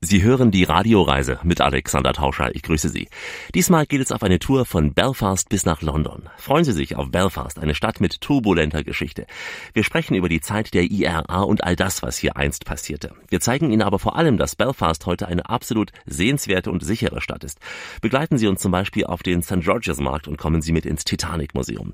Sie 0.00 0.22
hören 0.22 0.52
die 0.52 0.62
Radioreise 0.62 1.40
mit 1.42 1.60
Alexander 1.60 2.12
Tauscher. 2.12 2.54
Ich 2.54 2.62
grüße 2.62 2.88
Sie. 2.88 3.08
Diesmal 3.52 3.84
geht 3.84 4.00
es 4.00 4.12
auf 4.12 4.22
eine 4.22 4.38
Tour 4.38 4.64
von 4.64 4.94
Belfast 4.94 5.48
bis 5.48 5.66
nach 5.66 5.82
London. 5.82 6.28
Freuen 6.36 6.62
Sie 6.62 6.72
sich 6.72 6.94
auf 6.94 7.10
Belfast, 7.10 7.58
eine 7.58 7.74
Stadt 7.74 8.00
mit 8.00 8.20
turbulenter 8.20 8.84
Geschichte. 8.84 9.26
Wir 9.72 9.82
sprechen 9.82 10.14
über 10.14 10.28
die 10.28 10.40
Zeit 10.40 10.72
der 10.72 10.84
IRA 10.84 11.42
und 11.42 11.64
all 11.64 11.74
das, 11.74 12.00
was 12.04 12.16
hier 12.16 12.36
einst 12.36 12.64
passierte. 12.64 13.10
Wir 13.28 13.40
zeigen 13.40 13.72
Ihnen 13.72 13.82
aber 13.82 13.98
vor 13.98 14.14
allem, 14.14 14.36
dass 14.36 14.54
Belfast 14.54 15.04
heute 15.04 15.26
eine 15.26 15.50
absolut 15.50 15.90
sehenswerte 16.06 16.70
und 16.70 16.84
sichere 16.84 17.20
Stadt 17.20 17.42
ist. 17.42 17.58
Begleiten 18.00 18.38
Sie 18.38 18.46
uns 18.46 18.62
zum 18.62 18.70
Beispiel 18.70 19.04
auf 19.04 19.24
den 19.24 19.42
St. 19.42 19.62
George's 19.62 19.98
Markt 19.98 20.28
und 20.28 20.38
kommen 20.38 20.62
Sie 20.62 20.70
mit 20.70 20.86
ins 20.86 21.04
Titanic 21.06 21.56
Museum. 21.56 21.92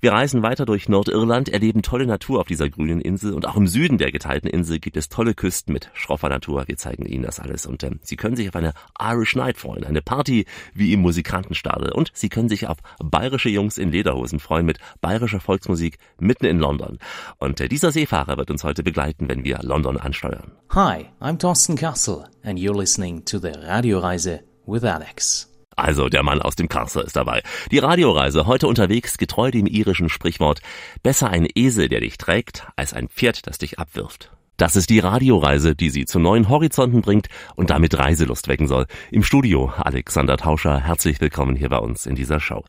Wir 0.00 0.12
reisen 0.12 0.44
weiter 0.44 0.66
durch 0.66 0.88
Nordirland, 0.88 1.48
erleben 1.48 1.82
tolle 1.82 2.06
Natur 2.06 2.42
auf 2.42 2.46
dieser 2.46 2.70
grünen 2.70 3.00
Insel 3.00 3.34
und 3.34 3.44
auch 3.44 3.56
im 3.56 3.66
Süden 3.66 3.98
der 3.98 4.12
geteilten 4.12 4.48
Insel 4.48 4.78
gibt 4.78 4.96
es 4.96 5.08
tolle 5.08 5.34
Küsten 5.34 5.72
mit 5.72 5.90
schroffer 5.94 6.28
Natur. 6.28 6.68
Wir 6.68 6.76
zeigen 6.76 7.06
Ihnen 7.06 7.24
das 7.24 7.39
alles. 7.40 7.66
Und 7.66 7.82
äh, 7.82 7.90
Sie 8.02 8.16
können 8.16 8.36
sich 8.36 8.48
auf 8.48 8.56
eine 8.56 8.72
Irish 9.00 9.36
Night 9.36 9.56
freuen, 9.56 9.84
eine 9.84 10.02
Party 10.02 10.46
wie 10.74 10.92
im 10.92 11.00
Musikantenstadel. 11.00 11.92
Und 11.92 12.10
Sie 12.14 12.28
können 12.28 12.48
sich 12.48 12.66
auf 12.66 12.78
bayerische 13.02 13.48
Jungs 13.48 13.78
in 13.78 13.90
Lederhosen 13.90 14.40
freuen 14.40 14.66
mit 14.66 14.78
bayerischer 15.00 15.40
Volksmusik 15.40 15.98
mitten 16.18 16.46
in 16.46 16.58
London. 16.58 16.98
Und 17.38 17.60
äh, 17.60 17.68
dieser 17.68 17.92
Seefahrer 17.92 18.36
wird 18.36 18.50
uns 18.50 18.64
heute 18.64 18.82
begleiten, 18.82 19.28
wenn 19.28 19.44
wir 19.44 19.58
London 19.62 19.96
ansteuern. 19.96 20.52
Hi, 20.70 21.06
I'm 21.20 21.38
Thorsten 21.38 21.76
Castle 21.76 22.24
and 22.42 22.58
you're 22.58 22.76
listening 22.76 23.24
to 23.24 23.38
the 23.38 23.52
Radioreise 23.52 24.40
with 24.66 24.84
Alex. 24.84 25.50
Also 25.76 26.10
der 26.10 26.22
Mann 26.22 26.42
aus 26.42 26.56
dem 26.56 26.68
Castle 26.68 27.02
ist 27.02 27.16
dabei. 27.16 27.42
Die 27.70 27.78
Radioreise 27.78 28.46
heute 28.46 28.66
unterwegs, 28.66 29.16
getreu 29.16 29.50
dem 29.50 29.66
irischen 29.66 30.10
Sprichwort, 30.10 30.60
besser 31.02 31.30
ein 31.30 31.48
Esel, 31.54 31.88
der 31.88 32.00
dich 32.00 32.18
trägt, 32.18 32.66
als 32.76 32.92
ein 32.92 33.08
Pferd, 33.08 33.46
das 33.46 33.56
dich 33.56 33.78
abwirft. 33.78 34.30
Das 34.60 34.76
ist 34.76 34.90
die 34.90 34.98
Radioreise, 34.98 35.74
die 35.74 35.88
Sie 35.88 36.04
zu 36.04 36.18
neuen 36.18 36.50
Horizonten 36.50 37.00
bringt 37.00 37.28
und 37.56 37.70
damit 37.70 37.98
Reiselust 37.98 38.46
wecken 38.46 38.68
soll. 38.68 38.84
Im 39.10 39.22
Studio 39.22 39.72
Alexander 39.74 40.36
Tauscher, 40.36 40.78
herzlich 40.78 41.18
willkommen 41.22 41.56
hier 41.56 41.70
bei 41.70 41.78
uns 41.78 42.04
in 42.04 42.14
dieser 42.14 42.40
Show. 42.40 42.66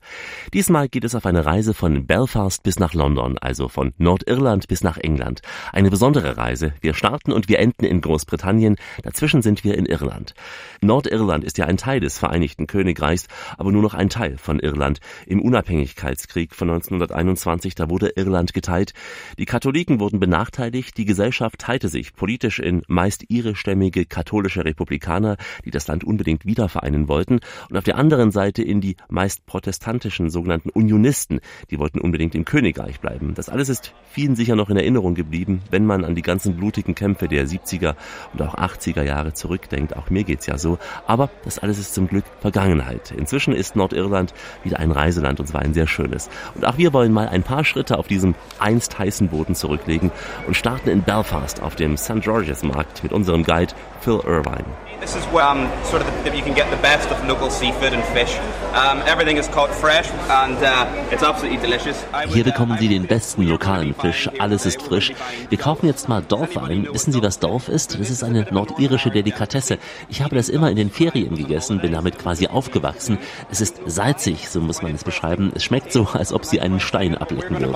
Diesmal 0.53 0.87
geht 0.87 1.03
es 1.03 1.15
auf 1.15 1.25
eine 1.25 1.45
Reise 1.45 1.73
von 1.73 2.07
Belfast 2.07 2.63
bis 2.63 2.79
nach 2.79 2.93
London, 2.93 3.37
also 3.37 3.67
von 3.67 3.91
Nordirland 3.97 4.69
bis 4.69 4.85
nach 4.85 4.99
England. 4.99 5.41
Eine 5.73 5.89
besondere 5.89 6.37
Reise. 6.37 6.71
Wir 6.79 6.93
starten 6.93 7.33
und 7.33 7.49
wir 7.49 7.59
enden 7.59 7.83
in 7.83 7.99
Großbritannien, 7.99 8.77
dazwischen 9.03 9.41
sind 9.41 9.65
wir 9.65 9.77
in 9.77 9.85
Irland. 9.85 10.33
Nordirland 10.79 11.43
ist 11.43 11.57
ja 11.57 11.65
ein 11.65 11.75
Teil 11.75 11.99
des 11.99 12.17
Vereinigten 12.17 12.67
Königreichs, 12.67 13.27
aber 13.57 13.73
nur 13.73 13.81
noch 13.81 13.95
ein 13.95 14.07
Teil 14.07 14.37
von 14.37 14.61
Irland. 14.61 15.01
Im 15.25 15.41
Unabhängigkeitskrieg 15.41 16.55
von 16.55 16.69
1921, 16.69 17.75
da 17.75 17.89
wurde 17.89 18.13
Irland 18.15 18.53
geteilt. 18.53 18.93
Die 19.37 19.45
Katholiken 19.45 19.99
wurden 19.99 20.21
benachteiligt, 20.21 20.97
die 20.97 21.03
Gesellschaft 21.03 21.59
teilte 21.59 21.80
teilte 21.81 21.89
sich 21.89 22.13
politisch 22.13 22.59
in 22.59 22.83
meist 22.87 23.25
irischstämmige 23.29 24.05
katholische 24.05 24.63
Republikaner, 24.63 25.37
die 25.65 25.71
das 25.71 25.87
Land 25.87 26.03
unbedingt 26.03 26.45
wieder 26.45 26.69
vereinen 26.69 27.07
wollten, 27.07 27.39
und 27.69 27.77
auf 27.77 27.83
der 27.83 27.97
anderen 27.97 28.29
Seite 28.29 28.61
in 28.61 28.81
die 28.81 28.97
meist 29.09 29.47
protestantischen 29.47 30.29
sogenannten 30.29 30.69
Unionisten, 30.69 31.39
die 31.71 31.79
wollten 31.79 31.99
unbedingt 31.99 32.35
im 32.35 32.45
Königreich 32.45 32.99
bleiben. 32.99 33.33
Das 33.33 33.49
alles 33.49 33.67
ist 33.69 33.93
vielen 34.11 34.35
sicher 34.35 34.55
noch 34.55 34.69
in 34.69 34.77
Erinnerung 34.77 35.15
geblieben, 35.15 35.61
wenn 35.71 35.85
man 35.87 36.05
an 36.05 36.13
die 36.13 36.21
ganzen 36.21 36.55
blutigen 36.55 36.93
Kämpfe 36.93 37.27
der 37.27 37.47
70er 37.47 37.95
und 38.33 38.41
auch 38.43 38.53
80er 38.55 39.01
Jahre 39.03 39.33
zurückdenkt. 39.33 39.95
Auch 39.97 40.11
mir 40.11 40.23
geht's 40.23 40.45
ja 40.45 40.59
so. 40.59 40.77
Aber 41.07 41.31
das 41.45 41.57
alles 41.57 41.79
ist 41.79 41.95
zum 41.95 42.07
Glück 42.07 42.25
Vergangenheit. 42.41 43.11
Inzwischen 43.11 43.53
ist 43.53 43.75
Nordirland 43.75 44.35
wieder 44.63 44.79
ein 44.79 44.91
Reiseland 44.91 45.39
und 45.39 45.47
zwar 45.47 45.61
ein 45.61 45.73
sehr 45.73 45.87
schönes. 45.87 46.29
Und 46.53 46.67
auch 46.67 46.77
wir 46.77 46.93
wollen 46.93 47.11
mal 47.11 47.27
ein 47.27 47.43
paar 47.43 47.63
Schritte 47.63 47.97
auf 47.97 48.07
diesem 48.07 48.35
einst 48.59 48.99
heißen 48.99 49.29
Boden 49.29 49.55
zurücklegen 49.55 50.11
und 50.45 50.55
starten 50.55 50.91
in 50.91 51.03
Belfast 51.03 51.60
auf 51.61 51.71
auf 51.71 51.77
dem 51.77 51.95
St. 51.95 52.21
George's 52.21 52.63
Markt 52.63 53.01
mit 53.01 53.13
unserem 53.13 53.43
Guide 53.43 53.73
Phil 54.01 54.19
Irvine. 54.25 54.65
This 54.99 55.15
is 55.15 55.23
where 55.31 55.47
um, 55.49 55.67
sort 55.83 56.03
of 56.03 56.07
the, 56.23 56.29
you 56.37 56.43
can 56.43 56.53
get 56.53 56.69
the 56.69 56.77
best 56.77 57.09
of 57.11 57.25
local 57.27 57.49
seafood 57.49 57.93
and 57.93 58.03
fish. 58.13 58.37
Um, 58.73 59.01
everything 59.07 59.37
is 59.37 59.47
caught 59.47 59.71
fresh 59.73 60.07
and 60.29 60.57
uh, 60.61 60.85
it's 61.11 61.23
absolutely 61.23 61.57
delicious. 61.59 62.05
Hier 62.27 62.43
bekommen 62.43 62.77
Sie 62.77 62.87
den 62.87 63.07
besten 63.07 63.47
lokalen 63.47 63.95
Fisch. 63.95 64.29
Alles 64.37 64.65
ist 64.65 64.81
frisch. 64.81 65.13
Wir 65.49 65.57
kaufen 65.57 65.87
jetzt 65.87 66.07
mal 66.07 66.21
Dorf 66.21 66.55
ein. 66.57 66.87
Wissen 66.91 67.13
Sie, 67.13 67.23
was 67.23 67.39
Dorf 67.39 67.67
ist? 67.67 67.99
Das 67.99 68.09
ist 68.09 68.23
eine 68.23 68.45
nordirische 68.51 69.09
Delikatesse. 69.09 69.79
Ich 70.09 70.21
habe 70.21 70.35
das 70.35 70.49
immer 70.49 70.69
in 70.69 70.75
den 70.75 70.91
Ferien 70.91 71.35
gegessen, 71.35 71.79
bin 71.79 71.93
damit 71.93 72.19
quasi 72.19 72.47
aufgewachsen. 72.47 73.17
Es 73.49 73.61
ist 73.61 73.81
salzig, 73.87 74.49
so 74.49 74.59
muss 74.59 74.83
man 74.83 74.93
es 74.93 75.03
beschreiben. 75.03 75.51
Es 75.55 75.63
schmeckt 75.63 75.91
so, 75.93 76.07
als 76.13 76.31
ob 76.31 76.45
Sie 76.45 76.59
einen 76.61 76.79
Stein 76.79 77.17
ablecken 77.17 77.59
würden. 77.59 77.73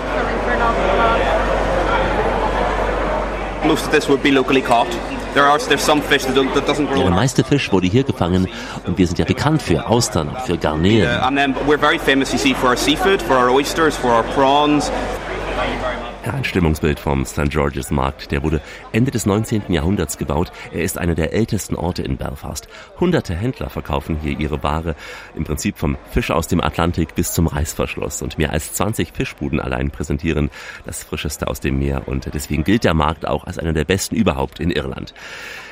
Most 3.67 3.87
of 3.87 3.93
this 3.93 4.09
would 4.09 4.23
be 4.23 4.31
locally 4.31 4.63
caught. 4.63 4.89
There 5.35 5.45
are, 5.45 5.59
there's 5.59 5.83
some 5.83 6.01
fish 6.03 6.25
that, 6.25 6.35
that 6.55 6.67
doesn't 6.67 6.87
grow. 6.87 7.03
Der 7.03 7.11
meiste 7.11 7.45
Fisch 7.45 7.71
wurde 7.71 7.87
hier 7.87 8.03
gefangen 8.03 8.49
und 8.87 8.99
wir 8.99 9.07
sind 9.07 9.19
ja 9.19 9.25
bekannt 9.25 9.63
für 9.63 9.87
Austern, 9.87 10.37
für 10.45 10.59
Garnelen. 10.59 11.03
Yeah, 11.03 11.27
and 11.27 11.37
then 11.37 11.55
we're 11.67 11.79
very 11.79 11.99
famous, 11.99 12.33
you 12.33 12.39
see, 12.39 12.55
for 12.55 12.71
our 12.71 12.77
seafood, 12.77 13.23
for 13.23 13.37
our 13.37 13.51
oysters, 13.51 13.97
for 13.97 14.11
our 14.11 14.25
prawns. 14.35 14.91
Ja, 16.27 16.35
ein 16.35 16.45
Stimmungsbild 16.45 17.01
vom 17.01 17.25
St. 17.25 17.49
George's 17.49 17.91
Markt. 17.91 18.31
Der 18.31 18.43
wurde 18.43 18.61
Ende 18.93 19.11
des 19.11 19.25
19. 19.25 19.73
Jahrhunderts 19.73 20.19
gebaut. 20.19 20.53
Er 20.71 20.83
ist 20.83 20.99
einer 20.99 21.15
der 21.15 21.33
ältesten 21.33 21.75
Orte 21.75 22.03
in 22.03 22.19
Belfast. 22.19 22.69
Hunderte 23.01 23.35
Händler 23.35 23.71
verkaufen 23.71 24.19
hier 24.21 24.39
ihre 24.39 24.63
Ware. 24.63 24.97
Im 25.35 25.45
Prinzip 25.45 25.79
vom 25.79 25.97
Fisch 26.11 26.31
aus 26.31 26.47
dem 26.47 26.61
Atlantik 26.61 27.15
bis 27.15 27.33
zum 27.33 27.47
Reißverschluss. 27.47 28.21
Und 28.21 28.37
mehr 28.37 28.53
als 28.53 28.75
20 28.75 29.13
Fischbuden 29.15 29.61
allein 29.61 29.91
präsentieren 29.91 30.51
das 30.85 31.03
Frischeste 31.05 31.49
aus 31.49 31.61
dem 31.61 31.79
Meer. 31.79 32.07
Und 32.07 32.29
deswegen 32.35 32.65
gilt 32.65 32.85
der 32.85 32.93
Markt 32.93 33.27
auch 33.27 33.45
als 33.45 33.59
einer 33.59 33.73
der 33.73 33.87
besten 33.87 34.15
überhaupt 34.15 34.61
in 34.61 34.71
Irland. 34.71 35.15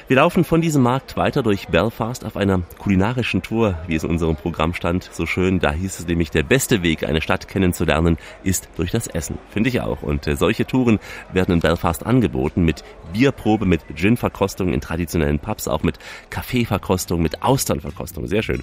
Wir 0.09 0.17
laufen 0.17 0.43
von 0.43 0.63
diesem 0.63 0.83
Markt 0.83 1.19
weiter 1.19 1.43
durch 1.43 1.69
Belfast 1.69 2.25
auf 2.25 2.39
einer 2.39 2.63
kulinarischen 2.79 3.43
Tour, 3.43 3.77
wie 3.87 3.95
es 3.95 4.05
in 4.05 4.09
unserem 4.09 4.37
Programm 4.37 4.73
stand. 4.73 5.11
So 5.13 5.27
schön, 5.27 5.61
da 5.61 5.71
hieß 5.71 5.99
es 5.99 6.07
nämlich, 6.07 6.31
der 6.31 6.45
beste 6.45 6.83
Weg, 6.83 7.05
eine 7.05 7.21
Stadt 7.21 7.47
kennenzulernen, 7.47 8.17
ist 8.43 8.71
durch 8.77 8.91
das 8.91 9.07
Essen. 9.07 9.37
Finde 9.51 9.69
ich 9.69 9.83
auch. 9.83 10.03
Und 10.03 10.27
äh, 10.27 10.35
solche 10.35 10.65
Touren 10.65 10.99
werden 11.35 11.53
in 11.53 11.61
Belfast 11.61 12.07
angeboten 12.07 12.65
mit 12.65 12.85
Bierprobe, 13.13 13.67
mit 13.67 13.83
Gin-Verkostung 13.95 14.73
in 14.73 14.81
traditionellen 14.81 15.41
Pubs, 15.41 15.69
auch 15.69 15.83
mit 15.83 15.99
Kaffeeverkostung, 16.31 17.21
mit 17.21 17.43
Austernverkostung. 17.43 18.29
Sehr 18.29 18.43
schön. 18.43 18.63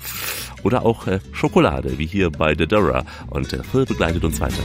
Oder 0.64 0.84
auch 0.84 1.06
äh, 1.06 1.20
Schokolade, 1.32 2.00
wie 2.00 2.08
hier 2.08 2.32
bei 2.32 2.56
The 2.58 2.66
Dura. 2.66 3.04
Und 3.30 3.54
äh, 3.54 3.62
Phil 3.62 3.86
begleitet 3.86 4.24
uns 4.24 4.42
weiter. 4.42 4.64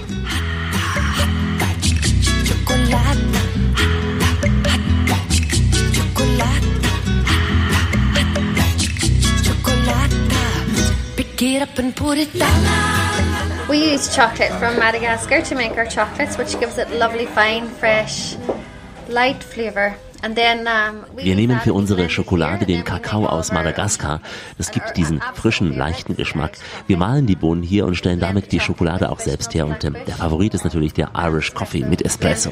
Get 11.61 11.69
up 11.69 11.79
and 11.79 11.95
put 11.95 12.17
it 12.17 12.33
down. 12.39 13.69
We 13.69 13.93
use 13.93 14.17
chocolate 14.17 14.51
from 14.59 14.79
Madagascar 14.79 15.43
to 15.43 15.55
make 15.55 15.73
our 15.73 15.85
chocolates, 15.85 16.39
which 16.39 16.59
gives 16.59 16.79
it 16.79 16.89
lovely, 16.93 17.27
fine, 17.27 17.69
fresh, 17.69 18.35
light 19.11 19.45
flavour. 19.45 19.95
Wir 20.23 21.35
nehmen 21.35 21.61
für 21.61 21.75
unsere 21.75 22.09
Schokolade 22.09 22.65
den 22.67 22.85
Kakao 22.85 23.27
aus 23.27 23.53
Madagaskar. 23.53 24.21
Das 24.59 24.71
gibt 24.71 24.97
diesen 24.97 25.21
frischen, 25.35 25.75
leichten 25.77 26.17
Geschmack. 26.17 26.53
Wir 26.87 26.97
mahlen 26.97 27.27
die 27.27 27.37
Bohnen 27.37 27.63
hier 27.63 27.87
und 27.87 27.95
stellen 27.95 28.21
damit 28.21 28.53
die 28.53 28.61
Schokolade 28.61 29.11
auch 29.11 29.21
selbst 29.21 29.55
her. 29.55 29.67
Und 29.67 29.85
ähm, 29.85 29.97
der 30.07 30.17
Favorit 30.17 30.55
ist 30.55 30.65
natürlich 30.65 30.95
der 30.95 31.11
Irish 31.15 31.53
Coffee 31.53 31.85
mit 31.85 32.03
Espresso. 32.03 32.51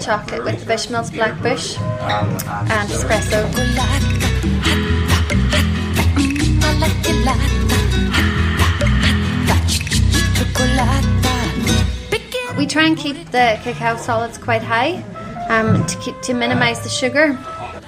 We 12.58 12.66
try 12.66 12.86
and 12.86 12.96
keep 12.96 13.30
the 13.30 13.56
cacao 13.62 13.96
solids 13.96 14.36
quite 14.36 14.62
high 14.62 15.00
um, 15.48 15.86
to, 15.86 15.96
keep, 15.98 16.20
to 16.22 16.34
minimize 16.34 16.80
the 16.82 16.88
sugar. 16.88 17.38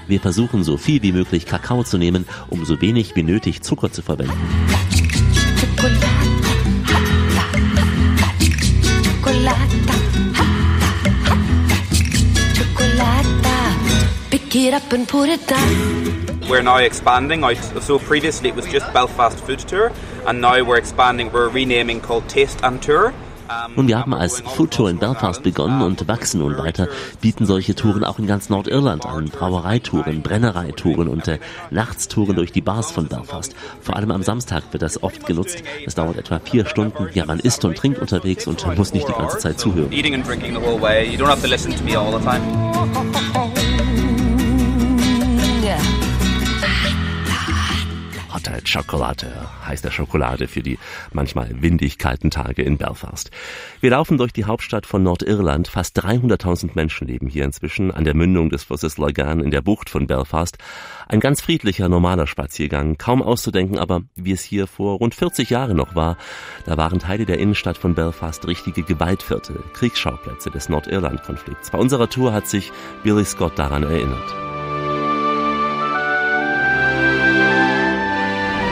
Wir 0.06 0.20
versuchen 0.20 0.62
so 0.62 0.76
viel 0.76 1.02
wie 1.02 1.12
möglich 1.12 1.44
Kakao 1.44 1.82
zu 1.82 1.98
nehmen, 1.98 2.24
um 2.50 2.64
so 2.64 2.80
wenig 2.80 3.16
wie 3.16 3.24
nötig 3.24 3.62
Zucker 3.62 3.90
zu 3.90 4.02
verwenden. 4.02 4.32
Pick 14.30 14.54
it 14.54 14.74
up 14.74 14.92
and 14.92 15.08
put 15.08 15.28
it 15.28 15.46
down. 15.48 16.19
We're 16.50 16.62
now 16.62 16.78
expanding 16.78 17.44
out. 17.44 17.56
So 17.80 18.00
previously 18.00 18.48
it 18.48 18.56
was 18.56 18.66
just 18.66 18.92
Belfast 18.92 19.38
Food 19.38 19.60
Tour, 19.60 19.92
and 20.26 20.40
now 20.40 20.60
we're 20.64 20.78
expanding. 20.78 21.30
We're 21.30 21.48
renaming 21.48 22.00
called 22.00 22.28
Taste 22.28 22.64
and 22.64 22.82
Tour. 22.82 23.14
Nun, 23.76 23.86
wir 23.86 23.98
haben 23.98 24.14
als 24.14 24.40
Food 24.40 24.72
Tour 24.72 24.90
in 24.90 24.98
Belfast 24.98 25.42
begonnen 25.44 25.82
und 25.82 26.08
wachsen 26.08 26.40
nun 26.40 26.58
weiter, 26.58 26.88
bieten 27.20 27.46
solche 27.46 27.74
Touren 27.74 28.04
auch 28.04 28.18
in 28.18 28.26
ganz 28.26 28.48
Nordirland 28.48 29.06
an, 29.06 29.26
Brauereitouren, 29.26 30.22
Brennereitouren 30.22 31.08
und 31.08 31.28
äh, 31.28 31.38
Nachtstouren 31.70 32.36
durch 32.36 32.52
die 32.52 32.60
Bars 32.60 32.90
von 32.90 33.06
Belfast. 33.06 33.54
Vor 33.80 33.96
allem 33.96 34.10
am 34.10 34.22
Samstag 34.22 34.64
wird 34.72 34.82
das 34.82 35.02
oft 35.02 35.26
genutzt. 35.26 35.62
Das 35.84 35.94
dauert 35.94 36.16
etwa 36.16 36.40
vier 36.40 36.66
Stunden. 36.66 37.08
Ja, 37.14 37.26
man 37.26 37.40
isst 37.40 37.64
und 37.64 37.76
trinkt 37.76 38.00
unterwegs 38.00 38.46
und 38.46 38.64
muss 38.76 38.92
nicht 38.92 39.08
die 39.08 39.12
ganze 39.12 39.38
Zeit 39.38 39.58
zuhören. 39.58 39.90
Hotte 48.40 48.66
Schokolade 48.66 49.48
heißt 49.66 49.84
der 49.84 49.90
Schokolade 49.90 50.48
für 50.48 50.62
die 50.62 50.78
manchmal 51.12 51.50
windig 51.60 51.98
kalten 51.98 52.30
Tage 52.30 52.62
in 52.62 52.78
Belfast. 52.78 53.30
Wir 53.80 53.90
laufen 53.90 54.16
durch 54.16 54.32
die 54.32 54.46
Hauptstadt 54.46 54.86
von 54.86 55.02
Nordirland. 55.02 55.68
Fast 55.68 56.02
300.000 56.02 56.70
Menschen 56.74 57.06
leben 57.06 57.28
hier 57.28 57.44
inzwischen 57.44 57.90
an 57.90 58.04
der 58.04 58.14
Mündung 58.14 58.48
des 58.48 58.64
Flusses 58.64 58.96
Logan 58.96 59.40
in 59.40 59.50
der 59.50 59.60
Bucht 59.60 59.90
von 59.90 60.06
Belfast. 60.06 60.56
Ein 61.06 61.20
ganz 61.20 61.42
friedlicher, 61.42 61.88
normaler 61.88 62.26
Spaziergang. 62.26 62.96
Kaum 62.96 63.22
auszudenken 63.22 63.78
aber, 63.78 64.02
wie 64.14 64.32
es 64.32 64.42
hier 64.42 64.66
vor 64.66 64.96
rund 64.98 65.14
40 65.14 65.50
Jahren 65.50 65.76
noch 65.76 65.94
war. 65.94 66.16
Da 66.64 66.78
waren 66.78 66.98
Teile 66.98 67.26
der 67.26 67.38
Innenstadt 67.38 67.76
von 67.76 67.94
Belfast 67.94 68.46
richtige 68.46 68.82
Gewaltviertel, 68.82 69.62
Kriegsschauplätze 69.74 70.50
des 70.50 70.68
Nordirland-Konflikts. 70.70 71.70
Bei 71.70 71.78
unserer 71.78 72.08
Tour 72.08 72.32
hat 72.32 72.48
sich 72.48 72.72
Billy 73.02 73.24
Scott 73.24 73.58
daran 73.58 73.82
erinnert. 73.82 74.49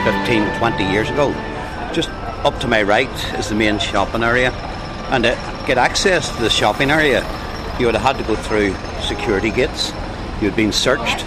15, 0.09 0.57
20 0.57 0.83
years 0.85 1.07
ago. 1.11 1.31
Just 1.93 2.09
up 2.43 2.59
to 2.61 2.67
my 2.67 2.81
right 2.81 3.07
is 3.37 3.49
the 3.49 3.53
main 3.53 3.77
shopping 3.77 4.23
area. 4.23 4.49
And 5.11 5.23
to 5.23 5.37
get 5.67 5.77
access 5.77 6.35
to 6.35 6.41
the 6.41 6.49
shopping 6.49 6.89
area, 6.89 7.23
you 7.77 7.85
would 7.85 7.93
have 7.93 8.01
had 8.01 8.17
to 8.17 8.23
go 8.23 8.35
through 8.35 8.73
security 9.01 9.51
gates. 9.51 9.93
You 10.41 10.49
had 10.49 10.55
been 10.55 10.71
searched. 10.71 11.23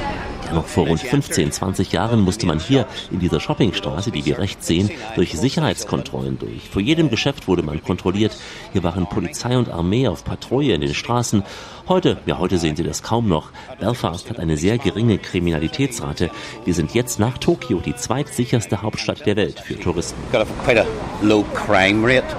Noch 0.52 0.66
vor 0.66 0.86
rund 0.86 1.00
15, 1.00 1.52
20 1.52 1.92
Jahren 1.92 2.20
musste 2.20 2.46
man 2.46 2.58
hier 2.58 2.86
in 3.10 3.20
dieser 3.20 3.38
Shoppingstraße, 3.38 4.10
die 4.10 4.26
wir 4.26 4.38
rechts 4.38 4.66
sehen, 4.66 4.90
durch 5.14 5.38
Sicherheitskontrollen 5.38 6.38
durch. 6.38 6.68
Vor 6.68 6.82
jedem 6.82 7.08
Geschäft 7.08 7.46
wurde 7.46 7.62
man 7.62 7.82
kontrolliert. 7.82 8.36
Hier 8.72 8.82
waren 8.82 9.08
Polizei 9.08 9.56
und 9.56 9.70
Armee 9.70 10.08
auf 10.08 10.24
Patrouille 10.24 10.74
in 10.74 10.80
den 10.80 10.92
Straßen. 10.92 11.44
Heute, 11.92 12.16
ja 12.24 12.38
heute 12.38 12.56
sehen 12.56 12.74
Sie 12.74 12.84
das 12.84 13.02
kaum 13.02 13.28
noch. 13.28 13.50
Belfast 13.78 14.30
hat 14.30 14.38
eine 14.38 14.56
sehr 14.56 14.78
geringe 14.78 15.18
Kriminalitätsrate. 15.18 16.30
Wir 16.64 16.72
sind 16.72 16.94
jetzt 16.94 17.20
nach 17.20 17.36
Tokio 17.36 17.80
die 17.80 17.94
zweitsicherste 17.94 18.80
Hauptstadt 18.80 19.26
der 19.26 19.36
Welt 19.36 19.60
für 19.60 19.78
Touristen. 19.78 20.18
Got 20.32 20.40
a, 20.40 20.46
quite 20.64 20.80
a 20.80 20.86
low 21.20 21.44
crime 21.52 22.02
rate. 22.02 22.34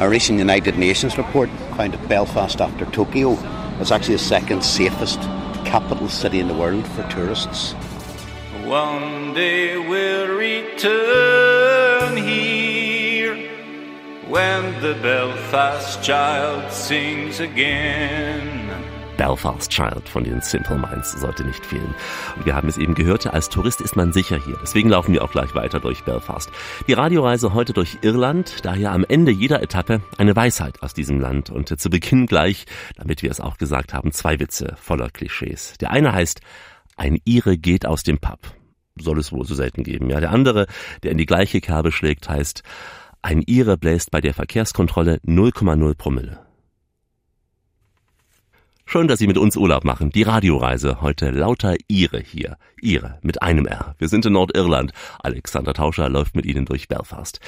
A 0.00 0.08
recent 0.08 0.40
United 0.40 0.78
Nations 0.78 1.18
report 1.18 1.50
found 1.76 1.92
that 1.92 2.08
Belfast 2.08 2.62
after 2.62 2.86
Tokyo 2.90 3.36
was 3.78 3.92
actually 3.92 4.16
the 4.16 4.24
second 4.24 4.64
safest 4.64 5.20
capital 5.66 6.08
city 6.08 6.40
in 6.40 6.48
the 6.48 6.54
world 6.54 6.86
for 6.96 7.06
tourists. 7.10 7.74
One 8.64 9.34
day 9.34 9.76
we'll 9.76 10.34
return 10.34 12.16
here 12.16 12.57
when 14.28 14.74
the 14.82 14.94
Belfast 15.00 16.02
child 16.02 16.70
sings 16.70 17.40
again. 17.40 18.68
Belfast 19.16 19.68
Child 19.68 20.08
von 20.08 20.22
den 20.22 20.40
Simple 20.42 20.78
Minds 20.78 21.12
sollte 21.12 21.44
nicht 21.44 21.66
fehlen. 21.66 21.92
Und 22.36 22.46
wir 22.46 22.54
haben 22.54 22.68
es 22.68 22.78
eben 22.78 22.94
gehört, 22.94 23.26
als 23.26 23.48
Tourist 23.48 23.80
ist 23.80 23.96
man 23.96 24.12
sicher 24.12 24.38
hier. 24.38 24.56
Deswegen 24.62 24.90
laufen 24.90 25.12
wir 25.12 25.24
auch 25.24 25.32
gleich 25.32 25.56
weiter 25.56 25.80
durch 25.80 26.04
Belfast. 26.04 26.50
Die 26.86 26.92
Radioreise 26.92 27.52
heute 27.52 27.72
durch 27.72 27.98
Irland, 28.02 28.64
daher 28.64 28.92
am 28.92 29.04
Ende 29.04 29.32
jeder 29.32 29.60
Etappe 29.60 30.02
eine 30.18 30.36
Weisheit 30.36 30.82
aus 30.84 30.94
diesem 30.94 31.18
Land. 31.18 31.50
Und 31.50 31.80
zu 31.80 31.90
Beginn 31.90 32.26
gleich, 32.26 32.66
damit 32.96 33.22
wir 33.24 33.30
es 33.32 33.40
auch 33.40 33.56
gesagt 33.56 33.92
haben, 33.92 34.12
zwei 34.12 34.38
Witze 34.38 34.76
voller 34.80 35.10
Klischees. 35.10 35.74
Der 35.80 35.90
eine 35.90 36.12
heißt, 36.12 36.40
ein 36.96 37.18
Ire 37.24 37.58
geht 37.58 37.86
aus 37.86 38.04
dem 38.04 38.18
Pub. 38.18 38.38
Soll 39.00 39.18
es 39.18 39.32
wohl 39.32 39.44
so 39.44 39.56
selten 39.56 39.82
geben. 39.82 40.10
Ja, 40.10 40.20
der 40.20 40.30
andere, 40.30 40.66
der 41.02 41.10
in 41.10 41.18
die 41.18 41.26
gleiche 41.26 41.60
Kerbe 41.60 41.90
schlägt, 41.90 42.28
heißt, 42.28 42.62
ein 43.22 43.42
Ire 43.42 43.76
bläst 43.76 44.10
bei 44.10 44.20
der 44.20 44.34
Verkehrskontrolle 44.34 45.18
0,0 45.26 45.96
Promille. 45.96 46.47
Schön, 48.90 49.06
dass 49.06 49.18
Sie 49.18 49.26
mit 49.26 49.36
uns 49.36 49.54
Urlaub 49.54 49.84
machen. 49.84 50.08
Die 50.08 50.22
Radioreise. 50.22 51.02
Heute 51.02 51.28
lauter 51.28 51.76
Ihre 51.88 52.20
hier. 52.20 52.56
Ihre 52.80 53.18
mit 53.20 53.42
einem 53.42 53.66
R. 53.66 53.94
Wir 53.98 54.08
sind 54.08 54.24
in 54.24 54.32
Nordirland. 54.32 54.92
Alexander 55.18 55.74
Tauscher 55.74 56.08
läuft 56.08 56.34
mit 56.34 56.46
Ihnen 56.46 56.64
durch 56.64 56.88
Belfast. 56.88 57.38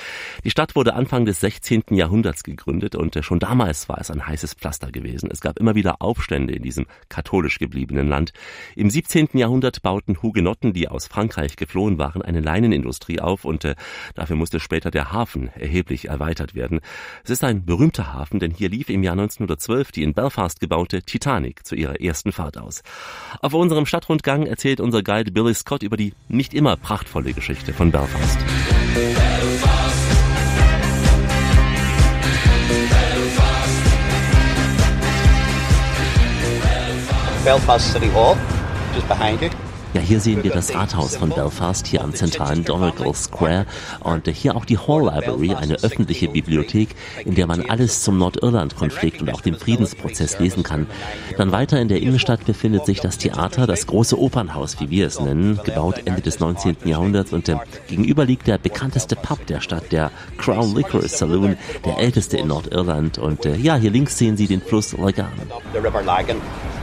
Die 0.44 0.50
Stadt 0.50 0.76
wurde 0.76 0.92
Anfang 0.92 1.24
des 1.24 1.40
16. 1.40 1.84
Jahrhunderts 1.92 2.42
gegründet 2.42 2.94
und 2.94 3.16
schon 3.24 3.38
damals 3.38 3.88
war 3.88 3.98
es 3.98 4.10
ein 4.10 4.26
heißes 4.26 4.52
Pflaster 4.52 4.92
gewesen. 4.92 5.30
Es 5.32 5.40
gab 5.40 5.58
immer 5.58 5.74
wieder 5.74 6.02
Aufstände 6.02 6.52
in 6.52 6.62
diesem 6.62 6.86
katholisch 7.08 7.58
gebliebenen 7.58 8.08
Land. 8.08 8.34
Im 8.76 8.90
17. 8.90 9.28
Jahrhundert 9.32 9.80
bauten 9.80 10.20
Hugenotten, 10.20 10.74
die 10.74 10.88
aus 10.88 11.06
Frankreich 11.06 11.56
geflohen 11.56 11.96
waren, 11.96 12.20
eine 12.20 12.40
Leinenindustrie 12.40 13.20
auf 13.20 13.46
und 13.46 13.64
äh, 13.64 13.76
dafür 14.14 14.36
musste 14.36 14.60
später 14.60 14.90
der 14.90 15.10
Hafen 15.10 15.48
erheblich 15.54 16.08
erweitert 16.08 16.54
werden. 16.54 16.80
Es 17.24 17.30
ist 17.30 17.44
ein 17.44 17.64
berühmter 17.64 18.12
Hafen, 18.12 18.40
denn 18.40 18.50
hier 18.50 18.68
lief 18.68 18.90
im 18.90 19.02
Jahr 19.02 19.12
1912 19.12 19.92
die 19.92 20.02
in 20.02 20.12
Belfast 20.12 20.60
gebaute 20.60 21.00
Titan 21.02 21.29
Titanic 21.30 21.64
zu 21.64 21.76
ihrer 21.76 22.00
ersten 22.00 22.32
Fahrt 22.32 22.58
aus. 22.58 22.82
Auf 23.40 23.54
unserem 23.54 23.86
Stadtrundgang 23.86 24.46
erzählt 24.46 24.80
unser 24.80 25.02
Guide 25.04 25.30
Billy 25.30 25.54
Scott 25.54 25.84
über 25.84 25.96
die 25.96 26.12
nicht 26.28 26.54
immer 26.54 26.76
prachtvolle 26.76 27.32
Geschichte 27.32 27.72
von 27.72 27.92
Belfast. 27.92 28.38
Belfast 37.44 37.92
City 37.92 38.10
Hall, 38.12 38.36
just 38.92 39.08
behind 39.08 39.40
you. 39.40 39.69
Ja, 39.92 40.00
hier 40.00 40.20
sehen 40.20 40.44
wir 40.44 40.52
das 40.52 40.72
Rathaus 40.72 41.16
von 41.16 41.30
Belfast, 41.30 41.84
hier 41.84 42.02
am 42.04 42.14
zentralen 42.14 42.64
Donegal 42.64 43.12
Square 43.12 43.66
und 43.98 44.28
hier 44.28 44.54
auch 44.54 44.64
die 44.64 44.78
Hall 44.78 45.02
Library, 45.02 45.54
eine 45.54 45.82
öffentliche 45.82 46.28
Bibliothek, 46.28 46.90
in 47.24 47.34
der 47.34 47.48
man 47.48 47.68
alles 47.68 48.04
zum 48.04 48.16
Nordirland-Konflikt 48.16 49.20
und 49.20 49.34
auch 49.34 49.40
dem 49.40 49.56
Friedensprozess 49.56 50.38
lesen 50.38 50.62
kann. 50.62 50.86
Dann 51.36 51.50
weiter 51.50 51.80
in 51.80 51.88
der 51.88 52.00
Innenstadt 52.00 52.46
befindet 52.46 52.86
sich 52.86 53.00
das 53.00 53.18
Theater, 53.18 53.66
das 53.66 53.88
große 53.88 54.16
Opernhaus, 54.16 54.78
wie 54.78 54.90
wir 54.90 55.08
es 55.08 55.18
nennen, 55.18 55.58
gebaut 55.64 56.02
Ende 56.04 56.20
des 56.20 56.38
19. 56.38 56.76
Jahrhunderts 56.84 57.32
und 57.32 57.50
gegenüber 57.88 58.24
liegt 58.24 58.46
der 58.46 58.58
bekannteste 58.58 59.16
Pub 59.16 59.44
der 59.48 59.60
Stadt, 59.60 59.90
der 59.90 60.12
Crown 60.38 60.72
Liquor 60.76 61.02
Saloon, 61.02 61.56
der 61.84 61.98
älteste 61.98 62.36
in 62.36 62.46
Nordirland 62.46 63.18
und 63.18 63.44
äh, 63.44 63.56
ja, 63.56 63.74
hier 63.74 63.90
links 63.90 64.16
sehen 64.16 64.36
Sie 64.36 64.46
den 64.46 64.60
Fluss 64.60 64.92
Lagan. 64.92 65.32
The 65.72 65.78
River 65.78 66.02
Lagan 66.02 66.36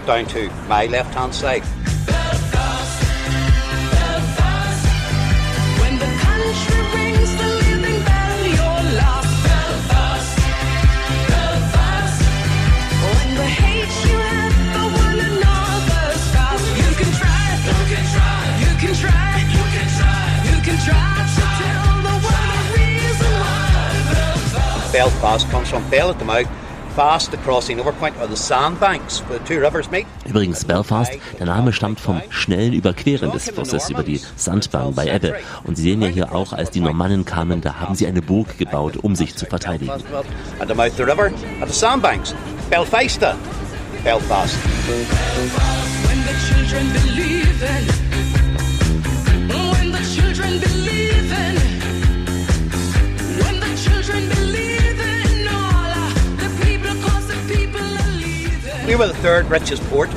down 0.05 0.27
to 0.27 0.49
my 0.67 0.87
left 0.87 1.15
hand 1.15 1.33
side. 1.33 1.63
Übrigens, 30.25 30.65
Belfast, 30.65 31.11
der 31.37 31.45
Name 31.45 31.71
stammt 31.71 31.99
vom 31.99 32.21
schnellen 32.29 32.73
Überqueren 32.73 33.31
des 33.31 33.49
Flusses 33.49 33.89
über 33.89 34.03
die 34.03 34.19
Sandbank 34.35 34.95
bei 34.95 35.07
Ebbe. 35.07 35.35
Und 35.63 35.75
Sie 35.75 35.83
sehen 35.83 36.01
ja 36.01 36.07
hier 36.07 36.33
auch, 36.33 36.53
als 36.53 36.71
die 36.71 36.79
Normannen 36.79 37.23
kamen, 37.23 37.61
da 37.61 37.75
haben 37.79 37.93
sie 37.93 38.07
eine 38.07 38.21
Burg 38.21 38.57
gebaut, 38.57 38.97
um 38.97 39.15
sich 39.15 39.35
zu 39.35 39.45
verteidigen. 39.45 39.91
At 40.59 40.67
the 40.67 40.73
mouth 40.73 40.97
We 58.87 58.95
were 58.95 59.07
the 59.07 59.15
third 59.15 59.49
richest 59.49 59.83
port 59.89 60.09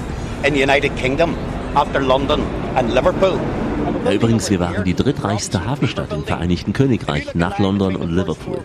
in 0.45 0.53
the 0.53 0.61
United 0.61 0.97
Kingdom 0.97 1.35
after 1.75 2.01
London 2.01 2.43
and 2.77 2.95
Liverpool. 2.95 3.37
Übrigens, 4.13 4.51
wir 4.51 4.59
waren 4.59 4.85
die 4.85 4.95
drittreichste 4.95 5.65
Hafenstadt 5.65 6.13
im 6.13 6.25
Vereinigten 6.25 6.73
Königreich 6.73 7.35
nach 7.35 7.59
London 7.59 7.95
und 7.95 8.11
Liverpool. 8.11 8.59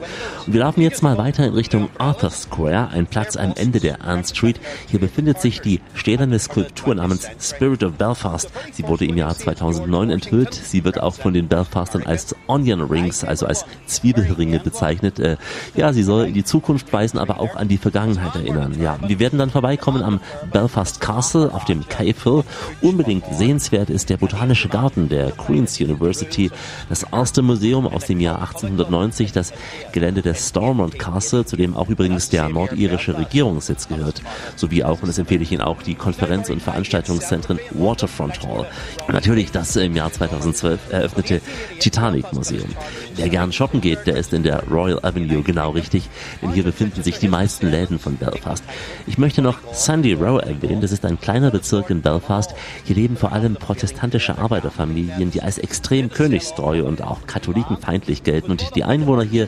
Und 0.48 0.54
wir 0.54 0.62
laufen 0.62 0.82
jetzt 0.82 1.04
mal 1.04 1.18
weiter 1.18 1.46
in 1.46 1.54
Richtung 1.54 1.90
Arthur 2.00 2.32
Square, 2.32 2.90
ein 2.90 3.06
Platz 3.06 3.38
am 3.38 3.54
Ende 3.56 3.80
der 3.80 4.04
Ann 4.04 4.24
Street. 4.24 4.60
Hier 4.88 5.00
befindet 5.00 5.42
sich 5.42 5.62
die 5.62 5.82
stählerne 5.94 6.40
Skulptur 6.40 6.96
namens 6.96 7.28
Spirit 7.40 7.84
of 7.84 7.94
Belfast. 7.94 8.50
Sie 8.72 8.88
wurde 8.88 9.06
im 9.06 9.18
Jahr 9.18 9.36
2009 9.36 10.10
enthüllt. 10.10 10.54
Sie 10.54 10.84
wird 10.84 11.00
auch 11.00 11.14
von 11.14 11.34
den 11.34 11.48
Belfastern 11.48 12.04
als 12.04 12.36
Onion 12.48 12.82
Rings, 12.82 13.24
also 13.24 13.46
als 13.46 13.66
Zwiebelringe 13.86 14.60
bezeichnet. 14.60 15.20
Äh, 15.20 15.38
ja, 15.76 15.94
sie 15.94 16.04
soll 16.04 16.26
in 16.26 16.34
die 16.34 16.44
Zukunft 16.44 16.92
weisen, 16.92 17.20
aber 17.20 17.40
auch 17.40 17.56
an 17.56 17.68
die 17.68 17.78
Vergangenheit 17.78 18.36
erinnern. 18.36 18.76
Ja, 18.82 18.98
wir 19.06 19.20
werden 19.20 19.38
dann 19.38 19.52
vorbeikommen 19.52 20.02
am 20.02 20.20
Belfast 20.52 21.02
Castle 21.02 21.54
auf 21.54 21.66
dem 21.66 21.88
Cave 21.88 22.16
Hill. 22.24 22.44
Unbedingt 22.82 23.26
sehenswert 23.32 23.90
ist 23.90 24.10
der 24.10 24.18
Botanische 24.18 24.70
Garten 24.70 25.05
der 25.10 25.32
Queen's 25.32 25.80
University, 25.80 26.52
das 26.90 27.04
erste 27.12 27.42
Museum 27.42 27.88
aus 27.88 28.06
dem 28.06 28.20
Jahr 28.20 28.40
1890, 28.40 29.32
das 29.32 29.54
Gelände 29.92 30.22
des 30.22 30.50
Stormont 30.50 30.98
Castle, 31.00 31.46
zu 31.46 31.56
dem 31.56 31.76
auch 31.76 31.90
übrigens 31.90 32.30
der 32.30 32.50
nordirische 32.50 33.18
Regierungssitz 33.18 33.88
gehört, 33.88 34.22
sowie 34.56 34.84
auch, 34.84 35.02
und 35.02 35.08
das 35.08 35.18
empfehle 35.18 35.44
ich 35.44 35.52
Ihnen 35.52 35.62
auch, 35.62 35.82
die 35.82 35.96
Konferenz- 35.96 36.50
und 36.50 36.62
Veranstaltungszentren 36.62 37.60
Waterfront 37.72 38.42
Hall. 38.44 38.68
Natürlich 39.08 39.52
das 39.52 39.76
im 39.76 39.96
Jahr 39.96 40.12
2012 40.12 40.80
eröffnete 40.92 41.42
Titanic 41.80 42.32
Museum. 42.34 42.70
Wer 43.16 43.30
gern 43.30 43.52
shoppen 43.52 43.82
geht, 43.82 44.08
der 44.08 44.18
ist 44.18 44.34
in 44.34 44.44
der 44.44 44.64
Royal 44.64 45.00
Avenue 45.04 45.42
genau 45.44 45.72
richtig, 45.72 46.10
denn 46.42 46.52
hier 46.52 46.64
befinden 46.64 47.04
sich 47.04 47.20
die 47.20 47.28
meisten 47.28 47.70
Läden 47.70 48.00
von 48.00 48.18
Belfast. 48.18 48.64
Ich 49.08 49.18
möchte 49.18 49.42
noch 49.42 49.60
Sandy 49.74 50.14
Row 50.14 50.42
erwähnen, 50.42 50.82
das 50.82 50.92
ist 50.92 51.06
ein 51.06 51.20
kleiner 51.20 51.52
Bezirk 51.52 51.90
in 51.90 52.02
Belfast. 52.02 52.54
Hier 52.84 52.96
leben 52.96 53.18
vor 53.18 53.32
allem 53.32 53.56
protestantische 53.56 54.38
Arbeiterfamilien, 54.38 54.95
die 54.96 55.42
als 55.42 55.58
extrem 55.58 56.10
königstreu 56.10 56.84
und 56.84 57.02
auch 57.02 57.28
katholikenfeindlich 57.28 58.24
gelten. 58.24 58.52
Und 58.52 58.76
die 58.76 58.84
Einwohner 58.84 59.24
hier, 59.24 59.48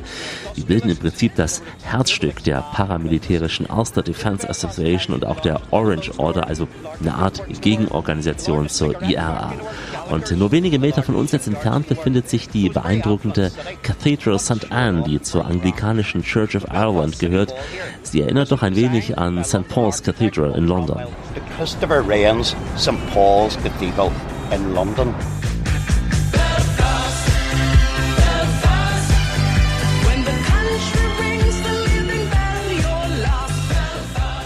die 0.56 0.62
bilden 0.62 0.90
im 0.90 0.98
Prinzip 0.98 1.36
das 1.36 1.62
Herzstück 1.84 2.44
der 2.44 2.62
paramilitärischen 2.62 3.66
Ulster 3.66 4.04
Defense 4.04 4.50
Association 4.50 5.16
und 5.16 5.26
auch 5.26 5.40
der 5.40 5.62
Orange 5.72 6.12
Order, 6.18 6.48
also 6.48 6.68
eine 7.00 7.16
Art 7.16 7.42
Gegenorganisation 7.62 8.70
zur 8.70 9.02
IRA. 9.02 9.54
Und 10.10 10.32
nur 10.32 10.52
wenige 10.52 10.80
Meter 10.80 11.04
von 11.04 11.16
uns 11.16 11.32
jetzt 11.32 11.48
entfernt 11.48 11.88
befindet 11.88 12.30
sich 12.30 12.48
die 12.50 12.70
beeindruckende 12.70 13.52
Cathedral 13.84 14.40
St. 14.40 14.72
Anne, 14.72 15.04
die 15.04 15.22
zur 15.22 15.46
anglikanischen 15.46 16.24
Church 16.24 16.56
of 16.56 16.66
Ireland 16.72 17.20
gehört. 17.20 17.54
Sie 18.04 18.22
erinnert 18.22 18.52
doch 18.52 18.64
ein 18.64 18.76
wenig 18.76 19.18
an 19.18 19.44
St. 19.44 19.68
Paul's 19.68 20.02
Cathedral 20.02 20.54
in 20.54 20.68
London. 20.68 21.00
Christopher 21.58 22.08
Wren's 22.08 22.56
St. 22.78 22.96
Paul's 23.14 23.58
Cathedral 23.62 24.12
in 24.52 24.74
London. 24.74 25.47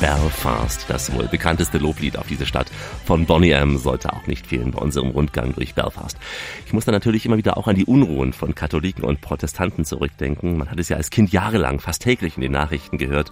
Belfast, 0.01 0.83
das 0.87 1.13
wohl 1.13 1.27
bekannteste 1.27 1.77
Loblied 1.77 2.17
auf 2.17 2.25
diese 2.25 2.47
Stadt 2.47 2.71
von 3.05 3.27
Bonnie 3.27 3.51
M. 3.51 3.77
sollte 3.77 4.11
auch 4.11 4.25
nicht 4.25 4.47
fehlen 4.47 4.71
bei 4.71 4.79
unserem 4.79 5.11
Rundgang 5.11 5.53
durch 5.53 5.75
Belfast. 5.75 6.17
Ich 6.65 6.73
muss 6.73 6.85
da 6.85 6.91
natürlich 6.91 7.27
immer 7.27 7.37
wieder 7.37 7.55
auch 7.55 7.67
an 7.67 7.75
die 7.75 7.85
Unruhen 7.85 8.33
von 8.33 8.55
Katholiken 8.55 9.03
und 9.03 9.21
Protestanten 9.21 9.85
zurückdenken. 9.85 10.57
Man 10.57 10.71
hat 10.71 10.79
es 10.79 10.89
ja 10.89 10.97
als 10.97 11.11
Kind 11.11 11.31
jahrelang 11.31 11.79
fast 11.79 12.01
täglich 12.01 12.35
in 12.35 12.41
den 12.41 12.51
Nachrichten 12.51 12.97
gehört. 12.97 13.29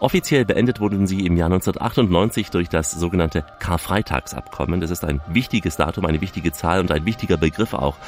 Offiziell 0.00 0.46
beendet 0.46 0.80
wurden 0.80 1.06
sie 1.06 1.26
im 1.26 1.36
Jahr 1.36 1.52
1998 1.52 2.48
durch 2.48 2.70
das 2.70 2.92
sogenannte 2.92 3.44
Karfreitagsabkommen. 3.58 4.80
Das 4.80 4.90
ist 4.90 5.04
ein 5.04 5.20
wichtiges 5.28 5.76
Datum, 5.76 6.06
eine 6.06 6.22
wichtige 6.22 6.50
Zahl 6.50 6.80
und 6.80 6.92
ein 6.92 7.04
wichtiger 7.04 7.36
Begriff 7.36 7.74
auch. 7.74 7.98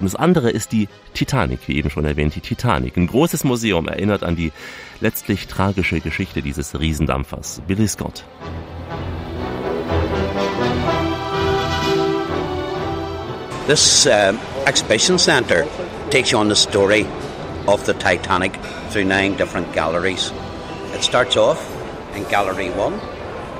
Und 0.00 0.06
das 0.06 0.16
andere 0.16 0.50
ist 0.50 0.72
die 0.72 0.88
Titanic, 1.14 1.60
wie 1.66 1.76
eben 1.76 1.90
schon 1.90 2.04
erwähnt, 2.04 2.34
die 2.34 2.40
Titanic. 2.40 2.96
Ein 2.96 3.06
großes 3.06 3.44
Museum 3.44 3.86
erinnert 3.88 4.24
an 4.24 4.34
die 4.34 4.52
letztlich 5.00 5.46
tragische 5.46 6.00
Geschichte 6.00 6.42
dieses 6.42 6.78
Riesendampfers. 6.78 7.62
Billy 7.66 7.86
Scott. 7.86 8.24
This 13.66 14.06
uh, 14.06 14.36
exhibition 14.66 15.18
centre 15.18 15.66
takes 16.10 16.30
you 16.30 16.38
on 16.38 16.48
the 16.48 16.56
story 16.56 17.06
of 17.66 17.86
the 17.86 17.94
Titanic 17.94 18.52
through 18.90 19.04
nine 19.04 19.36
different 19.36 19.72
galleries. 19.72 20.32
It 20.94 21.02
starts 21.02 21.36
off 21.36 21.58
in 22.14 22.24
Gallery 22.24 22.68
1, 22.68 22.92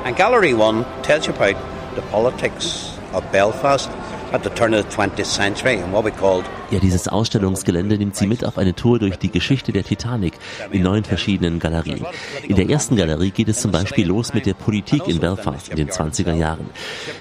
and 0.04 0.14
Gallery 0.14 0.52
1 0.52 0.84
tells 1.02 1.26
you 1.26 1.32
about 1.32 1.56
the 1.94 2.02
politics 2.10 2.98
of 3.14 3.24
Belfast 3.32 3.88
at 4.34 4.42
the 4.42 4.50
turn 4.50 4.74
of 4.74 4.84
the 4.84 4.96
20th 4.96 5.26
century 5.26 5.76
and 5.78 5.92
what 5.92 6.02
we 6.02 6.10
called 6.10 6.44
Ja, 6.74 6.80
dieses 6.80 7.06
Ausstellungsgelände 7.06 7.96
nimmt 7.96 8.16
Sie 8.16 8.26
mit 8.26 8.44
auf 8.44 8.58
eine 8.58 8.74
Tour 8.74 8.98
durch 8.98 9.16
die 9.16 9.30
Geschichte 9.30 9.70
der 9.70 9.84
Titanic 9.84 10.32
in 10.72 10.82
neun 10.82 11.04
verschiedenen 11.04 11.60
Galerien. 11.60 12.04
In 12.48 12.56
der 12.56 12.68
ersten 12.68 12.96
Galerie 12.96 13.30
geht 13.30 13.46
es 13.46 13.60
zum 13.60 13.70
Beispiel 13.70 14.08
los 14.08 14.34
mit 14.34 14.44
der 14.44 14.54
Politik 14.54 15.06
in 15.06 15.20
Belfast 15.20 15.68
in 15.68 15.76
den 15.76 15.88
20er 15.88 16.34
Jahren. 16.34 16.66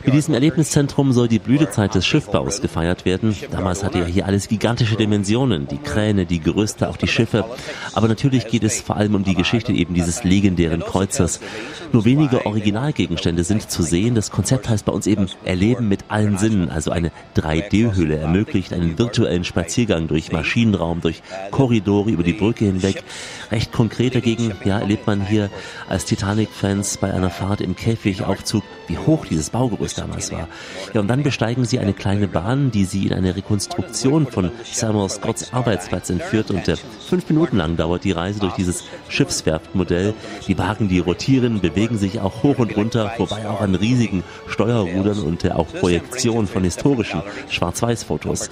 Mit 0.04 0.16
diesem 0.16 0.34
Erlebniszentrum 0.34 1.12
soll 1.12 1.28
die 1.28 1.38
Blütezeit 1.38 1.94
des 1.94 2.04
Schiffbaus 2.04 2.62
gefeiert 2.62 3.06
werden. 3.06 3.36
Damals 3.52 3.84
hatte 3.84 4.00
ja 4.00 4.06
hier 4.06 4.26
alles 4.26 4.48
gigantische 4.48 4.96
Dimensionen, 4.96 5.68
die 5.68 5.78
Kräne, 5.78 6.26
die 6.26 6.40
Gerüste, 6.40 6.90
auch 6.90 6.98
die 6.98 7.08
Schiffe. 7.08 7.46
Aber 7.94 8.08
natürlich 8.08 8.48
geht 8.48 8.64
es 8.64 8.82
vor 8.82 8.98
allem 8.98 9.14
um 9.14 9.24
die 9.24 9.36
Geschichte 9.36 9.72
eben 9.72 9.94
dieses 9.94 10.24
legendären 10.24 10.80
Kreuzers. 10.80 11.40
Nur 11.92 12.06
wenige 12.06 12.48
Originalgegenstände 12.48 13.44
sind 13.44 13.70
zu 13.70 13.84
sehen. 13.84 14.16
Das 14.16 14.32
Konzept 14.32 14.68
heißt 14.68 14.86
bei 14.86 14.92
uns 14.92 15.06
eben 15.06 15.28
Erleben 15.46 15.90
mit 15.90 16.06
allen 16.08 16.40
Sinnen, 16.40 16.72
also 16.72 16.90
eine 16.90 17.12
3D-Hülle 17.38 18.18
ermöglicht 18.18 18.74
einen 18.74 18.98
virtuellen 18.98 19.43
Spaziergang 19.44 20.08
durch 20.08 20.32
Maschinenraum, 20.32 21.02
durch 21.02 21.22
Korridore 21.52 22.12
über 22.12 22.24
die 22.24 22.34
Brücke 22.34 22.66
hinweg. 22.66 23.04
Recht 23.52 23.72
konkret 23.72 24.16
dagegen, 24.16 24.54
ja, 24.66 24.80
erlebt 24.80 25.08
man 25.08 25.26
hier 25.26 25.50
als 25.88 26.06
Titanic-Fans 26.06 26.98
bei 26.98 27.14
einer 27.14 27.30
Fahrt 27.30 27.62
im 27.62 27.76
Käfigaufzug, 27.76 28.64
wie 28.88 28.98
hoch 28.98 29.26
dieses 29.26 29.50
Baugerüst 29.50 29.98
damals 29.98 30.32
war. 30.32 30.48
Ja, 30.94 31.02
und 31.02 31.08
dann 31.08 31.24
besteigen 31.24 31.66
sie 31.66 31.80
eine 31.80 31.94
kleine 31.94 32.28
Bahn, 32.28 32.72
die 32.72 32.86
sie 32.86 33.08
in 33.08 33.14
eine 33.14 33.36
Rekonstruktion 33.36 34.28
von 34.28 34.52
Samuel 34.64 35.10
Scotts 35.10 35.54
Arbeitsplatz 35.54 36.10
entführt 36.10 36.52
und 36.52 36.68
äh, 36.68 36.76
fünf 37.08 37.30
Minuten 37.30 37.58
lang 37.58 37.78
dauert 37.78 38.04
die 38.04 38.12
Reise 38.12 38.40
durch 38.40 38.54
dieses 38.54 38.84
Schiffswerftmodell. 39.10 40.14
Die 40.48 40.58
Wagen, 40.58 40.88
die 40.88 41.00
rotieren, 41.00 41.62
bewegen 41.62 41.98
sich 41.98 42.20
auch 42.20 42.44
hoch 42.44 42.60
und 42.60 42.76
runter, 42.76 43.12
vorbei 43.18 43.48
auch 43.48 43.62
an 43.62 43.76
riesigen 43.76 44.24
Steuerrudern 44.48 45.20
und 45.20 45.44
äh, 45.44 45.52
auch 45.52 45.68
Projektionen 45.68 46.48
von 46.48 46.64
historischen 46.64 47.22
Schwarz-Weiß-Fotos. 47.50 48.50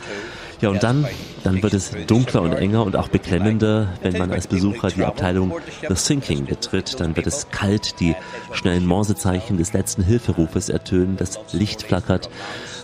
Ja, 0.62 0.70
und 0.70 0.84
dann, 0.84 1.08
dann 1.44 1.62
wird 1.64 1.74
es 1.74 1.92
dunkler 2.08 2.44
und 2.44 2.54
enger 2.54 2.86
und 2.86 2.96
auch 2.96 3.08
beklemmender, 3.08 3.90
wenn 4.02 4.18
man 4.18 4.32
als 4.32 4.48
Besucher 4.48 4.90
die 4.90 5.04
Abteilung 5.04 5.54
The 5.88 5.96
Sinking 5.96 6.46
betritt. 6.46 7.00
Dann 7.00 7.16
wird 7.16 7.28
es 7.28 7.50
kalt, 7.50 8.00
die 8.00 8.16
schnellen 8.54 8.86
Morsezeichen 8.86 9.58
des 9.58 9.74
letzten 9.74 10.04
Hilferufes 10.04 10.70
ertönen, 10.70 11.18
das 11.18 11.40
Licht 11.52 11.84
flackert. 11.84 12.30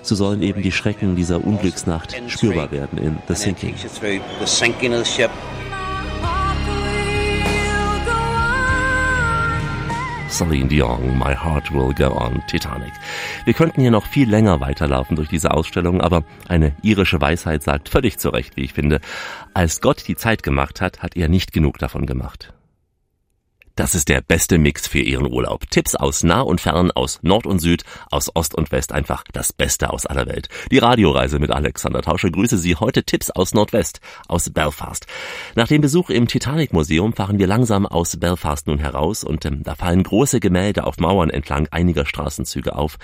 So 0.02 0.16
sollen 0.16 0.42
eben 0.42 0.62
die 0.62 0.72
Schrecken 0.72 1.16
dieser 1.16 1.44
Unglücksnacht 1.44 2.16
spürbar 2.28 2.72
werden 2.72 2.98
in 2.98 3.18
The 3.28 3.36
Sinking. 3.36 3.76
Celine 10.30 10.68
Dion, 10.68 11.18
My 11.18 11.34
Heart 11.34 11.72
Will 11.74 11.94
Go 11.94 12.18
On, 12.18 12.42
Titanic. 12.48 12.92
Wir 13.46 13.54
könnten 13.54 13.82
hier 13.82 13.92
noch 13.92 14.06
viel 14.06 14.30
länger 14.30 14.60
weiterlaufen 14.60 15.16
durch 15.16 15.30
diese 15.30 15.52
Ausstellung, 15.52 16.02
aber 16.02 16.24
eine 16.48 16.76
irische 16.82 17.20
Weisheit 17.22 17.64
sagt 17.64 17.90
völlig 17.90 18.18
zu 18.18 18.30
Recht, 18.30 18.58
wie 18.58 18.64
ich 18.64 18.74
finde, 18.74 19.00
als 19.54 19.82
Gott 19.82 20.08
die 20.08 20.16
Zeit 20.16 20.44
gemacht 20.44 20.82
hat, 20.82 21.02
hat 21.02 21.16
er 21.16 21.30
nicht 21.30 21.54
genug 21.54 21.78
davon 21.78 22.06
gemacht. 22.06 22.54
Das 23.78 23.94
ist 23.94 24.10
der 24.10 24.22
beste 24.22 24.58
Mix 24.58 24.88
für 24.88 25.02
Ihren 25.02 25.32
Urlaub. 25.32 25.70
Tipps 25.70 25.94
aus 25.94 26.24
nah 26.24 26.42
und 26.42 26.60
fern, 26.60 26.90
aus 26.90 27.20
Nord 27.22 27.46
und 27.46 27.60
Süd, 27.60 27.84
aus 28.10 28.36
Ost 28.36 28.56
und 28.56 28.72
West, 28.72 28.92
einfach 28.92 29.24
das 29.34 29.54
Beste 29.54 29.94
aus 29.94 30.08
aller 30.08 30.26
Welt. 30.26 30.50
Die 30.72 30.80
Radioreise 30.80 31.38
mit 31.38 31.52
Alexander 31.52 32.02
Tausche 32.02 32.32
grüße 32.32 32.58
Sie 32.58 32.76
heute 32.76 33.04
Tipps 33.04 33.30
aus 33.30 33.54
Nordwest, 33.54 34.02
aus 34.28 34.50
Belfast. 34.50 35.06
Nach 35.54 35.68
dem 35.68 35.82
Besuch 35.82 36.10
im 36.10 36.28
Titanic 36.28 36.74
Museum 36.74 37.14
fahren 37.14 37.38
wir 37.38 37.46
langsam 37.46 37.86
aus 37.86 38.18
Belfast 38.18 38.66
nun 38.66 38.80
heraus 38.80 39.24
und 39.24 39.46
ähm, 39.46 39.62
da 39.62 39.76
fallen 39.76 40.02
große 40.02 40.40
Gemälde 40.40 40.84
auf 40.84 40.98
Mauern 40.98 41.30
entlang 41.30 41.68
einiger 41.70 42.08
Straßenzüge 42.08 42.76
auf. 42.76 42.98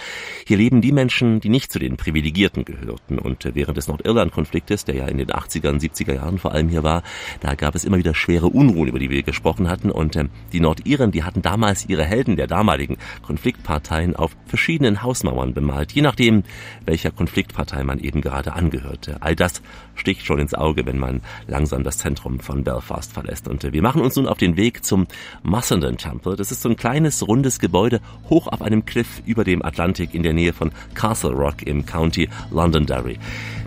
Hier 0.47 0.57
leben 0.57 0.81
die 0.81 0.91
Menschen, 0.91 1.39
die 1.39 1.49
nicht 1.49 1.71
zu 1.71 1.77
den 1.77 1.97
Privilegierten 1.97 2.65
gehörten 2.65 3.19
und 3.19 3.45
äh, 3.45 3.53
während 3.53 3.77
des 3.77 3.87
Nordirland-Konfliktes, 3.89 4.85
der 4.85 4.95
ja 4.95 5.05
in 5.05 5.19
den 5.19 5.29
80er 5.29 5.69
und 5.69 5.83
70er 5.83 6.15
Jahren 6.15 6.39
vor 6.39 6.51
allem 6.51 6.69
hier 6.69 6.81
war, 6.81 7.03
da 7.41 7.53
gab 7.53 7.75
es 7.75 7.85
immer 7.85 7.99
wieder 7.99 8.15
schwere 8.15 8.47
Unruhen, 8.47 8.87
über 8.87 8.97
die 8.97 9.11
wir 9.11 9.21
gesprochen 9.21 9.69
hatten 9.69 9.91
und 9.91 10.15
ähm, 10.15 10.31
die 10.51 10.62
Nordiren, 10.63 11.11
die 11.11 11.23
hatten 11.23 11.43
damals 11.43 11.87
ihre 11.87 12.03
Helden 12.03 12.35
der 12.35 12.47
damaligen 12.47 12.97
Konfliktparteien 13.21 14.15
auf 14.15 14.35
verschiedenen 14.47 15.03
Hausmauern 15.03 15.53
bemalt, 15.53 15.91
je 15.91 16.01
nachdem, 16.01 16.43
welcher 16.85 17.11
Konfliktpartei 17.11 17.83
man 17.83 17.99
eben 17.99 18.21
gerade 18.21 18.53
angehörte. 18.53 19.17
All 19.19 19.35
das 19.35 19.61
sticht 19.95 20.25
schon 20.25 20.39
ins 20.39 20.55
Auge, 20.55 20.85
wenn 20.85 20.97
man 20.97 21.21
langsam 21.47 21.83
das 21.83 21.99
Zentrum 21.99 22.39
von 22.39 22.63
Belfast 22.63 23.13
verlässt. 23.13 23.47
Und 23.47 23.61
wir 23.61 23.81
machen 23.81 24.01
uns 24.01 24.15
nun 24.15 24.27
auf 24.27 24.37
den 24.37 24.57
Weg 24.57 24.83
zum 24.83 25.07
Mussenden 25.43 25.97
Temple. 25.97 26.35
Das 26.35 26.51
ist 26.51 26.61
so 26.61 26.69
ein 26.69 26.75
kleines, 26.75 27.27
rundes 27.27 27.59
Gebäude 27.59 28.01
hoch 28.29 28.47
auf 28.47 28.61
einem 28.61 28.85
Cliff 28.85 29.21
über 29.25 29.43
dem 29.43 29.63
Atlantik 29.63 30.13
in 30.13 30.23
der 30.23 30.33
Nähe 30.33 30.53
von 30.53 30.71
Castle 30.95 31.31
Rock 31.31 31.61
im 31.63 31.85
County 31.85 32.29
Londonderry. 32.51 33.19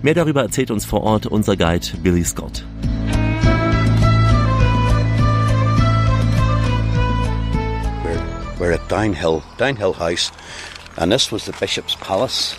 Mehr 0.03 0.15
darüber 0.15 0.43
erzählt 0.43 0.71
uns 0.71 0.85
vor 0.85 1.03
Ort 1.03 1.26
unser 1.26 1.57
Guide 1.57 1.87
Billy 2.03 2.25
Scott. 2.25 2.65
We're, 8.59 8.73
at 8.73 8.89
Downhill, 8.89 9.43
Downhill 9.59 9.93
House, 9.93 10.33
and 10.97 11.13
this 11.13 11.31
was 11.31 11.45
the 11.45 11.53
Bishop's 11.53 11.95
Palace, 11.97 12.57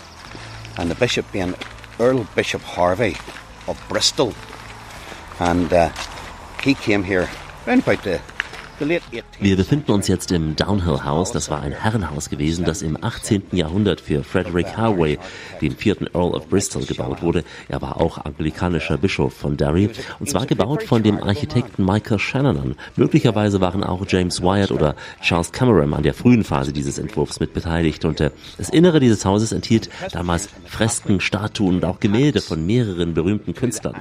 and 0.76 0.90
the 0.90 0.94
Bishop 0.94 1.30
being 1.32 1.54
Earl 1.98 2.26
Bishop 2.36 2.62
Harvey 2.62 3.16
of 3.66 3.82
Bristol, 3.88 4.32
and 5.40 5.72
uh, 5.72 5.92
he 6.62 6.74
came 6.74 7.02
here 7.02 7.28
around 7.66 7.80
about 7.80 8.04
the 8.04 8.20
Wir 9.40 9.56
befinden 9.56 9.90
uns 9.90 10.06
jetzt 10.06 10.30
im 10.30 10.54
Downhill 10.54 11.02
House. 11.04 11.32
Das 11.32 11.50
war 11.50 11.60
ein 11.62 11.72
Herrenhaus 11.72 12.30
gewesen, 12.30 12.64
das 12.64 12.82
im 12.82 12.96
18. 13.02 13.42
Jahrhundert 13.52 14.00
für 14.00 14.22
Frederick 14.22 14.76
Harway, 14.76 15.18
den 15.60 15.72
vierten 15.72 16.06
Earl 16.14 16.34
of 16.34 16.48
Bristol, 16.48 16.84
gebaut 16.84 17.22
wurde. 17.22 17.44
Er 17.68 17.82
war 17.82 18.00
auch 18.00 18.24
anglikanischer 18.24 18.96
Bischof 18.96 19.34
von 19.34 19.56
Derry 19.56 19.90
und 20.20 20.28
zwar 20.28 20.46
gebaut 20.46 20.84
von 20.84 21.02
dem 21.02 21.20
Architekten 21.20 21.84
Michael 21.84 22.20
Shannon. 22.20 22.76
Möglicherweise 22.96 23.60
waren 23.60 23.82
auch 23.82 24.04
James 24.06 24.42
Wyatt 24.42 24.70
oder 24.70 24.94
Charles 25.22 25.50
Cameron 25.50 25.94
an 25.94 26.04
der 26.04 26.14
frühen 26.14 26.44
Phase 26.44 26.72
dieses 26.72 26.98
Entwurfs 26.98 27.40
mit 27.40 27.52
beteiligt 27.54 28.04
und 28.04 28.20
äh, 28.20 28.30
das 28.58 28.68
Innere 28.68 29.00
dieses 29.00 29.24
Hauses 29.24 29.52
enthielt 29.52 29.90
damals 30.12 30.48
Fresken, 30.66 31.20
Statuen 31.20 31.76
und 31.76 31.84
auch 31.84 31.98
Gemälde 31.98 32.40
von 32.40 32.64
mehreren 32.64 33.14
berühmten 33.14 33.54
Künstlern. 33.54 33.96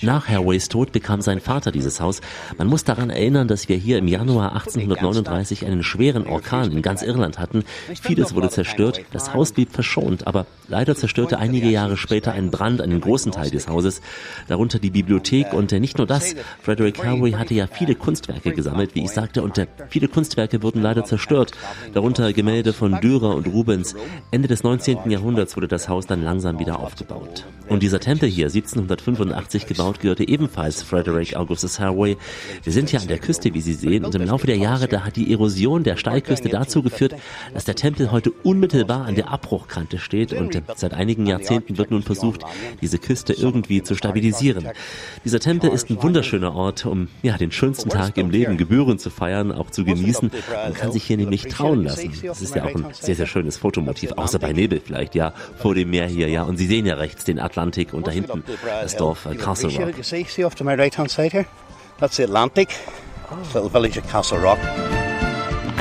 Nach 0.00 0.26
Hareways 0.28 0.68
Tod 0.68 0.92
bekam 0.92 1.20
sein 1.20 1.40
Vater 1.40 1.70
dieses 1.70 2.00
Haus. 2.00 2.20
Man 2.56 2.66
muss 2.66 2.84
daran 2.84 3.10
erinnern, 3.10 3.46
dass 3.46 3.68
wir 3.68 3.76
hier 3.76 3.98
im 3.98 4.08
Januar 4.08 4.52
1839 4.52 5.66
einen 5.66 5.82
schweren 5.82 6.26
Orkan 6.26 6.72
in 6.72 6.82
ganz 6.82 7.02
Irland 7.02 7.38
hatten. 7.38 7.64
Vieles 8.00 8.34
wurde 8.34 8.48
zerstört, 8.48 9.00
das 9.12 9.34
Haus 9.34 9.52
blieb 9.52 9.70
verschont, 9.70 10.26
aber 10.26 10.46
leider 10.68 10.96
zerstörte 10.96 11.38
einige 11.38 11.68
Jahre 11.68 11.96
später 11.96 12.32
ein 12.32 12.50
Brand 12.50 12.80
einen 12.80 13.00
großen 13.00 13.32
Teil 13.32 13.50
des 13.50 13.68
Hauses, 13.68 14.00
darunter 14.48 14.78
die 14.78 14.90
Bibliothek 14.90 15.52
und 15.52 15.72
äh, 15.72 15.80
nicht 15.80 15.98
nur 15.98 16.06
das. 16.06 16.34
Frederick 16.62 17.04
Harway 17.04 17.32
hatte 17.32 17.54
ja 17.54 17.66
viele 17.66 17.94
Kunstwerke 17.94 18.52
gesammelt, 18.52 18.94
wie 18.94 19.04
ich 19.04 19.10
sagte, 19.10 19.42
und 19.42 19.58
äh, 19.58 19.66
viele 19.88 20.08
Kunstwerke 20.08 20.62
wurden 20.62 20.82
leider 20.82 21.04
zerstört, 21.04 21.52
darunter 21.92 22.32
Gemälde 22.32 22.72
von 22.72 23.00
Dürer 23.00 23.34
und 23.34 23.46
Rubens. 23.46 23.94
Ende 24.30 24.48
des 24.48 24.62
19. 24.62 25.10
Jahrhunderts 25.10 25.56
wurde 25.56 25.68
das 25.68 25.88
Haus 25.88 26.06
dann 26.06 26.24
langsam 26.24 26.58
wieder 26.58 26.80
aufgebaut. 26.80 27.44
Und 27.68 27.82
dieser 27.82 28.00
Tempel 28.00 28.28
hier, 28.28 28.46
1785 28.46 29.66
gebaut, 29.66 29.81
gebaut, 29.82 30.00
gehörte 30.00 30.28
ebenfalls 30.28 30.82
Frederick 30.82 31.34
Augustus 31.34 31.80
Haraway. 31.80 32.16
Wir 32.62 32.72
sind 32.72 32.90
hier 32.90 33.00
an 33.00 33.08
der 33.08 33.18
Küste, 33.18 33.52
wie 33.52 33.60
Sie 33.60 33.74
sehen, 33.74 34.04
und 34.04 34.14
im 34.14 34.22
Laufe 34.22 34.46
der 34.46 34.56
Jahre, 34.56 34.86
da 34.86 35.04
hat 35.04 35.16
die 35.16 35.32
Erosion 35.32 35.82
der 35.82 35.96
Steilküste 35.96 36.48
dazu 36.48 36.82
geführt, 36.82 37.16
dass 37.52 37.64
der 37.64 37.74
Tempel 37.74 38.12
heute 38.12 38.30
unmittelbar 38.30 39.06
an 39.06 39.16
der 39.16 39.30
Abbruchkante 39.30 39.98
steht 39.98 40.32
und 40.32 40.62
seit 40.76 40.94
einigen 40.94 41.26
Jahrzehnten 41.26 41.78
wird 41.78 41.90
nun 41.90 42.02
versucht, 42.02 42.42
diese 42.80 42.98
Küste 42.98 43.32
irgendwie 43.32 43.82
zu 43.82 43.96
stabilisieren. 43.96 44.68
Dieser 45.24 45.40
Tempel 45.40 45.70
ist 45.70 45.90
ein 45.90 46.00
wunderschöner 46.00 46.54
Ort, 46.54 46.86
um 46.86 47.08
ja, 47.22 47.36
den 47.36 47.50
schönsten 47.50 47.88
Tag 47.88 48.16
im 48.18 48.30
Leben 48.30 48.56
gebührend 48.56 49.00
zu 49.00 49.10
feiern, 49.10 49.50
auch 49.50 49.70
zu 49.70 49.84
genießen. 49.84 50.30
Man 50.64 50.74
kann 50.74 50.92
sich 50.92 51.02
hier 51.04 51.16
nämlich 51.16 51.48
trauen 51.48 51.84
lassen. 51.84 52.12
Das 52.22 52.40
ist 52.40 52.54
ja 52.54 52.64
auch 52.64 52.74
ein 52.74 52.86
sehr, 52.92 53.16
sehr 53.16 53.26
schönes 53.26 53.56
Fotomotiv, 53.56 54.12
außer 54.12 54.38
bei 54.38 54.52
Nebel 54.52 54.80
vielleicht, 54.84 55.14
ja, 55.14 55.34
vor 55.56 55.74
dem 55.74 55.90
Meer 55.90 56.06
hier, 56.06 56.28
ja. 56.28 56.42
Und 56.44 56.56
Sie 56.56 56.66
sehen 56.66 56.86
ja 56.86 56.94
rechts 56.94 57.24
den 57.24 57.40
Atlantik 57.40 57.92
und 57.92 58.06
da 58.06 58.10
hinten 58.12 58.44
das 58.64 58.96
Dorf 58.96 59.26
Castle 59.38 59.71
Rock. 59.78 59.96
You 59.96 60.02
see, 60.02 60.24
see 60.24 60.44
off 60.44 60.54
to 60.56 60.64
my 60.64 60.74
right 60.74 60.94
hand 60.94 61.10
side 61.10 61.32
here? 61.32 61.46
That's 61.98 62.16
the 62.16 62.24
Atlantic. 62.24 62.70
Little 63.54 63.70
village 63.70 63.96
of 63.96 64.06
Castle 64.08 64.38
Rock. 64.38 64.58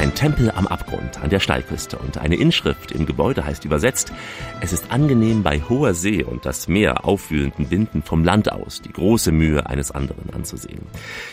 Ein 0.02 0.16
Tempel 0.16 0.50
am 0.50 0.66
Abgrund 0.66 1.22
an 1.22 1.30
der 1.30 1.40
Steilküste 1.40 2.00
und 2.00 2.18
eine 2.18 2.36
Inschrift 2.36 2.92
im 2.92 3.06
Gebäude 3.06 3.46
heißt 3.46 3.66
übersetzt, 3.66 4.12
es 4.60 4.74
ist 4.74 4.90
angenehm 4.90 5.44
bei 5.44 5.62
hoher 5.62 5.94
See 5.94 6.24
und 6.24 6.44
das 6.44 6.68
Meer 6.68 7.06
aufwühlenden 7.06 7.70
Winden 7.70 8.02
vom 8.02 8.24
Land 8.24 8.52
aus 8.52 8.82
die 8.82 8.92
große 8.92 9.32
Mühe 9.32 9.68
eines 9.68 9.92
anderen 9.92 10.34
anzusehen. 10.34 10.88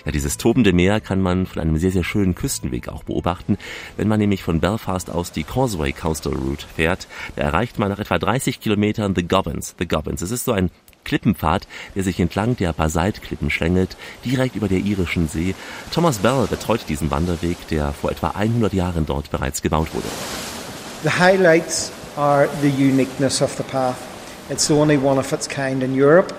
Ja, 0.04 0.12
dieses 0.12 0.36
tobende 0.36 0.74
Meer 0.74 1.00
kann 1.00 1.22
man 1.22 1.46
von 1.46 1.62
einem 1.62 1.78
sehr, 1.78 1.92
sehr 1.92 2.04
schönen 2.04 2.34
Küstenweg 2.34 2.88
auch 2.88 3.04
beobachten. 3.04 3.56
Wenn 3.96 4.06
man 4.06 4.20
nämlich 4.20 4.42
von 4.42 4.60
Belfast 4.60 5.08
aus 5.10 5.32
die 5.32 5.44
Causeway 5.44 5.92
Coastal 5.92 6.34
Route 6.34 6.66
fährt, 6.66 7.08
da 7.36 7.44
erreicht 7.44 7.78
man 7.78 7.88
nach 7.88 8.00
etwa 8.00 8.18
30 8.18 8.60
Kilometern 8.60 9.14
The 9.14 9.26
Gobbins. 9.26 9.76
The 9.78 9.88
Gobbins. 9.88 10.20
Es 10.20 10.30
ist 10.30 10.44
so 10.44 10.52
ein 10.52 10.70
Klippenpfad, 11.08 11.66
der 11.94 12.04
sich 12.04 12.20
entlang 12.20 12.56
der 12.56 12.72
Basaltklippen 12.72 13.50
schlängelt, 13.50 13.96
direkt 14.24 14.54
über 14.54 14.68
der 14.68 14.78
irischen 14.78 15.26
See. 15.26 15.54
Thomas 15.92 16.18
Bell 16.18 16.46
betreut 16.48 16.82
diesen 16.88 17.10
Wanderweg, 17.10 17.56
der 17.68 17.92
vor 17.92 18.10
etwa 18.10 18.28
100 18.30 18.72
Jahren 18.74 19.06
dort 19.06 19.30
bereits 19.30 19.62
gebaut 19.62 19.88
wurde. 19.94 20.08
The 21.02 21.18
highlights 21.18 21.90
are 22.16 22.48
the 22.60 22.68
uniqueness 22.68 23.40
of 23.40 23.56
the 23.56 23.62
path. 23.62 23.96
It's 24.50 24.66
the 24.66 24.74
only 24.74 24.98
one 24.98 25.18
of 25.18 25.32
its 25.32 25.48
kind 25.48 25.82
in 25.82 25.94
Europe. 25.94 26.34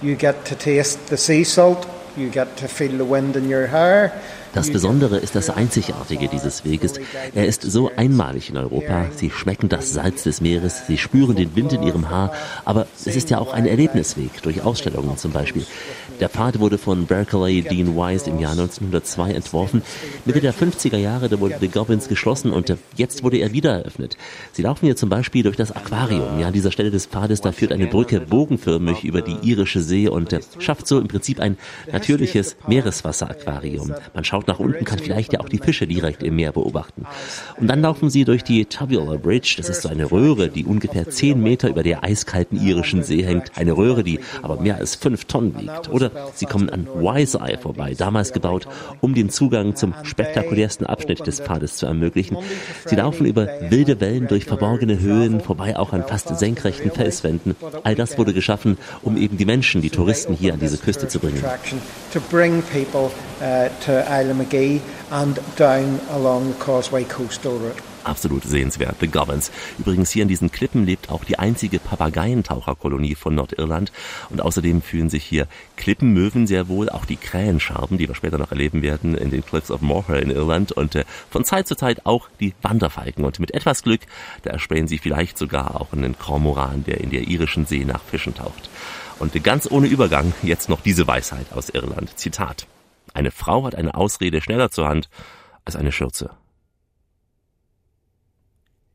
You 0.00 0.14
get 0.14 0.44
to 0.46 0.54
taste 0.54 0.98
the 1.08 1.16
sea 1.16 1.44
salt, 1.44 1.86
you 2.16 2.30
get 2.30 2.56
to 2.56 2.68
feel 2.68 2.96
the 2.96 3.04
wind 3.04 3.36
in 3.36 3.52
your 3.52 3.66
hair, 3.66 4.12
das 4.54 4.70
Besondere 4.70 5.18
ist 5.18 5.34
das 5.34 5.50
Einzigartige 5.50 6.28
dieses 6.28 6.64
Weges. 6.64 6.94
Er 7.34 7.46
ist 7.46 7.62
so 7.62 7.90
einmalig 7.96 8.50
in 8.50 8.56
Europa. 8.56 9.06
Sie 9.14 9.30
schmecken 9.30 9.68
das 9.68 9.92
Salz 9.92 10.22
des 10.22 10.40
Meeres, 10.40 10.86
sie 10.86 10.98
spüren 10.98 11.36
den 11.36 11.54
Wind 11.56 11.72
in 11.72 11.82
ihrem 11.82 12.10
Haar, 12.10 12.32
aber 12.64 12.86
es 13.04 13.16
ist 13.16 13.30
ja 13.30 13.38
auch 13.38 13.52
ein 13.52 13.66
Erlebnisweg 13.66 14.42
durch 14.42 14.62
Ausstellungen 14.62 15.16
zum 15.16 15.32
Beispiel. 15.32 15.66
Der 16.20 16.30
Pfad 16.30 16.60
wurde 16.60 16.78
von 16.78 17.06
Berkeley 17.06 17.60
Dean 17.62 17.94
Wise 17.94 18.30
im 18.30 18.38
Jahr 18.38 18.52
1902 18.52 19.32
entworfen. 19.32 19.82
Mitte 20.24 20.40
der 20.40 20.54
50er 20.54 20.96
Jahre 20.96 21.28
da 21.28 21.38
wurde 21.40 21.56
The 21.60 21.68
Goblins 21.68 22.08
geschlossen 22.08 22.52
und 22.52 22.74
jetzt 22.96 23.22
wurde 23.22 23.38
er 23.38 23.52
wieder 23.52 23.72
eröffnet. 23.72 24.16
Sie 24.52 24.62
laufen 24.62 24.86
hier 24.86 24.96
zum 24.96 25.10
Beispiel 25.10 25.42
durch 25.42 25.56
das 25.56 25.72
Aquarium. 25.72 26.38
Ja, 26.40 26.46
an 26.48 26.52
dieser 26.52 26.72
Stelle 26.72 26.90
des 26.90 27.06
Pfades, 27.06 27.40
da 27.42 27.52
führt 27.52 27.72
eine 27.72 27.86
Brücke 27.86 28.20
bogenförmig 28.20 29.04
über 29.04 29.20
die 29.20 29.36
irische 29.42 29.80
See 29.80 30.08
und 30.08 30.38
schafft 30.58 30.86
so 30.86 30.98
im 30.98 31.08
Prinzip 31.08 31.40
ein 31.40 31.58
natürliches 31.90 32.56
Meereswasseraquarium. 32.66 33.94
Man 34.14 34.24
schaut 34.24 34.35
nach 34.46 34.58
unten, 34.58 34.84
kann 34.84 34.98
vielleicht 34.98 35.32
ja 35.32 35.40
auch 35.40 35.48
die 35.48 35.58
Fische 35.58 35.86
direkt 35.86 36.22
im 36.22 36.36
Meer 36.36 36.52
beobachten. 36.52 37.06
Und 37.58 37.68
dann 37.68 37.80
laufen 37.80 38.10
sie 38.10 38.24
durch 38.24 38.42
die 38.44 38.64
Tubular 38.64 39.18
Bridge. 39.18 39.54
Das 39.56 39.68
ist 39.68 39.82
so 39.82 39.88
eine 39.88 40.10
Röhre, 40.10 40.48
die 40.48 40.64
ungefähr 40.64 41.08
zehn 41.08 41.42
Meter 41.42 41.68
über 41.68 41.82
der 41.82 42.04
eiskalten 42.04 42.60
irischen 42.60 43.02
See 43.02 43.22
hängt. 43.22 43.52
Eine 43.56 43.76
Röhre, 43.76 44.02
die 44.02 44.20
aber 44.42 44.60
mehr 44.60 44.76
als 44.76 44.94
fünf 44.96 45.24
Tonnen 45.26 45.58
wiegt. 45.58 45.88
Oder 45.90 46.10
sie 46.34 46.46
kommen 46.46 46.68
an 46.70 46.86
Wise 46.86 47.38
Eye 47.38 47.56
vorbei, 47.56 47.94
damals 47.96 48.32
gebaut, 48.32 48.66
um 49.00 49.14
den 49.14 49.30
Zugang 49.30 49.76
zum 49.76 49.94
spektakulärsten 50.02 50.86
Abschnitt 50.86 51.26
des 51.26 51.40
Pfades 51.40 51.76
zu 51.76 51.86
ermöglichen. 51.86 52.36
Sie 52.84 52.96
laufen 52.96 53.26
über 53.26 53.48
wilde 53.70 54.00
Wellen 54.00 54.26
durch 54.26 54.44
verborgene 54.44 55.00
Höhen, 55.00 55.40
vorbei 55.40 55.76
auch 55.76 55.92
an 55.92 56.04
fast 56.06 56.36
senkrechten 56.38 56.90
Felswänden. 56.90 57.56
All 57.82 57.94
das 57.94 58.18
wurde 58.18 58.32
geschaffen, 58.32 58.76
um 59.02 59.16
eben 59.16 59.36
die 59.36 59.44
Menschen, 59.44 59.82
die 59.82 59.90
Touristen 59.90 60.34
hier 60.34 60.54
an 60.54 60.60
diese 60.60 60.78
Küste 60.78 61.08
zu 61.08 61.18
bringen. 61.18 61.42
McGee 64.34 64.80
and 65.10 65.38
down 65.56 66.00
along 66.10 66.48
the 66.48 66.58
Causeway 66.58 67.04
Coastal 67.04 67.52
Route. 67.52 67.82
Absolut 68.06 68.44
sehenswert, 68.44 68.96
The 69.00 69.08
Governs. 69.08 69.50
Übrigens 69.78 70.10
hier 70.12 70.22
in 70.22 70.28
diesen 70.28 70.52
Klippen 70.52 70.86
lebt 70.86 71.10
auch 71.10 71.24
die 71.24 71.40
einzige 71.40 71.80
Papageientaucherkolonie 71.80 73.16
von 73.16 73.34
Nordirland 73.34 73.90
und 74.30 74.40
außerdem 74.40 74.80
fühlen 74.80 75.10
sich 75.10 75.24
hier 75.24 75.48
Klippenmöwen 75.76 76.46
sehr 76.46 76.68
wohl, 76.68 76.88
auch 76.88 77.04
die 77.04 77.16
Krähenscharben, 77.16 77.98
die 77.98 78.06
wir 78.06 78.14
später 78.14 78.38
noch 78.38 78.52
erleben 78.52 78.82
werden 78.82 79.16
in 79.16 79.30
den 79.30 79.44
Cliffs 79.44 79.72
of 79.72 79.80
Moher 79.80 80.22
in 80.22 80.30
Irland 80.30 80.70
und 80.70 80.94
äh, 80.94 81.04
von 81.30 81.44
Zeit 81.44 81.66
zu 81.66 81.74
Zeit 81.74 82.06
auch 82.06 82.28
die 82.38 82.54
Wanderfalken 82.62 83.24
und 83.24 83.40
mit 83.40 83.52
etwas 83.54 83.82
Glück, 83.82 84.02
da 84.42 84.50
erspähen 84.50 84.86
sie 84.86 84.98
vielleicht 84.98 85.36
sogar 85.36 85.80
auch 85.80 85.92
einen 85.92 86.16
Kormoran, 86.16 86.84
der 86.84 87.00
in 87.00 87.10
der 87.10 87.26
irischen 87.26 87.66
See 87.66 87.84
nach 87.84 88.02
Fischen 88.02 88.36
taucht. 88.36 88.70
Und 89.18 89.32
ganz 89.42 89.68
ohne 89.68 89.88
Übergang 89.88 90.32
jetzt 90.42 90.68
noch 90.68 90.80
diese 90.80 91.08
Weisheit 91.08 91.46
aus 91.52 91.70
Irland. 91.70 92.16
Zitat. 92.16 92.68
Eine 93.16 93.30
Frau 93.30 93.64
hat 93.64 93.74
eine 93.74 93.94
Ausrede 93.94 94.42
schneller 94.42 94.70
zur 94.70 94.88
Hand 94.88 95.08
als 95.64 95.74
eine 95.74 95.90
Schürze. 95.90 96.36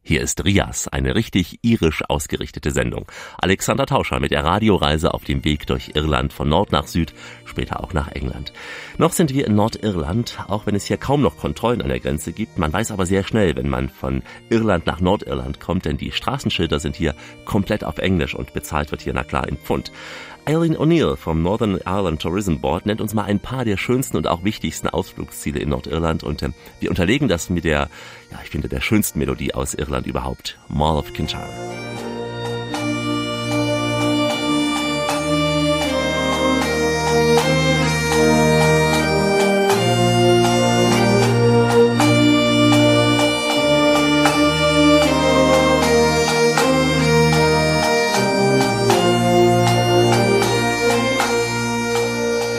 Hier 0.04 0.22
ist 0.22 0.46
Rias, 0.46 0.88
eine 0.88 1.16
richtig 1.16 1.60
irisch 1.64 2.04
ausgerichtete 2.08 2.70
Sendung. 2.70 3.08
Alexander 3.40 3.88
Tauscher 3.88 4.20
mit 4.20 4.30
der 4.30 4.44
Radioreise 4.44 5.16
auf 5.16 5.24
dem 5.24 5.44
Weg 5.44 5.66
durch 5.66 5.92
Irland 5.96 6.34
von 6.34 6.50
Nord 6.50 6.72
nach 6.72 6.86
Süd, 6.86 7.16
später 7.46 7.84
auch 7.84 7.94
nach 7.94 8.10
England. 8.10 8.54
Noch 9.00 9.12
sind 9.12 9.34
wir 9.34 9.48
in 9.48 9.56
Nordirland, 9.56 10.38
auch 10.48 10.68
wenn 10.68 10.76
es 10.76 10.86
hier 10.86 10.98
kaum 10.98 11.22
noch 11.22 11.38
Kontrollen 11.38 11.82
an 11.82 11.90
der 11.90 12.00
Grenze 12.00 12.32
gibt. 12.32 12.60
Man 12.60 12.74
weiß 12.74 12.92
aber 12.92 13.08
sehr 13.08 13.24
schnell, 13.24 13.56
wenn 13.56 13.70
man 13.70 13.90
von 13.90 14.22
Irland 14.50 14.86
nach 14.86 15.02
Nordirland 15.02 15.60
kommt, 15.60 15.86
denn 15.86 15.98
die 15.98 16.12
Straßenschilder 16.12 16.80
sind 16.80 16.96
hier 16.96 17.16
komplett 17.46 17.84
auf 17.84 17.98
Englisch 17.98 18.36
und 18.36 18.54
bezahlt 18.54 18.92
wird 18.92 19.02
hier 19.02 19.14
na 19.14 19.24
klar 19.24 19.48
in 19.48 19.58
Pfund. 19.58 19.92
Eileen 20.46 20.76
O'Neill 20.76 21.18
vom 21.18 21.44
Northern 21.44 21.80
Ireland 21.86 22.22
Tourism 22.22 22.56
Board 22.58 22.88
nennt 22.88 23.00
uns 23.00 23.14
mal 23.14 23.26
ein 23.26 23.40
paar 23.40 23.64
der 23.64 23.78
schönsten 23.78 24.18
und 24.18 24.28
auch 24.28 24.44
wichtigsten 24.44 24.88
Ausflugsziele 24.88 25.60
in 25.60 25.70
Nordirland 25.70 26.24
und 26.24 26.42
äh, 26.42 26.50
wir 26.80 26.90
unterlegen 26.90 27.28
das 27.28 27.52
mit 27.52 27.64
der, 27.64 27.90
ja, 28.32 28.40
ich 28.44 28.50
finde, 28.50 28.68
der 28.68 28.82
schönsten 28.82 29.20
Melodie 29.20 29.54
aus 29.54 29.76
Irland 29.76 30.08
überhaupt, 30.08 30.58
Mall 30.68 30.98
of 30.98 31.14
Kintyre. 31.14 31.48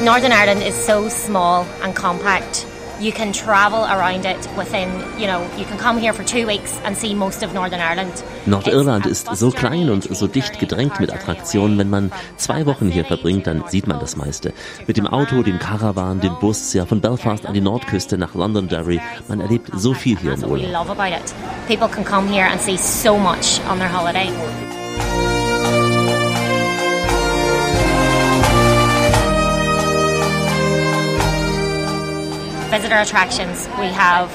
Northern 0.03 0.33
Ireland 0.33 0.65
is 0.65 0.75
so 0.75 1.09
small 1.09 1.65
and 1.85 1.95
compact. 1.95 2.67
You 2.99 3.12
can 3.12 3.33
travel 3.33 3.85
around 3.85 4.25
it 4.25 4.49
within, 4.57 4.88
you 5.17 5.29
know, 5.29 5.47
you 5.57 5.65
can 5.65 5.79
come 5.79 5.97
here 5.97 6.12
for 6.12 6.25
two 6.25 6.45
weeks 6.45 6.77
and 6.85 6.97
see 6.97 7.15
most 7.15 7.45
of 7.45 7.55
Northern 7.55 7.81
Ireland. 7.81 8.12
Nordirland 8.45 9.07
ist 9.07 9.29
so 9.37 9.53
klein 9.53 9.91
und 9.91 10.03
so 10.12 10.27
dicht 10.27 10.59
gedrängt 10.59 10.99
mit 10.99 11.12
Attraktionen. 11.12 11.79
Wenn 11.79 11.91
man 11.91 12.11
zwei 12.37 12.67
Wochen 12.67 12.88
hier 12.88 13.05
verbringt, 13.05 13.47
dann 13.47 13.62
sieht 13.69 13.87
man 13.87 14.01
das 14.01 14.17
meiste. 14.17 14.53
Mit 14.88 14.97
dem 14.97 15.07
Auto, 15.07 15.45
dem 15.45 15.61
Caravan, 15.61 16.21
dem 16.21 16.37
Bus, 16.41 16.73
ja 16.75 16.85
von 16.85 17.01
Belfast 17.01 17.47
an 17.47 17.55
die 17.55 17.61
Nordküste 17.61 18.19
nach 18.19 18.35
Londonderry. 18.35 19.01
Man 19.29 19.41
erlebt 19.41 19.71
so 19.73 19.95
viel 19.95 20.19
hier 20.19 20.33
im 20.33 20.43
Urlaub. 20.43 20.97
People 21.69 21.88
can 21.88 22.05
come 22.05 22.29
here 22.29 22.49
and 22.51 22.61
see 22.61 22.77
so 22.77 23.17
much 23.17 23.61
on 23.71 23.79
their 23.79 23.93
holiday. 23.93 24.33
Visitor 32.72 32.96
attractions. 32.96 33.68
We 33.78 33.88
have 33.88 34.30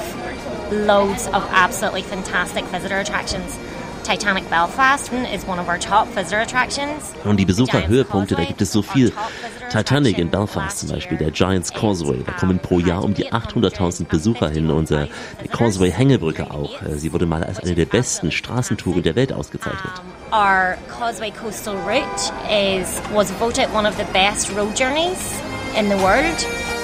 loads 0.70 1.26
of 1.26 1.42
absolutely 1.50 2.02
fantastic 2.02 2.64
visitor 2.66 2.98
attractions. 2.98 3.58
Titanic 4.04 4.48
Belfast 4.48 5.12
is 5.12 5.44
one 5.44 5.58
of 5.58 5.68
our 5.68 5.76
top 5.76 6.06
visitor 6.14 6.40
attractions. 6.40 7.12
Und 7.24 7.38
die 7.40 7.44
Besucherhöhepunkte, 7.44 8.36
da 8.36 8.44
gibt 8.44 8.62
es 8.62 8.70
so 8.70 8.82
viel. 8.82 9.12
Titanic 9.72 10.18
in 10.18 10.30
Belfast 10.30 10.78
zum 10.78 10.90
Beispiel, 10.90 11.18
der 11.18 11.32
Giants 11.32 11.72
Causeway, 11.72 12.22
da 12.24 12.32
kommen 12.32 12.60
pro 12.60 12.78
Jahr 12.78 13.02
um 13.02 13.12
die 13.12 13.30
800.000 13.32 14.04
Besucher 14.04 14.48
hin. 14.50 14.70
Unser 14.70 15.08
Causeway 15.50 15.90
Hängebrücke 15.90 16.48
auch. 16.52 16.80
Äh, 16.80 16.96
sie 16.96 17.12
wurde 17.12 17.26
mal 17.26 17.42
als 17.42 17.58
eine 17.58 17.74
der 17.74 17.86
besten 17.86 18.30
Straßentouren 18.30 19.02
der 19.02 19.16
Welt 19.16 19.32
ausgezeichnet. 19.32 20.00
Our 20.30 20.76
Causeway 20.88 21.32
Coastal 21.32 21.74
Route 21.84 22.32
is 22.48 23.02
was 23.12 23.32
voted 23.32 23.66
one 23.74 23.86
of 23.86 23.96
the 23.96 24.06
best 24.12 24.56
road 24.56 24.78
journeys 24.78 25.18
in 25.76 25.90
the 25.90 25.98
world. 26.00 26.77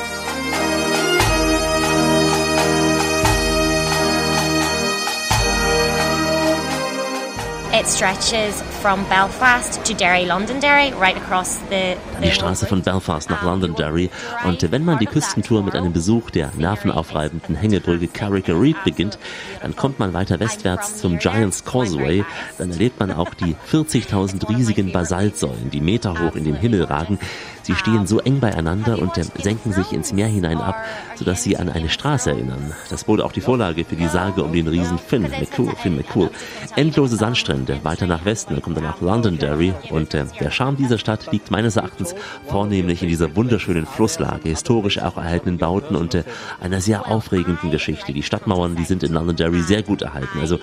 Die 12.22 12.30
Straße 12.30 12.66
von 12.66 12.80
Belfast 12.80 13.28
nach 13.28 13.42
Londonderry. 13.42 14.08
Und 14.44 14.70
wenn 14.72 14.86
man 14.86 14.98
die 14.98 15.06
Küstentour 15.06 15.62
mit 15.62 15.74
einem 15.74 15.92
Besuch 15.92 16.30
der 16.30 16.50
nervenaufreibenden 16.56 17.54
Hängebrücke 17.54 18.08
Carrick 18.08 18.48
Reed 18.48 18.82
beginnt, 18.84 19.18
dann 19.60 19.76
kommt 19.76 19.98
man 19.98 20.14
weiter 20.14 20.40
westwärts 20.40 20.96
zum 20.96 21.18
Giants 21.18 21.66
Causeway. 21.66 22.24
Dann 22.56 22.70
erlebt 22.70 22.98
man 23.00 23.12
auch 23.12 23.34
die 23.34 23.54
40.000 23.70 24.48
riesigen 24.48 24.90
Basaltsäulen, 24.90 25.70
die 25.70 25.82
meterhoch 25.82 26.36
in 26.36 26.44
den 26.44 26.56
Himmel 26.56 26.84
ragen. 26.84 27.18
Sie 27.64 27.74
stehen 27.74 28.06
so 28.06 28.20
eng 28.20 28.40
beieinander 28.40 28.98
und 28.98 29.12
senken 29.42 29.72
sich 29.72 29.92
ins 29.92 30.12
Meer 30.12 30.26
hinein 30.26 30.58
ab, 30.58 30.76
sodass 31.16 31.42
sie 31.42 31.56
an 31.56 31.70
eine 31.70 31.88
Straße 31.88 32.30
erinnern. 32.30 32.72
Das 32.90 33.04
bot 33.04 33.20
auch 33.20 33.32
die 33.32 33.40
Vorlage 33.40 33.84
für 33.84 33.96
die 33.96 34.06
Sage 34.06 34.44
um 34.44 34.52
den 34.52 34.68
Riesen 34.68 34.98
Finn 34.98 35.22
McCool. 35.22 35.74
Finn 35.76 35.96
McCool. 35.96 36.30
Endlose 36.76 37.16
Sandstrände 37.16 37.80
weiter 37.82 38.06
nach 38.06 38.24
Westen, 38.26 38.54
dann 38.54 38.62
kommt 38.62 38.76
danach 38.76 39.00
Londonderry 39.00 39.72
und 39.90 40.12
äh, 40.12 40.26
der 40.38 40.50
Charme 40.50 40.76
dieser 40.76 40.98
Stadt 40.98 41.32
liegt 41.32 41.50
meines 41.50 41.76
Erachtens 41.76 42.14
vornehmlich 42.48 43.02
in 43.02 43.08
dieser 43.08 43.34
wunderschönen 43.34 43.86
Flusslage, 43.86 44.50
historisch 44.50 44.98
auch 44.98 45.16
erhaltenen 45.16 45.56
Bauten 45.56 45.96
und 45.96 46.14
äh, 46.14 46.24
einer 46.60 46.82
sehr 46.82 47.08
aufregenden 47.08 47.70
Geschichte. 47.70 48.12
Die 48.12 48.22
Stadtmauern, 48.22 48.76
die 48.76 48.84
sind 48.84 49.02
in 49.02 49.12
Londonderry 49.12 49.62
sehr 49.62 49.82
gut 49.82 50.02
erhalten. 50.02 50.38
Also 50.40 50.58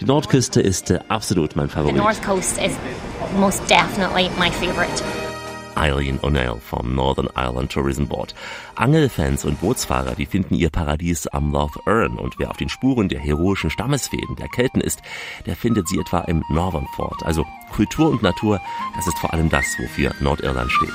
die 0.00 0.06
Nordküste 0.06 0.62
ist 0.62 0.90
äh, 0.90 1.00
absolut 1.08 1.54
mein 1.54 1.68
Favorit. 1.68 1.96
Eileen 5.76 6.18
O'Neill 6.20 6.58
vom 6.60 6.94
Northern 6.94 7.28
Ireland 7.36 7.70
Tourism 7.70 8.06
Board. 8.06 8.34
Angelfans 8.74 9.44
und 9.44 9.60
Bootsfahrer, 9.60 10.14
die 10.14 10.26
finden 10.26 10.54
ihr 10.54 10.70
Paradies 10.70 11.26
am 11.26 11.52
Lough 11.52 11.78
Erne 11.86 12.18
und 12.18 12.38
wer 12.38 12.50
auf 12.50 12.56
den 12.56 12.68
Spuren 12.68 13.08
der 13.08 13.20
heroischen 13.20 13.70
Stammesfäden 13.70 14.36
der 14.36 14.48
Kelten 14.48 14.80
ist, 14.80 15.02
der 15.46 15.56
findet 15.56 15.88
sie 15.88 15.98
etwa 15.98 16.20
im 16.22 16.42
Northern 16.48 16.86
Fort. 16.96 17.22
Also 17.24 17.46
Kultur 17.72 18.10
und 18.10 18.22
Natur, 18.22 18.60
das 18.96 19.06
ist 19.06 19.18
vor 19.18 19.32
allem 19.32 19.48
das, 19.48 19.66
wofür 19.78 20.12
Nordirland 20.20 20.70
steht. 20.70 20.92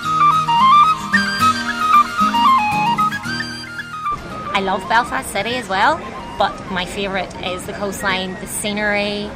I 4.53 4.63
love 4.63 4.85
Belfast 4.87 5.31
City 5.31 5.55
as 5.55 5.69
well. 5.69 5.97
but 6.41 6.71
my 6.71 6.85
favourite 6.85 7.29
is 7.45 7.63
the 7.67 7.73
coastline, 7.73 8.35
the 8.41 8.47
scenery. 8.47 9.29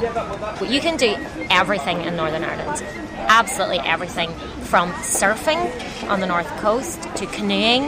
You 0.68 0.82
can 0.82 0.98
do 0.98 1.16
everything 1.52 2.02
in 2.02 2.16
Northern 2.16 2.44
Ireland, 2.44 2.84
absolutely 3.28 3.80
everything 3.80 4.30
from 4.62 4.92
surfing 5.04 5.60
on 6.10 6.20
the 6.20 6.28
north 6.28 6.50
coast 6.58 7.04
to 7.16 7.26
canoeing, 7.28 7.84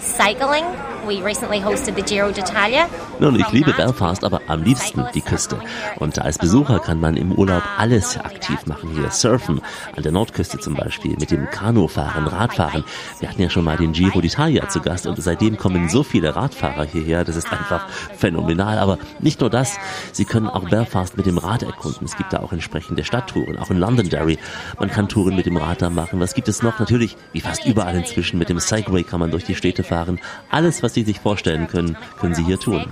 cycling, 0.00 0.64
We 1.08 1.22
recently 1.22 1.58
hosted 1.58 1.94
the 1.94 2.02
Giro 2.02 2.30
d'Italia. 2.30 2.86
Nun, 3.18 3.34
ich 3.36 3.50
liebe 3.50 3.72
Belfast, 3.72 4.24
aber 4.24 4.42
am 4.46 4.62
liebsten 4.62 5.06
die 5.14 5.22
Küste. 5.22 5.58
Und 5.96 6.18
als 6.18 6.36
Besucher 6.36 6.80
kann 6.80 7.00
man 7.00 7.16
im 7.16 7.32
Urlaub 7.32 7.62
alles 7.78 8.18
aktiv 8.18 8.66
machen 8.66 8.90
hier. 8.94 9.10
Surfen, 9.10 9.62
an 9.96 10.02
der 10.02 10.12
Nordküste 10.12 10.58
zum 10.58 10.74
Beispiel, 10.74 11.16
mit 11.18 11.30
dem 11.30 11.48
Kanufahren, 11.48 12.26
Radfahren. 12.26 12.84
Wir 13.20 13.30
hatten 13.30 13.40
ja 13.40 13.48
schon 13.48 13.64
mal 13.64 13.78
den 13.78 13.92
Giro 13.92 14.18
d'Italia 14.18 14.68
zu 14.68 14.80
Gast 14.80 15.06
und 15.06 15.20
seitdem 15.22 15.56
kommen 15.56 15.88
so 15.88 16.02
viele 16.02 16.36
Radfahrer 16.36 16.84
hierher. 16.84 17.24
Das 17.24 17.36
ist 17.36 17.50
einfach 17.50 17.88
phänomenal. 18.16 18.78
Aber 18.78 18.98
nicht 19.20 19.40
nur 19.40 19.48
das, 19.48 19.78
Sie 20.12 20.26
können 20.26 20.48
auch 20.48 20.68
Belfast 20.68 21.16
mit 21.16 21.24
dem 21.24 21.38
Rad 21.38 21.62
erkunden. 21.62 22.04
Es 22.04 22.18
gibt 22.18 22.34
da 22.34 22.40
auch 22.40 22.52
entsprechende 22.52 23.02
Stadttouren, 23.02 23.58
auch 23.58 23.70
in 23.70 23.78
Londonderry. 23.78 24.38
Man 24.78 24.90
kann 24.90 25.08
Touren 25.08 25.34
mit 25.34 25.46
dem 25.46 25.56
Rad 25.56 25.82
da 25.82 25.90
machen. 25.90 26.20
Was 26.20 26.34
gibt 26.34 26.48
es 26.48 26.62
noch? 26.62 26.78
Natürlich, 26.78 27.16
wie 27.32 27.40
fast 27.40 27.64
überall 27.66 27.96
inzwischen, 27.96 28.38
mit 28.38 28.48
dem 28.48 28.60
Segway 28.60 29.02
kann 29.02 29.20
man 29.20 29.30
durch 29.30 29.44
die 29.44 29.54
Städte 29.54 29.82
fahren. 29.82 30.20
Alles, 30.50 30.82
was 30.82 30.94
Sie 30.94 31.02
sich 31.02 31.20
vorstellen 31.20 31.66
können, 31.66 31.96
können 32.20 32.34
Sie 32.34 32.44
hier 32.44 32.58
tun. 32.60 32.86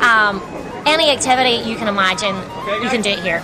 Um, 0.00 0.40
any 0.86 1.10
activity 1.10 1.68
you 1.68 1.76
can 1.76 1.88
imagine, 1.88 2.34
you 2.82 2.88
can 2.88 3.02
do 3.02 3.10
it 3.10 3.18
here. 3.20 3.42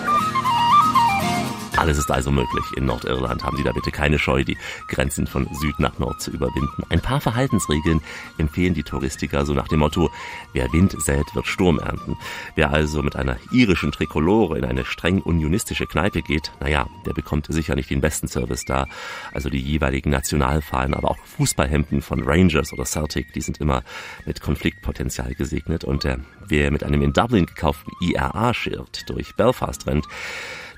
Alles 1.76 1.98
ist 1.98 2.10
also 2.10 2.30
möglich. 2.30 2.64
In 2.76 2.87
Nordirland 2.87 3.42
haben 3.42 3.56
Sie 3.56 3.64
da 3.64 3.72
bitte 3.72 3.90
keine 3.90 4.18
Scheu, 4.18 4.44
die 4.44 4.56
Grenzen 4.88 5.26
von 5.26 5.48
Süd 5.54 5.80
nach 5.80 5.98
Nord 5.98 6.20
zu 6.20 6.30
überwinden. 6.30 6.84
Ein 6.88 7.00
paar 7.00 7.20
Verhaltensregeln 7.20 8.00
empfehlen 8.38 8.74
die 8.74 8.84
Touristiker 8.84 9.44
so 9.44 9.54
nach 9.54 9.66
dem 9.66 9.80
Motto, 9.80 10.08
wer 10.52 10.72
Wind 10.72 10.94
sät, 11.02 11.34
wird 11.34 11.48
Sturm 11.48 11.80
ernten. 11.80 12.16
Wer 12.54 12.70
also 12.70 13.02
mit 13.02 13.16
einer 13.16 13.38
irischen 13.50 13.90
Trikolore 13.90 14.56
in 14.56 14.64
eine 14.64 14.84
streng 14.84 15.20
unionistische 15.20 15.87
Kneipe 15.87 16.22
geht, 16.22 16.52
naja, 16.60 16.87
der 17.06 17.12
bekommt 17.12 17.46
sicher 17.52 17.74
nicht 17.74 17.90
den 17.90 18.00
besten 18.00 18.28
Service 18.28 18.64
da. 18.64 18.87
Also 19.32 19.50
die 19.50 19.60
jeweiligen 19.60 20.10
Nationalfahnen, 20.10 20.94
aber 20.94 21.10
auch 21.10 21.18
Fußballhemden 21.37 22.02
von 22.02 22.22
Rangers 22.22 22.72
oder 22.72 22.84
Celtic, 22.84 23.32
die 23.32 23.40
sind 23.40 23.58
immer 23.58 23.82
mit 24.26 24.40
Konfliktpotenzial 24.40 25.34
gesegnet. 25.34 25.82
Und 25.82 26.04
äh, 26.04 26.18
wer 26.46 26.70
mit 26.70 26.84
einem 26.84 27.02
in 27.02 27.12
Dublin 27.12 27.46
gekauften 27.46 27.92
IRA-Schild 28.00 29.10
durch 29.10 29.34
Belfast 29.34 29.87
rennt, 29.88 30.06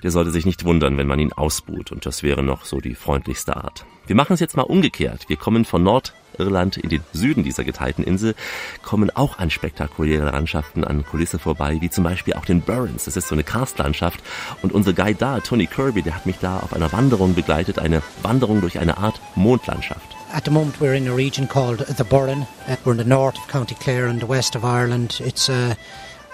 der 0.07 0.13
sollte 0.13 0.31
sich 0.31 0.47
nicht 0.47 0.65
wundern, 0.65 0.99
wenn 0.99 1.09
man 1.09 1.19
ihn 1.19 1.33
ausbuht. 1.33 1.91
Und 1.91 2.07
das 2.07 2.23
wäre 2.23 2.41
noch 2.41 2.65
so 2.65 2.79
die 2.79 2.95
freundlichste 2.95 3.57
Art. 3.57 3.85
Wir 4.07 4.15
machen 4.15 4.35
es 4.35 4.39
jetzt 4.39 4.57
mal 4.57 4.63
umgekehrt. 4.63 5.25
Wir 5.27 5.37
kommen 5.37 5.65
von 5.65 5.83
Nordirland 5.83 6.77
in 6.77 6.91
den 6.91 7.03
Süden 7.13 7.43
dieser 7.43 7.65
geteilten 7.65 8.05
Insel, 8.05 8.37
kommen 8.85 9.11
auch 9.11 9.41
an 9.41 9.51
spektakuläre 9.51 10.27
Landschaften, 10.27 10.85
an 10.85 11.05
Kulisse 11.05 11.41
vorbei, 11.41 11.79
wie 11.81 11.91
zum 11.91 12.05
Beispiel 12.05 12.35
auch 12.35 12.45
den 12.45 12.61
Burns. 12.61 13.07
Das 13.07 13.17
ist 13.17 13.27
so 13.27 13.35
eine 13.35 13.43
Karstlandschaft. 13.43 14.23
Und 14.63 14.71
unser 14.73 14.93
Guide 14.93 15.19
da, 15.19 15.41
Tony 15.41 15.67
Kirby, 15.67 16.03
der 16.03 16.15
hat 16.15 16.25
mich 16.25 16.39
da 16.41 16.61
auf 16.61 16.73
einer 16.73 16.93
Wanderung 16.93 17.35
begleitet, 17.35 17.81
eine 17.81 18.01
Wanderung 18.23 18.61
durch 18.61 18.79
eine 18.79 18.99
Art 18.99 19.21
Mondlandschaft. 19.35 20.07
At 20.33 20.45
the 20.45 20.53
moment, 20.53 20.81
we're 20.81 20.95
in 20.95 21.09
a 21.09 21.15
region 21.17 21.49
called 21.49 21.85
the 21.85 22.05
Burren. 22.05 22.47
Uh, 22.69 22.77
we're 22.85 22.93
in 22.93 22.99
the 22.99 23.05
north 23.05 23.37
of 23.39 23.49
County 23.49 23.75
Clare 23.75 24.07
and 24.07 24.21
the 24.21 24.29
west 24.29 24.55
of 24.55 24.63
Ireland. 24.63 25.21
It's 25.25 25.49
a 25.49 25.77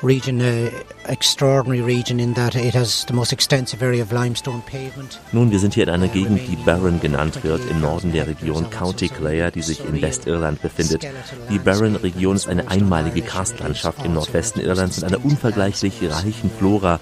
region, 0.03 0.41
uh, 0.41 0.71
extraordinary 1.07 1.81
region 1.81 2.21
in 2.21 2.35
that 2.35 2.55
it 2.55 2.75
has 2.75 3.05
the 3.07 3.13
most 3.13 3.33
extensive 3.33 3.83
area 3.83 4.03
of 4.03 4.13
limestone 4.13 4.63
pavement. 4.63 5.21
Nun, 5.33 5.51
wir 5.51 5.59
sind 5.59 5.75
hier 5.75 5.85
in 5.85 5.91
einer 5.91 6.09
Gegend, 6.09 6.41
die 6.49 6.57
Barron 6.57 7.01
genannt 7.01 7.43
wird, 7.43 7.63
im 7.71 7.81
Norden 7.81 8.13
der 8.13 8.27
Region 8.27 8.69
County 8.71 9.09
Clare, 9.09 9.51
die 9.53 9.63
sich 9.63 9.85
in 9.85 10.01
Westirland 10.01 10.61
befindet. 10.61 11.07
Die 11.51 11.59
Barron-Region 11.59 12.37
ist 12.37 12.49
eine 12.49 12.69
einmalige 12.69 13.23
Karstlandschaft 13.23 14.05
im 14.05 14.15
Nordwesten 14.15 14.61
Irlands 14.61 15.01
mit 15.01 15.05
einer 15.13 15.25
unvergleichlich 15.25 15.95
reichen 16.03 16.51
Flora. 16.51 17.01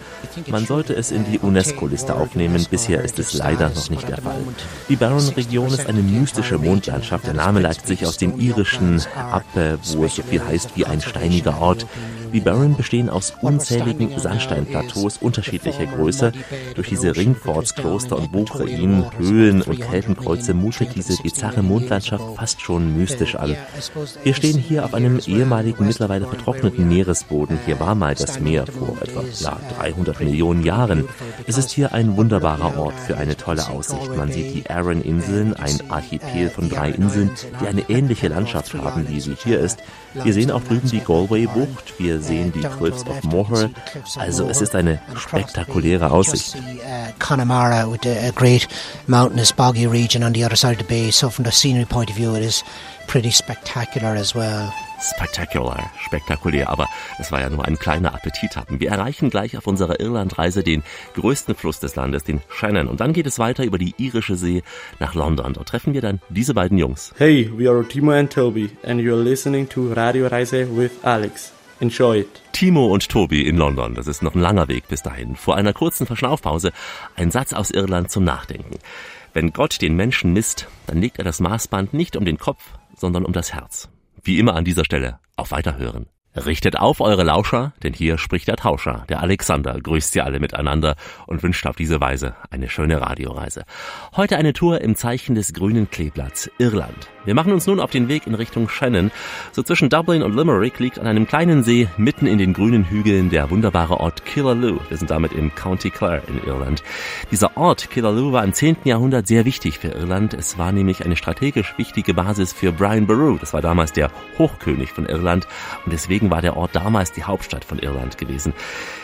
Man 0.49 0.67
sollte 0.67 0.95
es 0.95 1.11
in 1.11 1.25
die 1.31 1.39
UNESCO-Liste 1.39 2.15
aufnehmen, 2.15 2.67
bisher 2.71 3.03
ist 3.03 3.19
es 3.19 3.35
leider 3.35 3.71
noch 3.71 3.91
nicht 3.91 4.09
der 4.09 4.19
Fall. 4.19 4.41
Die 4.89 4.97
Barron-Region 4.97 5.69
ist 5.69 5.87
eine 5.87 6.03
mystische 6.03 6.59
Mondlandschaft. 6.59 7.27
Der 7.27 7.35
Name 7.35 7.61
leitet 7.61 7.87
sich 7.87 8.07
aus 8.07 8.17
dem 8.17 8.39
irischen 8.39 9.03
ab, 9.31 9.45
wo 9.55 10.05
es 10.05 10.15
so 10.17 10.23
viel 10.23 10.45
heißt 10.45 10.77
wie 10.77 10.85
ein 10.85 11.01
steiniger 11.01 11.61
Ort. 11.61 11.87
Die 12.33 12.40
Barren 12.40 12.77
bestehen 12.77 13.11
aus 13.11 13.33
unzähligen 13.40 14.19
Sandsteinplateaus 14.19 15.19
unterschiedlicher 15.19 15.87
Größe. 15.87 16.33
Durch 16.75 16.88
diese 16.88 17.16
Ringforts, 17.16 17.75
Kloster 17.75 18.16
und 18.16 18.33
Burgruinen, 18.33 19.05
Höhlen 19.19 19.62
und 19.62 19.81
Keltenkreuze 19.81 20.55
mutet 20.55 20.95
diese 20.95 21.21
bizarre 21.23 21.62
Mondlandschaft 21.62 22.37
fast 22.37 22.61
schon 22.61 22.97
mystisch 22.97 23.35
an. 23.35 23.57
Wir 24.23 24.35
stehen 24.35 24.59
hier 24.59 24.85
auf 24.85 24.95
einem 24.95 25.21
ehemaligen, 25.27 25.87
mittlerweile 25.87 26.27
vertrockneten 26.27 26.88
Meeresboden. 26.88 27.59
Hier 27.66 27.81
war 27.81 27.95
mal 27.95 28.14
das 28.14 28.40
Meer 28.40 28.66
vor 28.66 28.97
etwa 29.01 29.23
ja, 29.40 29.59
300 29.79 30.21
Millionen 30.21 30.62
Jahren. 30.62 31.09
Es 31.47 31.59
ist 31.59 31.71
hier 31.71 31.93
ein 31.93 32.16
wunderbarer 32.16 32.79
Ort 32.79 32.99
für 33.07 33.16
eine 33.16 33.37
tolle 33.37 33.69
Aussicht. 33.69 34.16
Man 34.16 34.31
sieht 34.31 34.55
die 34.55 34.71
Arran-Inseln, 34.71 35.55
ein 35.55 35.90
Archipel 35.90 36.51
von 36.51 36.69
drei 36.69 36.90
Inseln, 36.90 37.31
die 37.61 37.66
eine 37.66 37.88
ähnliche 37.88 38.29
Landschaft 38.29 38.75
haben, 38.75 39.09
wie 39.09 39.21
sie 39.21 39.35
hier 39.43 39.59
ist. 39.59 39.81
Wir 40.14 40.33
sehen 40.33 40.51
auch 40.51 40.62
drüben 40.62 40.88
die 40.88 41.01
Galway-Bucht. 41.01 41.99
Wir 41.99 42.19
sehen 42.22 42.52
die 42.52 42.61
Cliffs 42.61 43.04
of 43.06 43.22
Moher. 43.24 43.70
Also 44.16 44.48
es 44.48 44.61
ist 44.61 44.74
eine 44.74 45.00
spektakuläre 45.16 46.11
Aussicht. 46.11 46.56
Connemara 47.18 47.90
with 47.90 48.06
a 48.06 48.30
great 48.30 48.68
mountainous 49.06 49.52
boggy 49.52 49.87
region 49.87 50.22
on 50.22 50.35
the 50.35 50.44
other 50.44 50.56
side 50.56 50.72
of 50.72 50.78
the 50.78 50.85
bay. 50.85 51.11
So 51.11 51.30
from 51.30 51.44
the 51.44 51.52
scenery 51.52 51.85
point 51.85 52.11
of 52.11 52.16
view, 52.16 52.35
it 52.35 52.42
is 52.42 52.64
pretty 53.06 53.30
spectacular 53.30 54.14
as 54.16 54.35
well. 54.35 54.72
Spectacular, 55.02 55.90
spektakulär, 56.06 56.68
aber 56.68 56.87
es 57.18 57.33
war 57.33 57.40
ja 57.40 57.48
nur 57.48 57.64
ein 57.64 57.78
kleiner 57.78 58.12
Appetithappen. 58.14 58.80
Wir 58.80 58.90
erreichen 58.90 59.30
gleich 59.30 59.56
auf 59.56 59.66
unserer 59.66 59.98
Irlandreise 59.98 60.62
den 60.62 60.83
größten 61.14 61.54
Fluss 61.54 61.80
des 61.80 61.96
Landes, 61.96 62.24
den 62.24 62.42
Shannon. 62.50 62.87
Und 62.87 63.00
dann 63.00 63.14
geht 63.14 63.26
es 63.26 63.38
weiter 63.38 63.64
über 63.64 63.78
die 63.78 63.94
irische 63.96 64.37
See 64.37 64.62
nach 64.98 65.14
London. 65.14 65.54
Dort 65.54 65.70
treffen 65.70 65.94
wir 65.94 66.02
dann 66.02 66.20
diese 66.28 66.52
beiden 66.52 66.76
Jungs. 66.76 67.14
Hey, 67.16 67.50
we 67.56 67.68
are 67.68 67.83
Timo 67.83 68.12
and 68.12 68.30
Toby 68.30 68.70
and 68.85 69.00
you're 69.00 69.22
listening 69.22 69.66
to 69.70 69.90
Radio 69.94 70.26
Reise 70.26 70.68
with 70.76 70.92
Alex. 71.02 71.52
Enjoy 71.81 72.21
it. 72.21 72.43
Timo 72.53 72.93
und 72.93 73.09
Tobi 73.09 73.47
in 73.47 73.57
London. 73.57 73.95
Das 73.95 74.07
ist 74.07 74.23
noch 74.23 74.35
ein 74.35 74.40
langer 74.43 74.69
Weg 74.69 74.87
bis 74.88 75.03
dahin. 75.03 75.35
Vor 75.35 75.57
einer 75.57 75.73
kurzen 75.73 76.07
Verschnaufpause 76.07 76.73
ein 77.16 77.31
Satz 77.31 77.55
aus 77.55 77.71
Irland 77.71 78.11
zum 78.11 78.23
Nachdenken. 78.23 78.79
Wenn 79.33 79.55
Gott 79.55 79.81
den 79.81 79.97
Menschen 79.97 80.35
misst, 80.35 80.69
dann 80.87 81.01
legt 81.01 81.19
er 81.19 81.25
das 81.25 81.40
Maßband 81.40 81.95
nicht 81.95 82.16
um 82.16 82.27
den 82.27 82.37
Kopf, 82.37 82.62
sondern 82.97 83.25
um 83.25 83.33
das 83.33 83.55
Herz. 83.55 83.88
Wie 84.23 84.38
immer 84.38 84.57
an 84.57 84.66
dieser 84.66 84.85
Stelle 84.85 85.21
auf 85.37 85.53
Weiterhören. 85.53 86.07
Richtet 86.37 86.79
auf 86.79 87.01
eure 87.01 87.25
Lauscher, 87.25 87.73
denn 87.83 87.93
hier 87.93 88.16
spricht 88.16 88.47
der 88.47 88.55
Tauscher, 88.55 89.05
der 89.09 89.21
Alexander, 89.21 89.81
grüßt 89.81 90.12
sie 90.12 90.21
alle 90.21 90.38
miteinander 90.38 90.95
und 91.27 91.43
wünscht 91.43 91.66
auf 91.66 91.75
diese 91.75 92.01
Weise 92.01 92.37
eine 92.51 92.69
schöne 92.69 93.01
Radioreise. 93.01 93.64
Heute 94.14 94.37
eine 94.37 94.53
Tour 94.53 94.81
im 94.81 94.95
Zeichen 94.95 95.35
des 95.35 95.53
grünen 95.53 95.90
Kleeblatts, 95.90 96.49
Irland. 96.59 97.09
Wir 97.27 97.35
machen 97.35 97.53
uns 97.53 97.66
nun 97.66 97.81
auf 97.81 97.90
den 97.90 98.09
Weg 98.09 98.27
in 98.27 98.35
Richtung 98.35 98.69
Shannon. 98.69 99.11
So 99.53 99.62
zwischen 99.62 99.90
Dublin 99.90 100.23
und 100.23 100.35
Limerick 100.35 100.79
liegt 100.79 100.99
an 100.99 101.07
einem 101.07 101.27
kleinen 101.27 101.62
See 101.62 101.87
mitten 101.99 102.27
in 102.27 102.38
den 102.38 102.55
grünen 102.55 102.88
Hügeln 102.88 103.29
der 103.29 103.51
wunderbare 103.51 104.01
Ort 104.01 104.25
Killaloe. 104.25 104.81
Wir 104.88 104.97
sind 104.97 105.11
damit 105.11 105.33
im 105.33 105.55
County 105.55 105.90
Clare 105.90 106.23
in 106.29 106.43
Irland. 106.45 106.83
Dieser 107.31 107.59
Ort 107.59 107.90
Killaloe 107.90 108.33
war 108.33 108.43
im 108.43 108.55
10. 108.55 108.79
Jahrhundert 108.85 109.27
sehr 109.27 109.45
wichtig 109.45 109.79
für 109.81 109.88
Irland. 109.88 110.33
Es 110.33 110.57
war 110.57 110.73
nämlich 110.73 111.05
eine 111.05 111.16
strategisch 111.16 111.75
wichtige 111.77 112.14
Basis 112.14 112.55
für 112.55 112.73
Brian 112.73 113.07
Boru. 113.07 113.37
Das 113.38 113.53
war 113.53 113.61
damals 113.61 113.93
der 113.93 114.11
Hochkönig 114.38 114.93
von 114.93 115.05
Irland 115.05 115.47
und 115.85 115.93
deswegen 115.93 116.30
war 116.31 116.43
der 116.43 116.57
Ort 116.57 116.75
damals 116.75 117.12
die 117.12 117.25
Hauptstadt 117.25 117.64
von 117.64 117.79
Irland 117.79 118.19
gewesen. 118.19 118.53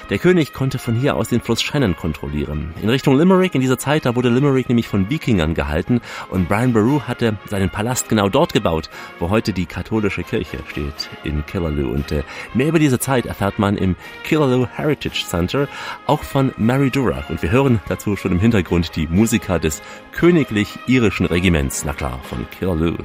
Der 0.08 0.18
König 0.18 0.52
konnte 0.52 0.78
von 0.78 0.94
hier 0.94 1.16
aus 1.16 1.28
den 1.28 1.40
Fluss 1.40 1.60
Shannon 1.62 1.96
kontrollieren. 1.96 2.72
In 2.80 2.88
Richtung 2.88 3.18
Limerick 3.18 3.56
in 3.56 3.60
dieser 3.60 3.78
Zeit, 3.78 4.06
da 4.06 4.14
wurde 4.14 4.28
Limerick 4.28 4.68
nämlich 4.68 4.86
von 4.86 5.10
Wikingern 5.10 5.54
gehalten 5.54 6.00
und 6.30 6.48
Brian 6.48 6.72
Boru 6.72 7.02
hatte 7.02 7.36
seinen 7.46 7.70
Palast 7.70 8.08
genau 8.08 8.28
dort 8.28 8.52
gebaut, 8.52 8.88
wo 9.18 9.30
heute 9.30 9.52
die 9.52 9.66
katholische 9.66 10.22
Kirche 10.22 10.58
steht 10.68 11.10
in 11.24 11.44
Killaloe. 11.46 11.88
Und 11.88 12.12
äh, 12.12 12.22
mehr 12.54 12.68
über 12.68 12.78
diese 12.78 13.00
Zeit 13.00 13.26
erfährt 13.26 13.58
man 13.58 13.76
im 13.76 13.96
Killaloe 14.22 14.68
Heritage 14.72 15.24
Center, 15.26 15.68
auch 16.06 16.22
von 16.22 16.52
Mary 16.56 16.90
Durach. 16.90 17.28
Und 17.28 17.42
wir 17.42 17.50
hören 17.50 17.80
dazu 17.88 18.16
schon 18.16 18.32
im 18.32 18.40
Hintergrund 18.40 18.94
die 18.94 19.08
Musiker 19.08 19.58
des 19.58 19.82
königlich 20.12 20.78
irischen 20.86 21.26
Regiments, 21.26 21.84
na 21.84 21.92
klar, 21.92 22.20
von 22.22 22.46
Killaloe. 22.50 22.98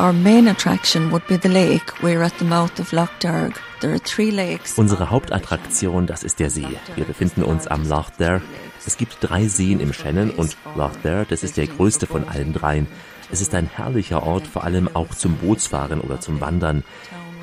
Our 0.00 0.14
main 0.14 0.48
attraction 0.48 1.10
would 1.12 1.26
be 1.26 1.36
the 1.36 1.50
lake. 1.50 1.92
We're 2.02 2.22
at 2.22 2.32
the 2.38 2.46
mouth 2.46 2.80
of 2.80 2.90
Loch 2.94 3.10
Derg. 3.18 3.52
There 3.80 3.92
are 3.92 3.98
three 3.98 4.30
lakes. 4.30 4.78
Unsere 4.78 5.10
Hauptattraktion, 5.10 6.06
das 6.06 6.22
ist 6.22 6.38
der 6.40 6.48
See. 6.48 6.66
Wir 6.96 7.04
befinden 7.04 7.42
uns 7.42 7.66
am 7.66 7.86
Loch 7.86 8.08
Derg. 8.08 8.40
Es 8.86 8.96
gibt 8.96 9.18
drei 9.20 9.46
Seen 9.48 9.78
im 9.78 9.92
Shannon 9.92 10.30
und 10.30 10.56
Loch 10.74 10.96
Derg, 11.04 11.28
das 11.28 11.42
ist 11.42 11.58
der 11.58 11.66
größte 11.66 12.06
von 12.06 12.26
allen 12.26 12.54
dreien. 12.54 12.86
Es 13.30 13.42
ist 13.42 13.54
ein 13.54 13.66
herrlicher 13.66 14.22
Ort, 14.22 14.46
vor 14.46 14.64
allem 14.64 14.88
auch 14.94 15.14
zum 15.14 15.36
Bootsfahren 15.36 16.00
oder 16.00 16.18
zum 16.18 16.40
Wandern. 16.40 16.82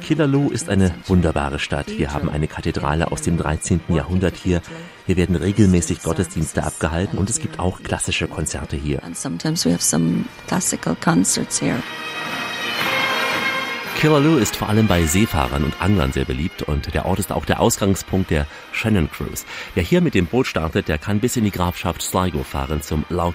Killaloe 0.02 0.52
ist 0.52 0.68
eine 0.68 0.96
wunderbare 1.06 1.60
Stadt. 1.60 1.88
Wir 1.90 2.12
haben 2.12 2.28
eine 2.28 2.48
Kathedrale 2.48 3.12
aus 3.12 3.22
dem 3.22 3.38
13. 3.38 3.82
Jahrhundert 3.90 4.36
hier. 4.36 4.62
Hier 5.06 5.16
werden 5.16 5.36
regelmäßig 5.36 6.02
Gottesdienste 6.02 6.64
abgehalten 6.64 7.20
und 7.20 7.30
es 7.30 7.40
gibt 7.40 7.60
auch 7.60 7.84
klassische 7.84 8.28
Konzerte 8.28 8.78
hier. 8.78 9.02
Killaloe 14.00 14.40
ist 14.40 14.56
vor 14.56 14.70
allem 14.70 14.86
bei 14.86 15.08
Seefahrern 15.08 15.64
und 15.64 15.82
Anglern 15.82 16.12
sehr 16.12 16.26
beliebt 16.26 16.62
und 16.62 16.94
der 16.94 17.08
Ort 17.08 17.18
ist 17.18 17.32
auch 17.32 17.46
der 17.46 17.60
Ausgangspunkt 17.60 18.30
der 18.30 18.46
Shannon 18.72 19.10
Cruise. 19.10 19.44
Wer 19.74 19.82
hier 19.82 20.02
mit 20.02 20.14
dem 20.14 20.28
Boot 20.28 20.46
startet, 20.46 20.88
der 20.88 21.00
kann 21.00 21.20
bis 21.20 21.36
in 21.36 21.46
die 21.46 21.52
Grafschaft 21.52 22.04
Sligo 22.04 22.44
fahren 22.44 22.84
zum 22.84 23.06
Lough 23.10 23.34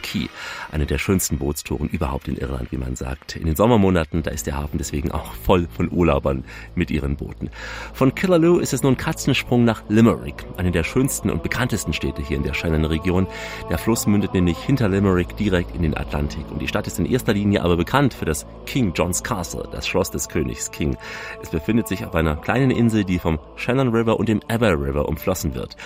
eine 0.71 0.87
der 0.87 0.99
schönsten 0.99 1.39
Bootstouren 1.39 1.89
überhaupt 1.89 2.29
in 2.29 2.37
Irland, 2.37 2.71
wie 2.71 2.77
man 2.77 2.95
sagt. 2.95 3.35
In 3.35 3.47
den 3.47 3.57
Sommermonaten, 3.57 4.23
da 4.23 4.31
ist 4.31 4.47
der 4.47 4.57
Hafen 4.57 4.79
deswegen 4.79 5.11
auch 5.11 5.33
voll 5.35 5.67
von 5.69 5.91
Urlaubern 5.91 6.45
mit 6.77 6.93
ihren 6.93 7.17
Booten. 7.17 7.51
Von 7.93 8.15
Killaloe 8.15 8.63
ist 8.63 8.73
es 8.73 8.85
nun 8.85 8.97
Katzensprung 8.97 9.65
nach 9.65 9.83
Limerick, 9.89 10.47
eine 10.59 10.71
der 10.71 10.85
schönsten 10.85 11.29
und 11.29 11.43
bekanntesten 11.43 11.93
Städte 11.93 12.23
hier 12.23 12.37
in 12.37 12.45
der 12.45 12.55
Shannon-Region. 12.55 13.27
Der 13.69 13.79
Fluss 13.79 14.07
mündet 14.07 14.33
nämlich 14.33 14.59
hinter 14.59 14.89
Limerick 14.89 15.37
direkt 15.37 15.75
in 15.75 15.83
den 15.83 15.97
Atlantik 15.97 16.49
und 16.53 16.63
die 16.63 16.69
Stadt 16.69 16.87
ist 16.87 17.01
in 17.01 17.07
erster 17.07 17.33
Linie 17.33 17.65
aber 17.65 17.77
bekannt 17.77 18.15
für 18.15 18.27
das 18.27 18.47
King 18.65 18.93
John's 18.95 19.25
Castle, 19.25 19.69
das 19.73 19.89
Schloss 19.89 20.13
des 20.13 20.29
Königs. 20.29 20.52
Königs 20.53 20.71
King. 20.71 20.97
Es 21.43 21.51
befindet 21.51 21.89
sich 21.89 22.05
auf 22.05 22.15
einer 22.15 22.37
kleinen 22.37 22.71
Insel, 22.71 23.05
die 23.05 23.19
vom 23.19 23.39
Shannon 23.57 23.89
River 23.89 24.19
und 24.19 24.29
dem 24.29 24.41
Ever 24.49 24.73
River 24.73 25.09
umflossen 25.09 25.55
wird. 25.55 25.77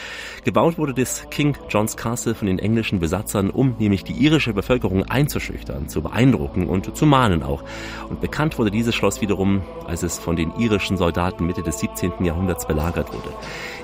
Gebaut 0.45 0.79
wurde 0.79 0.95
das 0.95 1.29
King 1.31 1.57
John's 1.69 1.97
Castle 1.97 2.35
von 2.35 2.47
den 2.47 2.59
englischen 2.59 2.99
Besatzern, 2.99 3.51
um 3.51 3.77
nämlich 3.79 4.05
die 4.05 4.13
irische 4.13 4.53
Bevölkerung 4.53 5.05
einzuschüchtern, 5.05 5.89
zu 5.89 6.03
beeindrucken 6.03 6.67
und 6.67 6.97
zu 6.97 7.07
mahnen 7.07 7.43
auch. 7.43 7.63
Und 8.09 8.21
bekannt 8.21 8.59
wurde 8.59 8.71
dieses 8.71 8.95
Schloss 8.95 9.21
wiederum, 9.21 9.63
als 9.87 10.03
es 10.03 10.19
von 10.19 10.37
den 10.37 10.53
irischen 10.59 10.97
Soldaten 10.97 11.47
Mitte 11.47 11.63
des 11.63 11.79
17. 11.79 12.25
Jahrhunderts 12.25 12.67
belagert 12.67 13.13
wurde. 13.13 13.33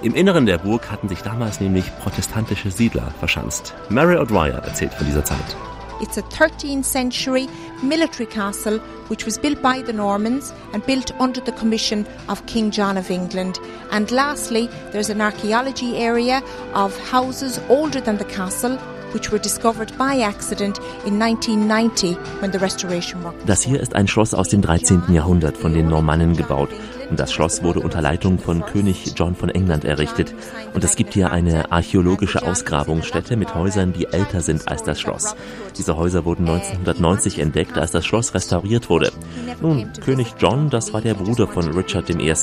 Im 0.02 0.14
Inneren 0.14 0.46
der 0.46 0.58
Burg 0.58 0.90
hatten 0.90 1.08
sich 1.08 1.22
damals 1.22 1.60
nämlich 1.60 1.84
protestantische 2.00 2.70
Siedler 2.70 3.12
verschanzt. 3.18 3.74
Mary 3.88 4.16
O'Dwyer 4.16 4.62
erzählt 4.64 4.94
von 4.94 5.06
dieser 5.06 5.24
Zeit. 5.24 5.56
It's 6.02 6.18
a 6.18 6.22
13th 6.22 6.84
century 6.84 7.48
military 7.80 8.26
castle 8.26 8.78
which 9.06 9.24
was 9.24 9.38
built 9.38 9.62
by 9.62 9.82
the 9.82 9.92
Normans 9.92 10.52
and 10.72 10.84
built 10.84 11.12
under 11.20 11.40
the 11.40 11.52
commission 11.52 12.06
of 12.28 12.44
King 12.46 12.72
John 12.72 12.96
of 12.96 13.08
England. 13.08 13.60
And 13.92 14.10
lastly, 14.10 14.68
there's 14.90 15.10
an 15.10 15.20
archaeology 15.20 15.96
area 15.96 16.42
of 16.74 16.98
houses 16.98 17.60
older 17.68 18.00
than 18.00 18.18
the 18.18 18.24
castle 18.24 18.76
which 19.12 19.30
were 19.30 19.38
discovered 19.38 19.96
by 19.96 20.20
accident 20.20 20.78
in 21.06 21.20
1990 21.20 22.14
when 22.40 22.50
the 22.50 22.58
restoration 22.58 23.22
work. 23.22 23.34
Das 23.46 23.62
hier 23.62 23.78
ist 23.78 23.94
ein 23.94 24.08
Schloss 24.08 24.34
aus 24.34 24.48
dem 24.48 24.60
13. 24.60 25.04
Jahrhundert 25.12 25.56
von 25.56 25.72
den 25.72 25.86
Normannen 25.86 26.36
gebaut. 26.36 26.70
Das 27.16 27.32
Schloss 27.32 27.62
wurde 27.62 27.80
unter 27.80 28.00
Leitung 28.00 28.38
von 28.38 28.64
König 28.64 29.12
John 29.16 29.34
von 29.34 29.48
England 29.48 29.84
errichtet. 29.84 30.34
Und 30.74 30.84
es 30.84 30.96
gibt 30.96 31.14
hier 31.14 31.30
eine 31.30 31.70
archäologische 31.70 32.42
Ausgrabungsstätte 32.42 33.36
mit 33.36 33.54
Häusern, 33.54 33.92
die 33.92 34.06
älter 34.06 34.40
sind 34.40 34.68
als 34.68 34.82
das 34.82 35.00
Schloss. 35.00 35.36
Diese 35.76 35.96
Häuser 35.96 36.24
wurden 36.24 36.48
1990 36.48 37.38
entdeckt, 37.38 37.78
als 37.78 37.90
das 37.90 38.06
Schloss 38.06 38.34
restauriert 38.34 38.88
wurde. 38.88 39.12
Nun, 39.60 39.92
König 40.04 40.34
John, 40.38 40.70
das 40.70 40.92
war 40.92 41.00
der 41.00 41.14
Bruder 41.14 41.46
von 41.46 41.68
Richard 41.72 42.10
I. 42.10 42.34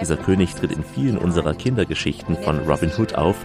Dieser 0.00 0.16
König 0.16 0.54
tritt 0.54 0.72
in 0.72 0.84
vielen 0.84 1.18
unserer 1.18 1.54
Kindergeschichten 1.54 2.36
von 2.36 2.58
Robin 2.60 2.90
Hood 2.96 3.14
auf. 3.14 3.36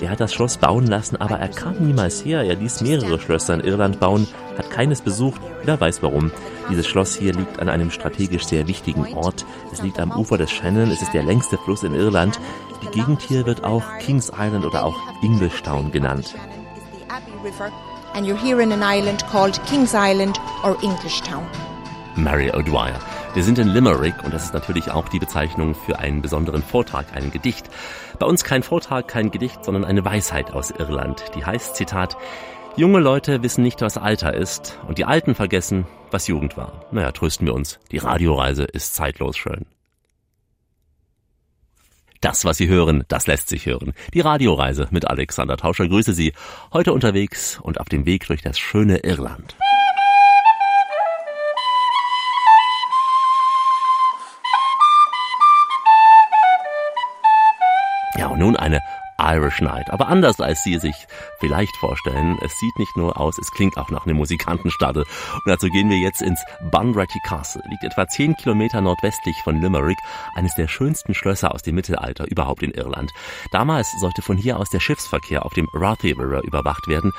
Er 0.00 0.10
hat 0.10 0.20
das 0.20 0.34
Schloss 0.34 0.56
bauen 0.56 0.86
lassen, 0.86 1.16
aber 1.16 1.38
er 1.38 1.48
kam 1.48 1.76
niemals 1.78 2.24
her. 2.24 2.42
Er 2.42 2.56
ließ 2.56 2.80
mehrere 2.80 3.20
Schlösser 3.20 3.54
in 3.54 3.60
Irland 3.60 4.00
bauen, 4.00 4.26
hat 4.58 4.70
keines 4.70 5.00
besucht. 5.00 5.40
Wer 5.64 5.80
weiß 5.80 6.02
warum. 6.02 6.30
Dieses 6.70 6.86
Schloss 6.86 7.16
hier 7.16 7.32
liegt 7.32 7.60
an 7.60 7.68
einem 7.68 7.90
strategisch 7.90 8.44
sehr 8.44 8.66
wichtigen 8.66 9.14
Ort. 9.14 9.44
Es 9.72 9.82
liegt 9.82 9.98
am 9.98 10.12
Ufer 10.12 10.38
des 10.38 10.50
Shannon. 10.50 10.90
Es 10.90 11.02
ist 11.02 11.12
der 11.14 11.22
längste 11.22 11.58
Fluss 11.58 11.82
in 11.82 11.94
Irland. 11.94 12.38
Die 12.82 12.98
Gegend 12.98 13.22
hier 13.22 13.46
wird 13.46 13.64
auch 13.64 13.82
Kings 13.98 14.30
Island 14.36 14.64
oder 14.64 14.84
auch 14.84 14.96
Englishtown 15.22 15.90
genannt. 15.92 16.34
And 18.14 18.26
you're 18.26 18.36
here 18.36 18.62
in 18.62 18.72
an 18.72 18.82
island 18.82 19.26
called 19.28 19.60
Kings 19.66 19.94
Island 19.94 20.38
or 20.64 20.76
Englishtown. 20.82 21.46
Mary 22.14 22.50
O'Dwyer. 22.50 22.98
Wir 23.34 23.42
sind 23.42 23.58
in 23.58 23.68
Limerick 23.68 24.22
und 24.22 24.34
das 24.34 24.44
ist 24.44 24.52
natürlich 24.52 24.90
auch 24.90 25.08
die 25.08 25.18
Bezeichnung 25.18 25.74
für 25.74 25.98
einen 25.98 26.20
besonderen 26.20 26.62
Vortrag, 26.62 27.06
ein 27.14 27.30
Gedicht. 27.30 27.70
Bei 28.18 28.26
uns 28.26 28.44
kein 28.44 28.62
Vortrag, 28.62 29.08
kein 29.08 29.30
Gedicht, 29.30 29.64
sondern 29.64 29.86
eine 29.86 30.04
Weisheit 30.04 30.52
aus 30.52 30.70
Irland. 30.70 31.24
Die 31.34 31.44
heißt, 31.44 31.74
Zitat, 31.74 32.18
Junge 32.74 33.00
Leute 33.00 33.42
wissen 33.42 33.62
nicht, 33.62 33.82
was 33.82 33.98
Alter 33.98 34.32
ist 34.32 34.78
und 34.88 34.96
die 34.96 35.04
Alten 35.04 35.34
vergessen, 35.34 35.86
was 36.10 36.26
Jugend 36.26 36.56
war. 36.56 36.86
Naja, 36.90 37.12
trösten 37.12 37.46
wir 37.46 37.52
uns. 37.52 37.78
Die 37.90 37.98
Radioreise 37.98 38.64
ist 38.64 38.94
zeitlos 38.94 39.36
schön. 39.36 39.66
Das, 42.22 42.46
was 42.46 42.56
Sie 42.56 42.68
hören, 42.68 43.04
das 43.08 43.26
lässt 43.26 43.50
sich 43.50 43.66
hören. 43.66 43.92
Die 44.14 44.20
Radioreise 44.20 44.88
mit 44.90 45.06
Alexander 45.06 45.58
Tauscher 45.58 45.86
grüße 45.86 46.14
Sie. 46.14 46.32
Heute 46.72 46.94
unterwegs 46.94 47.60
und 47.60 47.78
auf 47.78 47.90
dem 47.90 48.06
Weg 48.06 48.26
durch 48.26 48.40
das 48.40 48.58
schöne 48.58 48.98
Irland. 48.98 49.54
Ja, 58.16 58.28
und 58.28 58.38
nun 58.38 58.56
eine 58.56 58.80
Irish 59.18 59.60
Night. 59.60 59.90
Aber 59.90 60.08
anders 60.08 60.40
als 60.40 60.62
Sie 60.62 60.78
sich 60.78 60.94
vielleicht 61.40 61.76
vorstellen, 61.76 62.38
es 62.42 62.58
sieht 62.58 62.78
nicht 62.78 62.96
nur 62.96 63.18
aus, 63.18 63.38
es 63.38 63.50
klingt 63.50 63.76
auch 63.76 63.90
nach 63.90 64.06
einem 64.06 64.16
Musikantenstadel. 64.16 65.02
Und 65.04 65.46
dazu 65.46 65.68
gehen 65.68 65.90
wir 65.90 65.98
jetzt 65.98 66.22
ins 66.22 66.40
Bunratty 66.70 67.20
Castle. 67.26 67.62
Liegt 67.68 67.84
etwa 67.84 68.06
10 68.06 68.36
Kilometer 68.36 68.80
nordwestlich 68.80 69.36
von 69.44 69.60
Limerick, 69.60 69.98
eines 70.34 70.54
der 70.54 70.68
schönsten 70.68 71.14
Schlösser 71.14 71.54
aus 71.54 71.62
dem 71.62 71.74
Mittelalter 71.74 72.30
überhaupt 72.30 72.62
in 72.62 72.72
Irland. 72.72 73.10
Damals 73.50 73.90
sollte 74.00 74.22
von 74.22 74.36
hier 74.36 74.58
aus 74.58 74.70
der 74.70 74.80
Schiffsverkehr 74.80 75.44
auf 75.44 75.54
dem 75.54 75.68
Rathy 75.72 76.12
River 76.12 76.42
überwacht 76.42 76.88
werden. 76.88 77.12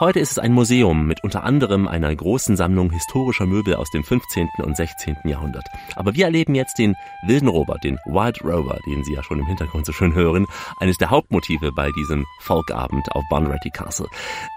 Heute 0.00 0.20
ist 0.20 0.30
es 0.30 0.38
ein 0.38 0.52
Museum 0.52 1.08
mit 1.08 1.24
unter 1.24 1.42
anderem 1.42 1.88
einer 1.88 2.14
großen 2.14 2.56
Sammlung 2.56 2.92
historischer 2.92 3.46
Möbel 3.46 3.74
aus 3.74 3.90
dem 3.90 4.04
15. 4.04 4.48
und 4.58 4.76
16. 4.76 5.16
Jahrhundert. 5.24 5.66
Aber 5.96 6.14
wir 6.14 6.26
erleben 6.26 6.54
jetzt 6.54 6.78
den 6.78 6.94
wilden 7.26 7.48
Robert, 7.48 7.82
den 7.82 7.98
Wild 8.06 8.44
Rover, 8.44 8.78
den 8.86 9.02
Sie 9.02 9.14
ja 9.14 9.24
schon 9.24 9.40
im 9.40 9.46
Hintergrund 9.46 9.86
so 9.86 9.92
schön 9.92 10.14
hören, 10.14 10.46
eines 10.78 10.98
der 10.98 11.10
Hauptmotive 11.10 11.72
bei 11.72 11.90
diesem 11.90 12.24
Folkabend 12.42 13.10
auf 13.10 13.24
Bunratty 13.28 13.70
Castle. 13.70 14.06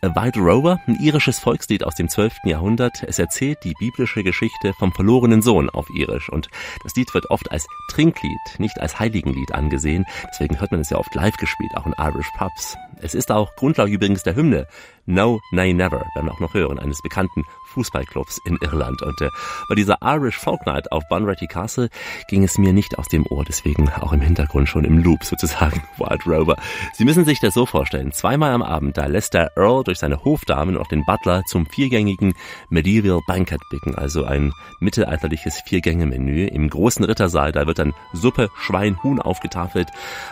Wild 0.04 0.38
Rover, 0.38 0.80
ein 0.86 1.00
irisches 1.02 1.40
Volkslied 1.40 1.84
aus 1.86 1.96
dem 1.96 2.08
12. 2.08 2.34
Jahrhundert. 2.46 3.02
Es 3.08 3.18
erzählt 3.18 3.58
die 3.64 3.74
biblische 3.80 4.24
Geschichte 4.24 4.74
vom 4.78 4.92
verlorenen 4.92 5.42
Sohn 5.42 5.72
auf 5.72 5.90
Irisch 5.90 6.30
und 6.30 6.50
das 6.84 6.96
Lied 6.96 7.12
wird 7.16 7.32
oft 7.32 7.50
als 7.52 7.66
Trinklied, 7.90 8.60
nicht 8.60 8.80
als 8.80 9.00
Heiligenlied 9.00 9.56
angesehen. 9.56 10.06
Deswegen 10.32 10.60
hört 10.60 10.70
man 10.70 10.82
es 10.82 10.92
ja 10.92 10.98
oft 10.98 11.16
live 11.16 11.38
gespielt, 11.38 11.72
auch 11.78 11.88
in 11.88 11.96
Irish 11.98 12.30
Pubs. 12.38 12.78
Es 13.04 13.16
ist 13.16 13.32
auch 13.32 13.56
Grundlage 13.56 13.92
übrigens 13.92 14.22
der 14.22 14.36
Hymne 14.36 14.68
No, 15.06 15.40
Nay, 15.52 15.74
Never, 15.74 16.06
werden 16.14 16.26
wir 16.26 16.34
auch 16.34 16.40
noch 16.40 16.54
hören, 16.54 16.80
eines 16.80 17.02
bekannten 17.02 17.44
Fußballclubs 17.72 18.40
in 18.46 18.58
Irland. 18.62 19.02
Und 19.02 19.20
äh, 19.22 19.30
bei 19.70 19.76
dieser 19.76 19.98
Irish 20.02 20.38
Folk 20.38 20.66
Night 20.66 20.92
auf 20.92 21.04
Bunratty 21.10 21.48
Castle 21.48 21.90
ging 22.30 22.44
es 22.44 22.58
mir 22.58 22.74
nicht 22.74 23.00
aus 23.00 23.08
dem 23.08 23.26
Ohr, 23.28 23.44
deswegen 23.48 23.90
auch 23.90 24.14
im 24.14 24.22
Hintergrund 24.22 24.70
schon 24.70 24.86
im 24.86 25.00
Loop 25.00 25.24
sozusagen 25.24 25.82
Wild 25.98 26.28
Rover. 26.28 26.56
Sie 26.94 27.06
müssen 27.06 27.26
sich 27.26 27.40
das 27.40 27.54
so 27.54 27.66
vorstellen, 27.66 28.12
zweimal 28.12 28.52
am 28.52 28.62
Abend, 28.62 28.98
da 28.98 29.06
lässt 29.06 29.34
der 29.34 29.52
Earl 29.56 29.84
durch 29.84 30.00
seine 30.00 30.24
Hofdamen 30.24 30.78
und 30.78 30.92
den 30.92 31.06
Butler 31.06 31.44
zum 31.46 31.66
viergängigen 31.66 32.34
Medieval 32.70 33.22
Banquet 33.26 33.62
blicken, 33.70 33.96
also 33.96 34.26
ein 34.26 34.54
mittelalterliches 34.80 35.62
Viergänge-Menü. 35.66 36.48
Im 36.48 36.70
großen 36.70 37.06
Rittersaal, 37.06 37.52
da 37.52 37.68
wird 37.68 37.80
dann 37.80 37.94
Suppe, 38.14 38.50
Schwein, 38.58 39.02
Huhn 39.04 39.20
aufgetafelt. 39.20 39.88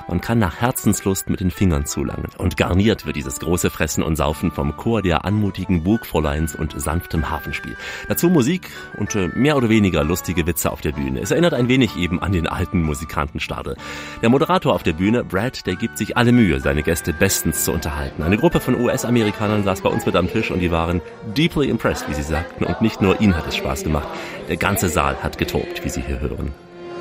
Man 0.08 0.22
kann 0.22 0.40
nach 0.40 0.60
Herzenslust 0.60 1.30
mit 1.30 1.40
den 1.40 1.52
Fingern 1.52 1.86
zulangen. 1.86 2.28
Und 2.38 2.58
garniert 2.58 3.06
wird 3.06 3.16
dieses 3.16 3.40
große 3.40 3.70
Fressen 3.70 4.04
und 4.04 4.16
Saufen 4.16 4.52
vom 4.60 4.76
Chor 4.76 5.02
der 5.02 5.24
anmutigen 5.24 5.84
Burgfräuleins 5.84 6.54
und 6.54 6.74
sanftem 6.78 7.30
Hafenspiel. 7.30 7.78
Dazu 8.10 8.30
Musik 8.30 8.70
und 8.98 9.16
äh, 9.16 9.30
mehr 9.34 9.56
oder 9.56 9.70
weniger 9.70 10.04
lustige 10.04 10.46
Witze 10.46 10.70
auf 10.70 10.82
der 10.82 10.92
Bühne. 10.92 11.22
Es 11.22 11.32
erinnert 11.32 11.54
ein 11.54 11.70
wenig 11.70 11.96
eben 11.96 12.22
an 12.22 12.34
den 12.34 12.46
alten 12.46 12.82
Musikantenstadel. 12.82 13.78
Der 14.22 14.28
Moderator 14.28 14.74
auf 14.74 14.84
der 14.84 14.92
Bühne, 14.92 15.24
Brad, 15.24 15.66
der 15.66 15.78
gibt 15.78 15.98
sich 15.98 16.18
alle 16.18 16.34
Mühe, 16.34 16.60
seine 16.60 16.84
Gäste 16.84 17.14
bestens 17.14 17.64
zu 17.64 17.72
unterhalten. 17.72 18.22
Eine 18.22 18.38
Gruppe 18.38 18.60
von 18.60 18.76
US-Amerikanern 18.76 19.64
saß 19.64 19.80
bei 19.80 19.90
uns 19.90 20.06
mit 20.06 20.18
am 20.18 20.30
Tisch 20.30 20.52
und 20.52 20.60
die 20.60 20.72
waren 20.72 21.00
deeply 21.38 21.70
impressed, 21.70 22.10
wie 22.10 22.14
sie 22.14 22.24
sagten. 22.24 22.66
Und 22.66 22.82
nicht 22.82 23.02
nur 23.02 23.22
ihnen 23.22 23.38
hat 23.38 23.48
es 23.48 23.56
Spaß 23.56 23.86
gemacht. 23.86 24.10
Der 24.50 24.58
ganze 24.58 24.90
Saal 24.90 25.16
hat 25.24 25.38
getobt, 25.38 25.86
wie 25.86 25.90
Sie 25.90 26.02
hier 26.02 26.20
hören. 26.20 26.52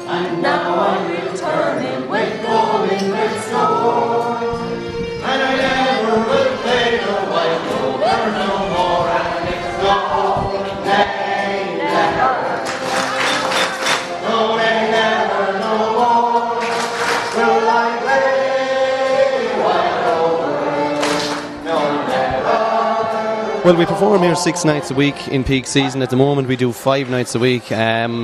And 0.09 0.43
now 0.43 0.79
I'm 0.79 1.28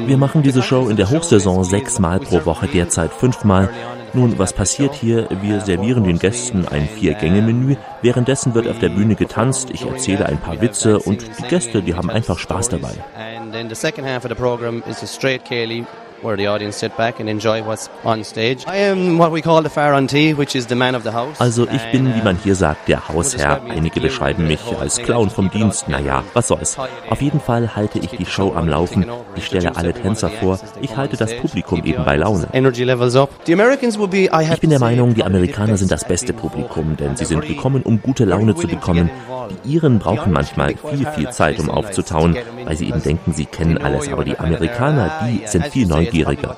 Wir 0.08 0.16
machen 0.16 0.42
diese 0.42 0.62
Show 0.62 0.88
in 0.88 0.96
der 0.96 1.10
Hochsaison 1.10 1.64
sechsmal 1.64 2.18
pro 2.18 2.46
Woche, 2.46 2.66
derzeit 2.66 3.12
fünfmal. 3.12 3.68
Nun, 4.14 4.38
was 4.38 4.54
passiert 4.54 4.94
hier? 4.94 5.28
Wir 5.42 5.60
servieren 5.60 6.04
den 6.04 6.18
Gästen 6.18 6.66
ein 6.66 6.88
Vier-Gänge-Menü. 6.88 7.76
Währenddessen 8.00 8.54
wird 8.54 8.68
auf 8.68 8.78
der 8.78 8.88
Bühne 8.88 9.16
getanzt, 9.16 9.68
ich 9.70 9.84
erzähle 9.84 10.24
ein 10.24 10.40
paar 10.40 10.62
Witze 10.62 10.98
und 10.98 11.20
die 11.38 11.42
Gäste, 11.42 11.82
die 11.82 11.94
haben 11.94 12.08
einfach 12.08 12.38
Spaß 12.38 12.70
dabei. 12.70 12.94
Where 16.24 16.36
the 16.36 16.48
audience 16.48 16.78
sit 16.78 16.96
back 16.96 17.20
and 17.20 17.28
enjoy 17.28 17.62
what's 17.62 17.90
on 18.04 18.24
stage. 18.24 18.64
I 18.66 18.78
am 18.78 19.18
what 19.18 19.30
we 19.30 19.42
call 19.42 19.62
the 19.62 19.68
Farantee, 19.68 20.34
which 20.34 20.56
is 20.56 20.66
the 20.66 20.74
man 20.74 20.94
of 20.94 21.04
the 21.04 21.12
house. 21.12 21.40
Also 21.40 21.68
ich 21.68 21.82
bin, 21.92 22.14
wie 22.14 22.22
man 22.22 22.38
hier 22.42 22.54
sagt, 22.54 22.88
der 22.88 23.08
Hausherr. 23.08 23.60
Einige 23.68 24.00
beschreiben 24.00 24.46
mich 24.46 24.60
als 24.80 24.98
Clown 24.98 25.30
vom 25.30 25.50
Dienst. 25.50 25.88
Naja, 25.88 26.24
was 26.32 26.48
soll's. 26.48 26.76
Auf 27.10 27.20
jeden 27.20 27.40
Fall 27.40 27.76
halte 27.76 27.98
ich 27.98 28.10
die 28.10 28.26
Show 28.26 28.52
am 28.54 28.68
Laufen. 28.68 29.06
Ich 29.36 29.46
stelle 29.46 29.76
alle 29.76 29.92
Tänzer 29.92 30.30
vor. 30.30 30.58
Ich 30.80 30.96
halte 30.96 31.16
das 31.16 31.36
Publikum 31.36 31.84
eben 31.84 32.04
bei 32.04 32.16
Laune. 32.16 32.48
Energy 32.52 32.84
levels 32.84 33.14
up. 33.16 33.30
The 33.46 33.52
Americans 33.52 33.98
will 33.98 34.08
be, 34.08 34.24
I 34.24 34.44
have 34.46 34.54
Ich 34.54 34.60
bin 34.60 34.70
der 34.70 34.80
Meinung, 34.80 35.14
die 35.14 35.24
Amerikaner 35.24 35.76
sind 35.76 35.90
das 35.90 36.04
beste 36.06 36.32
Publikum, 36.32 36.96
denn 36.96 37.16
sie 37.16 37.26
sind 37.26 37.46
gekommen, 37.46 37.82
um 37.82 38.00
gute 38.00 38.24
Laune 38.24 38.54
zu 38.54 38.66
bekommen. 38.66 39.10
Die 39.64 39.74
Iren 39.74 39.98
brauchen 39.98 40.32
manchmal 40.32 40.74
viel, 40.76 41.06
viel 41.14 41.30
Zeit, 41.30 41.58
um 41.58 41.68
aufzutauen, 41.68 42.36
weil 42.64 42.76
sie 42.76 42.88
eben 42.88 43.02
denken, 43.02 43.32
sie 43.32 43.44
kennen 43.44 43.76
alles. 43.78 44.08
Aber 44.10 44.24
die 44.24 44.38
Amerikaner, 44.38 45.28
die 45.28 45.46
sind 45.46 45.66
viel 45.66 45.86
neugieriger. 45.86 46.13
neugieriger. 46.14 46.56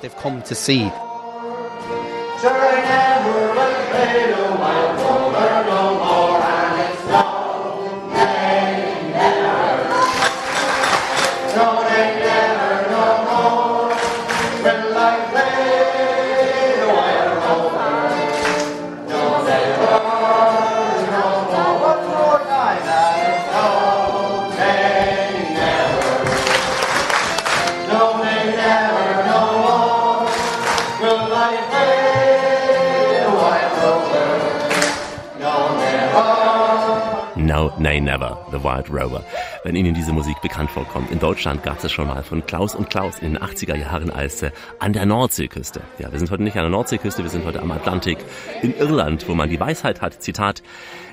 Nay 37.87 38.01
Never, 38.01 38.45
The 38.51 38.65
Wild 38.65 38.91
Rover. 38.91 39.23
Wenn 39.63 39.77
Ihnen 39.77 39.95
diese 39.95 40.13
Musik 40.13 40.41
bekannt 40.43 40.73
vorkommt. 40.73 41.13
In 41.13 41.21
Deutschland 41.21 41.63
gab 41.63 41.85
es 41.85 41.93
schon 41.93 42.09
mal 42.09 42.25
von 42.25 42.45
Klaus 42.45 42.75
und 42.75 42.91
Klaus 42.91 43.21
in 43.21 43.35
den 43.35 43.39
80er 43.41 43.77
Jahren 43.77 44.11
als 44.11 44.43
äh, 44.43 44.51
an 44.81 44.93
der 44.93 45.07
Nordseeküste. 45.07 45.83
Ja, 46.01 46.11
wir 46.11 46.19
sind 46.19 46.33
heute 46.33 46.43
nicht 46.43 46.57
an 46.57 46.65
der 46.65 46.71
Nordseeküste, 46.71 47.23
wir 47.23 47.31
sind 47.31 47.45
heute 47.45 47.63
am 47.63 47.71
Atlantik 47.71 48.19
in 48.61 48.77
Irland, 48.77 49.29
wo 49.29 49.37
man 49.37 49.49
die 49.49 49.61
Weisheit 49.61 50.03
hat, 50.03 50.21
Zitat, 50.21 50.65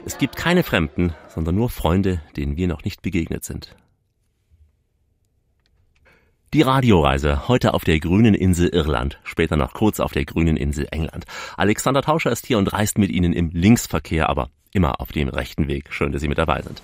es 0.03 0.17
gibt 0.17 0.35
keine 0.35 0.63
Fremden, 0.63 1.13
sondern 1.27 1.53
nur 1.53 1.69
Freunde, 1.69 2.21
denen 2.37 2.57
wir 2.57 2.67
noch 2.67 2.83
nicht 2.83 3.03
begegnet 3.03 3.45
sind. 3.45 3.75
Die 6.55 6.63
Radioreise 6.63 7.47
heute 7.47 7.75
auf 7.75 7.83
der 7.83 7.99
grünen 7.99 8.33
Insel 8.33 8.69
Irland, 8.69 9.19
später 9.23 9.57
noch 9.57 9.73
kurz 9.73 9.99
auf 9.99 10.11
der 10.11 10.25
grünen 10.25 10.57
Insel 10.57 10.87
England. 10.89 11.25
Alexander 11.55 12.01
Tauscher 12.01 12.31
ist 12.31 12.47
hier 12.47 12.57
und 12.57 12.73
reist 12.73 12.97
mit 12.97 13.11
Ihnen 13.11 13.33
im 13.33 13.51
Linksverkehr, 13.51 14.27
aber 14.27 14.49
immer 14.73 14.99
auf 14.99 15.11
dem 15.11 15.29
rechten 15.29 15.67
Weg. 15.67 15.85
Schön, 15.91 16.11
dass 16.11 16.21
Sie 16.21 16.27
mit 16.27 16.39
dabei 16.39 16.61
sind. 16.63 16.81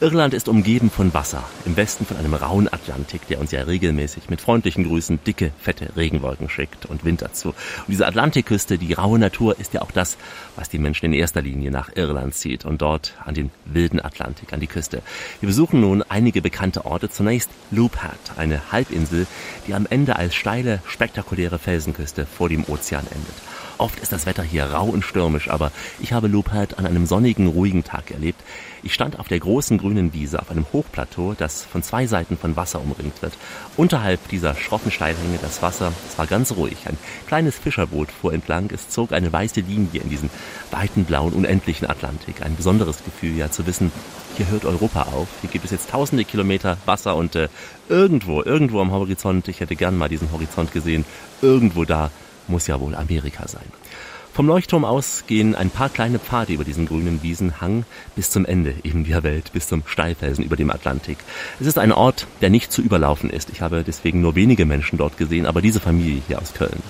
Irland 0.00 0.34
ist 0.34 0.48
umgeben 0.48 0.90
von 0.90 1.14
Wasser, 1.14 1.44
im 1.64 1.76
Westen 1.76 2.04
von 2.04 2.16
einem 2.16 2.34
rauen 2.34 2.70
Atlantik, 2.70 3.26
der 3.28 3.40
uns 3.40 3.52
ja 3.52 3.62
regelmäßig 3.62 4.28
mit 4.28 4.40
freundlichen 4.40 4.84
Grüßen 4.84 5.22
dicke, 5.24 5.52
fette 5.58 5.96
Regenwolken 5.96 6.48
schickt 6.48 6.86
und 6.86 7.04
Wind 7.04 7.22
dazu. 7.22 7.50
Und 7.50 7.88
diese 7.88 8.06
Atlantikküste, 8.06 8.78
die 8.78 8.92
raue 8.92 9.18
Natur, 9.18 9.58
ist 9.58 9.74
ja 9.74 9.80
auch 9.80 9.92
das, 9.92 10.18
was 10.56 10.68
die 10.68 10.78
Menschen 10.78 11.06
in 11.06 11.12
erster 11.12 11.40
Linie 11.40 11.70
nach 11.70 11.88
Irland 11.94 12.34
zieht 12.34 12.64
und 12.64 12.82
dort 12.82 13.14
an 13.24 13.34
den 13.34 13.50
wilden 13.64 14.00
Atlantik, 14.00 14.52
an 14.52 14.60
die 14.60 14.66
Küste. 14.66 15.02
Wir 15.40 15.46
besuchen 15.46 15.80
nun 15.80 16.02
einige 16.02 16.42
bekannte 16.42 16.84
Orte. 16.84 17.08
Zunächst 17.08 17.48
Loop 17.70 17.98
Hat, 17.98 18.36
eine 18.36 18.72
Halbinsel, 18.72 19.26
die 19.68 19.74
am 19.74 19.86
Ende 19.88 20.16
als 20.16 20.34
steile, 20.34 20.82
spektakuläre 20.86 21.58
Felsenküste 21.58 22.26
vor 22.26 22.48
dem 22.48 22.64
Ozean 22.68 23.06
endet. 23.06 23.34
Oft 23.82 23.98
ist 23.98 24.12
das 24.12 24.26
Wetter 24.26 24.44
hier 24.44 24.66
rau 24.66 24.84
und 24.84 25.04
stürmisch, 25.04 25.50
aber 25.50 25.72
ich 25.98 26.12
habe 26.12 26.28
Lupert 26.28 26.78
an 26.78 26.86
einem 26.86 27.04
sonnigen, 27.04 27.48
ruhigen 27.48 27.82
Tag 27.82 28.12
erlebt. 28.12 28.40
Ich 28.84 28.94
stand 28.94 29.18
auf 29.18 29.26
der 29.26 29.40
großen 29.40 29.76
grünen 29.76 30.12
Wiese 30.12 30.40
auf 30.40 30.52
einem 30.52 30.66
Hochplateau, 30.72 31.34
das 31.36 31.64
von 31.64 31.82
zwei 31.82 32.06
Seiten 32.06 32.38
von 32.38 32.54
Wasser 32.54 32.80
umringt 32.80 33.20
wird. 33.22 33.32
Unterhalb 33.76 34.28
dieser 34.28 34.54
schroffen 34.54 34.92
Steilhänge 34.92 35.40
das 35.42 35.62
Wasser, 35.62 35.92
es 36.08 36.16
war 36.16 36.28
ganz 36.28 36.52
ruhig. 36.52 36.76
Ein 36.86 36.96
kleines 37.26 37.56
Fischerboot 37.56 38.12
fuhr 38.12 38.32
entlang, 38.32 38.70
es 38.72 38.88
zog 38.88 39.10
eine 39.10 39.32
weiße 39.32 39.62
Linie 39.62 40.00
in 40.00 40.10
diesen 40.10 40.30
weiten, 40.70 41.04
blauen, 41.04 41.32
unendlichen 41.32 41.90
Atlantik. 41.90 42.40
Ein 42.40 42.54
besonderes 42.54 43.02
Gefühl, 43.04 43.36
ja, 43.36 43.50
zu 43.50 43.66
wissen, 43.66 43.90
hier 44.36 44.48
hört 44.48 44.64
Europa 44.64 45.08
auf. 45.12 45.26
Hier 45.40 45.50
gibt 45.50 45.64
es 45.64 45.72
jetzt 45.72 45.90
tausende 45.90 46.24
Kilometer 46.24 46.78
Wasser 46.86 47.16
und 47.16 47.34
äh, 47.34 47.48
irgendwo, 47.88 48.44
irgendwo 48.44 48.80
am 48.80 48.92
Horizont, 48.92 49.48
ich 49.48 49.58
hätte 49.58 49.74
gern 49.74 49.98
mal 49.98 50.08
diesen 50.08 50.30
Horizont 50.30 50.70
gesehen, 50.70 51.04
irgendwo 51.40 51.84
da 51.84 52.12
muss 52.48 52.66
ja 52.66 52.80
wohl 52.80 52.94
Amerika 52.94 53.46
sein. 53.48 53.64
Vom 54.34 54.46
Leuchtturm 54.46 54.86
aus 54.86 55.24
gehen 55.26 55.54
ein 55.54 55.68
paar 55.68 55.90
kleine 55.90 56.18
Pfade 56.18 56.54
über 56.54 56.64
diesen 56.64 56.86
grünen 56.86 57.22
Wiesenhang 57.22 57.84
bis 58.16 58.30
zum 58.30 58.46
Ende 58.46 58.74
eben 58.82 59.04
der 59.04 59.22
Welt, 59.22 59.52
bis 59.52 59.68
zum 59.68 59.82
Steilfelsen 59.84 60.42
über 60.42 60.56
dem 60.56 60.70
Atlantik. 60.70 61.18
Es 61.60 61.66
ist 61.66 61.78
ein 61.78 61.92
Ort, 61.92 62.26
der 62.40 62.48
nicht 62.48 62.72
zu 62.72 62.80
überlaufen 62.80 63.28
ist. 63.28 63.50
Ich 63.50 63.60
habe 63.60 63.84
deswegen 63.86 64.22
nur 64.22 64.34
wenige 64.34 64.64
Menschen 64.64 64.96
dort 64.96 65.18
gesehen, 65.18 65.44
aber 65.44 65.60
diese 65.60 65.80
Familie 65.80 66.22
hier 66.26 66.40
aus 66.40 66.54
Köln. 66.54 66.82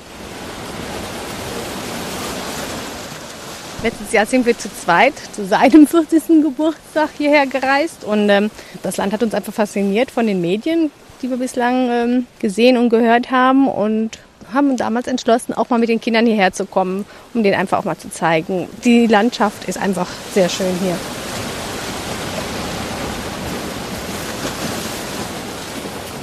Letztes 3.82 4.12
Jahr 4.12 4.26
sind 4.26 4.46
wir 4.46 4.56
zu 4.56 4.72
zweit 4.72 5.14
zu 5.34 5.44
seinem 5.44 5.86
40. 5.88 6.44
Geburtstag 6.44 7.10
hierher 7.18 7.48
gereist 7.48 8.04
und 8.04 8.28
ähm, 8.28 8.52
das 8.84 8.98
Land 8.98 9.12
hat 9.12 9.24
uns 9.24 9.34
einfach 9.34 9.52
fasziniert 9.52 10.12
von 10.12 10.28
den 10.28 10.40
Medien, 10.40 10.92
die 11.20 11.28
wir 11.28 11.38
bislang 11.38 11.88
ähm, 11.90 12.26
gesehen 12.38 12.76
und 12.76 12.90
gehört 12.90 13.32
haben 13.32 13.66
und 13.66 14.20
haben 14.52 14.76
damals 14.76 15.06
entschlossen, 15.06 15.54
auch 15.54 15.70
mal 15.70 15.78
mit 15.78 15.88
den 15.88 16.00
Kindern 16.00 16.26
hierher 16.26 16.52
zu 16.52 16.66
kommen, 16.66 17.04
um 17.34 17.42
denen 17.42 17.58
einfach 17.58 17.78
auch 17.78 17.84
mal 17.84 17.96
zu 17.96 18.10
zeigen. 18.10 18.68
Die 18.84 19.06
Landschaft 19.06 19.68
ist 19.68 19.78
einfach 19.78 20.08
sehr 20.32 20.48
schön 20.48 20.74
hier. 20.82 20.96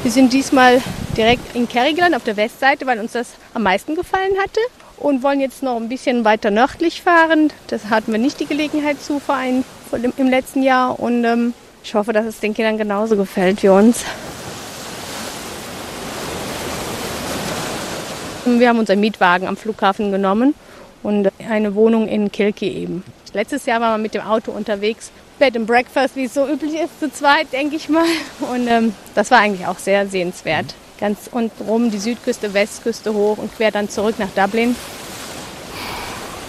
Wir 0.03 0.11
sind 0.11 0.31
diesmal 0.31 0.81
direkt 1.17 1.55
in 1.55 1.67
Kerryland 1.67 2.15
auf 2.15 2.23
der 2.23 2.37
Westseite, 2.37 2.85
weil 2.85 2.99
uns 2.99 3.11
das 3.11 3.31
am 3.53 3.63
meisten 3.63 3.95
gefallen 3.95 4.31
hatte 4.41 4.61
und 4.97 5.23
wollen 5.23 5.39
jetzt 5.39 5.61
noch 5.61 5.75
ein 5.75 5.89
bisschen 5.89 6.23
weiter 6.23 6.51
nördlich 6.51 7.01
fahren. 7.01 7.51
Das 7.67 7.89
hatten 7.89 8.11
wir 8.11 8.19
nicht 8.19 8.39
die 8.39 8.45
Gelegenheit 8.45 9.01
zu 9.01 9.19
vor 9.19 9.35
ein, 9.35 9.65
im 10.17 10.29
letzten 10.29 10.63
Jahr 10.63 10.99
und 10.99 11.25
ähm, 11.25 11.53
ich 11.83 11.95
hoffe, 11.95 12.13
dass 12.13 12.25
es 12.25 12.39
den 12.39 12.53
Kindern 12.53 12.77
genauso 12.77 13.17
gefällt 13.17 13.63
wie 13.63 13.69
uns. 13.69 14.03
Wir 18.57 18.69
haben 18.69 18.79
unseren 18.79 19.01
Mietwagen 19.01 19.47
am 19.47 19.57
Flughafen 19.57 20.11
genommen 20.11 20.55
und 21.03 21.29
eine 21.47 21.75
Wohnung 21.75 22.07
in 22.07 22.31
Kilke 22.31 22.65
eben. 22.65 23.03
Letztes 23.33 23.65
Jahr 23.65 23.81
waren 23.81 23.99
wir 23.99 24.03
mit 24.03 24.13
dem 24.13 24.21
Auto 24.21 24.51
unterwegs. 24.51 25.11
Bed 25.37 25.55
and 25.55 25.67
Breakfast, 25.67 26.15
wie 26.15 26.25
es 26.25 26.33
so 26.33 26.47
üblich 26.47 26.73
ist, 26.73 26.99
zu 26.99 27.11
zweit, 27.11 27.51
denke 27.53 27.75
ich 27.75 27.89
mal. 27.89 28.05
Und 28.51 28.67
ähm, 28.67 28.93
das 29.15 29.29
war 29.31 29.39
eigentlich 29.39 29.67
auch 29.67 29.77
sehr 29.77 30.07
sehenswert. 30.07 30.73
Ganz 30.99 31.29
unten 31.31 31.63
rum 31.63 31.91
die 31.91 31.99
Südküste, 31.99 32.53
Westküste 32.53 33.13
hoch 33.13 33.37
und 33.37 33.55
quer 33.55 33.71
dann 33.71 33.89
zurück 33.89 34.15
nach 34.19 34.29
Dublin. 34.29 34.75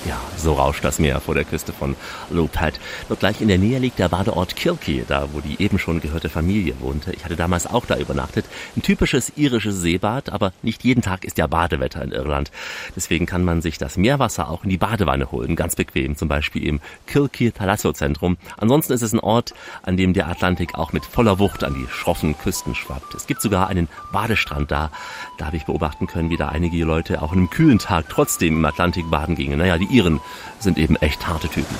Ja, 0.07 0.19
so 0.39 0.55
rauscht 0.55 0.83
das 0.83 0.99
Meer 0.99 1.21
vor 1.21 1.35
der 1.35 1.45
Küste 1.45 1.75
von 1.75 1.95
Lopad. 2.31 2.81
Dort 3.09 3.21
gleich 3.21 3.43
in 3.43 3.49
der 3.49 3.59
Nähe 3.59 3.79
liegt 3.79 3.99
der 3.99 4.09
Badeort 4.09 4.57
Kilkee, 4.57 5.05
da 5.07 5.29
wo 5.33 5.41
die 5.41 5.63
eben 5.63 5.79
schon 5.79 6.01
gehörte 6.01 6.31
Familie 6.31 6.75
wohnte. 6.81 7.13
Ich 7.13 7.27
hatte 7.27 7.37
damals 7.37 7.67
auch 7.67 7.85
da 7.85 7.99
übernachtet. 7.99 8.47
Ein 8.77 8.83
typisches 8.83 9.33
irisches 9.37 9.83
Seebad, 9.83 10.31
aber 10.31 10.55
nicht 10.63 10.85
jeden 10.85 11.03
Tag 11.03 11.27
ist 11.27 11.37
ja 11.37 11.47
Badewetter 11.47 12.03
in 12.03 12.13
Irland. 12.13 12.51
Deswegen 12.97 13.27
kann 13.27 13.45
man 13.45 13.61
sich 13.61 13.77
das 13.77 13.99
Meerwasser 13.99 14.49
auch 14.49 14.65
in 14.65 14.71
die 14.71 14.79
Badewanne 14.79 15.31
holen, 15.33 15.55
ganz 15.55 15.77
bequem, 15.77 16.17
zum 16.17 16.29
Beispiel 16.29 16.67
im 16.67 16.81
Kilkee 17.07 17.51
Thalasso 17.51 17.93
Zentrum. 17.93 18.39
Ansonsten 18.57 18.95
ist 18.95 19.03
es 19.03 19.13
ein 19.13 19.21
Ort, 19.21 19.53
an 19.83 19.99
dem 19.99 20.15
der 20.15 20.29
Atlantik 20.29 20.77
auch 20.77 20.95
mit 20.95 21.05
voller 21.05 21.39
Wucht 21.39 21.63
an 21.63 21.75
die 21.75 21.87
schroffen 21.93 22.39
Küsten 22.39 22.75
schwappt. 22.75 23.15
Es 23.15 23.27
gibt 23.27 23.43
sogar 23.43 23.69
einen 23.69 23.89
Badestrand 24.13 24.71
da. 24.71 24.91
Da 25.37 25.47
habe 25.47 25.59
ich 25.59 25.67
beobachten 25.67 26.07
können, 26.07 26.31
wie 26.31 26.39
da 26.39 26.49
einige 26.49 26.83
Leute 26.85 27.21
auch 27.21 27.33
an 27.33 27.39
einem 27.39 27.51
kühlen 27.51 27.79
Tag 27.79 28.07
trotzdem 28.09 28.57
im 28.57 28.65
Atlantik 28.65 29.11
baden 29.11 29.35
gingen. 29.35 29.59
Naja, 29.59 29.77
die 29.77 29.90
Iren 29.91 30.21
sind 30.59 30.79
eben 30.79 30.97
echt 30.97 31.27
harte 31.27 31.49
Typen. 31.49 31.77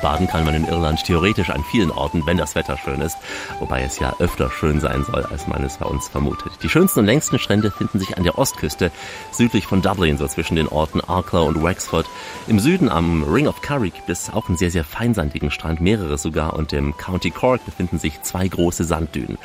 Baden 0.00 0.26
kann 0.26 0.44
man 0.44 0.54
in 0.54 0.66
Irland 0.66 1.04
theoretisch 1.04 1.50
an 1.50 1.64
vielen 1.64 1.90
Orten, 1.90 2.24
wenn 2.26 2.36
das 2.36 2.54
Wetter 2.54 2.76
schön 2.76 3.00
ist, 3.00 3.18
wobei 3.58 3.82
es 3.82 3.98
ja 3.98 4.14
öfter 4.18 4.50
schön 4.50 4.80
sein 4.80 5.04
soll, 5.04 5.24
als 5.24 5.46
man 5.46 5.62
es 5.64 5.78
bei 5.78 5.86
uns 5.86 6.08
vermutet. 6.08 6.52
Die 6.62 6.68
schönsten 6.68 7.00
und 7.00 7.06
längsten 7.06 7.38
Strände 7.38 7.70
finden 7.70 7.98
sich 7.98 8.16
an 8.16 8.24
der 8.24 8.38
Ostküste, 8.38 8.90
südlich 9.32 9.66
von 9.66 9.82
Dublin, 9.82 10.18
so 10.18 10.26
zwischen 10.26 10.56
den 10.56 10.68
Orten 10.68 11.00
Arklow 11.00 11.46
und 11.46 11.62
Wexford. 11.62 12.06
Im 12.46 12.60
Süden 12.60 12.88
am 12.88 13.24
Ring 13.24 13.48
of 13.48 13.60
Kerry 13.60 13.90
gibt 13.90 14.08
es 14.08 14.30
auch 14.32 14.48
einen 14.48 14.56
sehr, 14.56 14.70
sehr 14.70 14.84
feinsandigen 14.84 15.50
Strand, 15.50 15.80
mehrere 15.80 16.16
sogar, 16.18 16.54
und 16.54 16.72
im 16.72 16.96
County 16.96 17.30
Cork 17.30 17.64
befinden 17.64 17.98
sich 17.98 18.22
zwei 18.22 18.46
große 18.46 18.84
Sanddünen. 18.84 19.38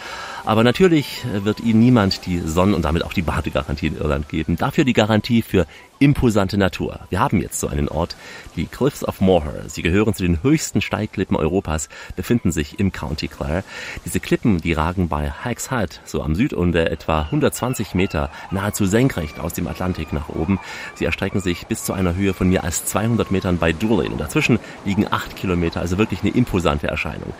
Aber 0.45 0.63
natürlich 0.63 1.23
wird 1.31 1.61
Ihnen 1.61 1.79
niemand 1.79 2.25
die 2.25 2.39
Sonnen- 2.39 2.73
und 2.73 2.83
damit 2.83 3.05
auch 3.05 3.13
die 3.13 3.21
Badegarantie 3.21 3.87
in 3.87 3.97
Irland 3.97 4.27
geben. 4.27 4.57
Dafür 4.57 4.83
die 4.83 4.93
Garantie 4.93 5.41
für 5.41 5.65
imposante 6.03 6.57
Natur. 6.57 6.99
Wir 7.09 7.21
haben 7.21 7.41
jetzt 7.41 7.59
so 7.59 7.67
einen 7.67 7.87
Ort, 7.87 8.17
die 8.57 8.65
Cliffs 8.65 9.05
of 9.05 9.21
Moher. 9.21 9.63
Sie 9.67 9.81
gehören 9.81 10.13
zu 10.13 10.23
den 10.23 10.43
höchsten 10.43 10.81
Steigklippen 10.81 11.37
Europas, 11.37 11.87
befinden 12.17 12.51
sich 12.51 12.77
im 12.79 12.91
County 12.91 13.29
Clare. 13.29 13.63
Diese 14.03 14.19
Klippen, 14.19 14.59
die 14.59 14.73
ragen 14.73 15.07
bei 15.07 15.31
Hikes 15.43 15.69
Head, 15.69 16.01
so 16.03 16.21
am 16.21 16.35
Südunter 16.35 16.91
etwa 16.91 17.21
120 17.21 17.95
Meter, 17.95 18.29
nahezu 18.51 18.85
senkrecht 18.85 19.39
aus 19.39 19.53
dem 19.53 19.67
Atlantik 19.67 20.11
nach 20.11 20.27
oben. 20.27 20.59
Sie 20.95 21.05
erstrecken 21.05 21.39
sich 21.39 21.67
bis 21.67 21.85
zu 21.85 21.93
einer 21.93 22.15
Höhe 22.15 22.33
von 22.33 22.49
mehr 22.49 22.65
als 22.65 22.83
200 22.85 23.31
Metern 23.31 23.57
bei 23.57 23.71
Doolin. 23.71 24.11
Und 24.11 24.19
dazwischen 24.19 24.59
liegen 24.83 25.07
acht 25.09 25.37
Kilometer, 25.37 25.79
also 25.79 25.97
wirklich 25.97 26.21
eine 26.21 26.31
imposante 26.31 26.87
Erscheinung. 26.87 27.33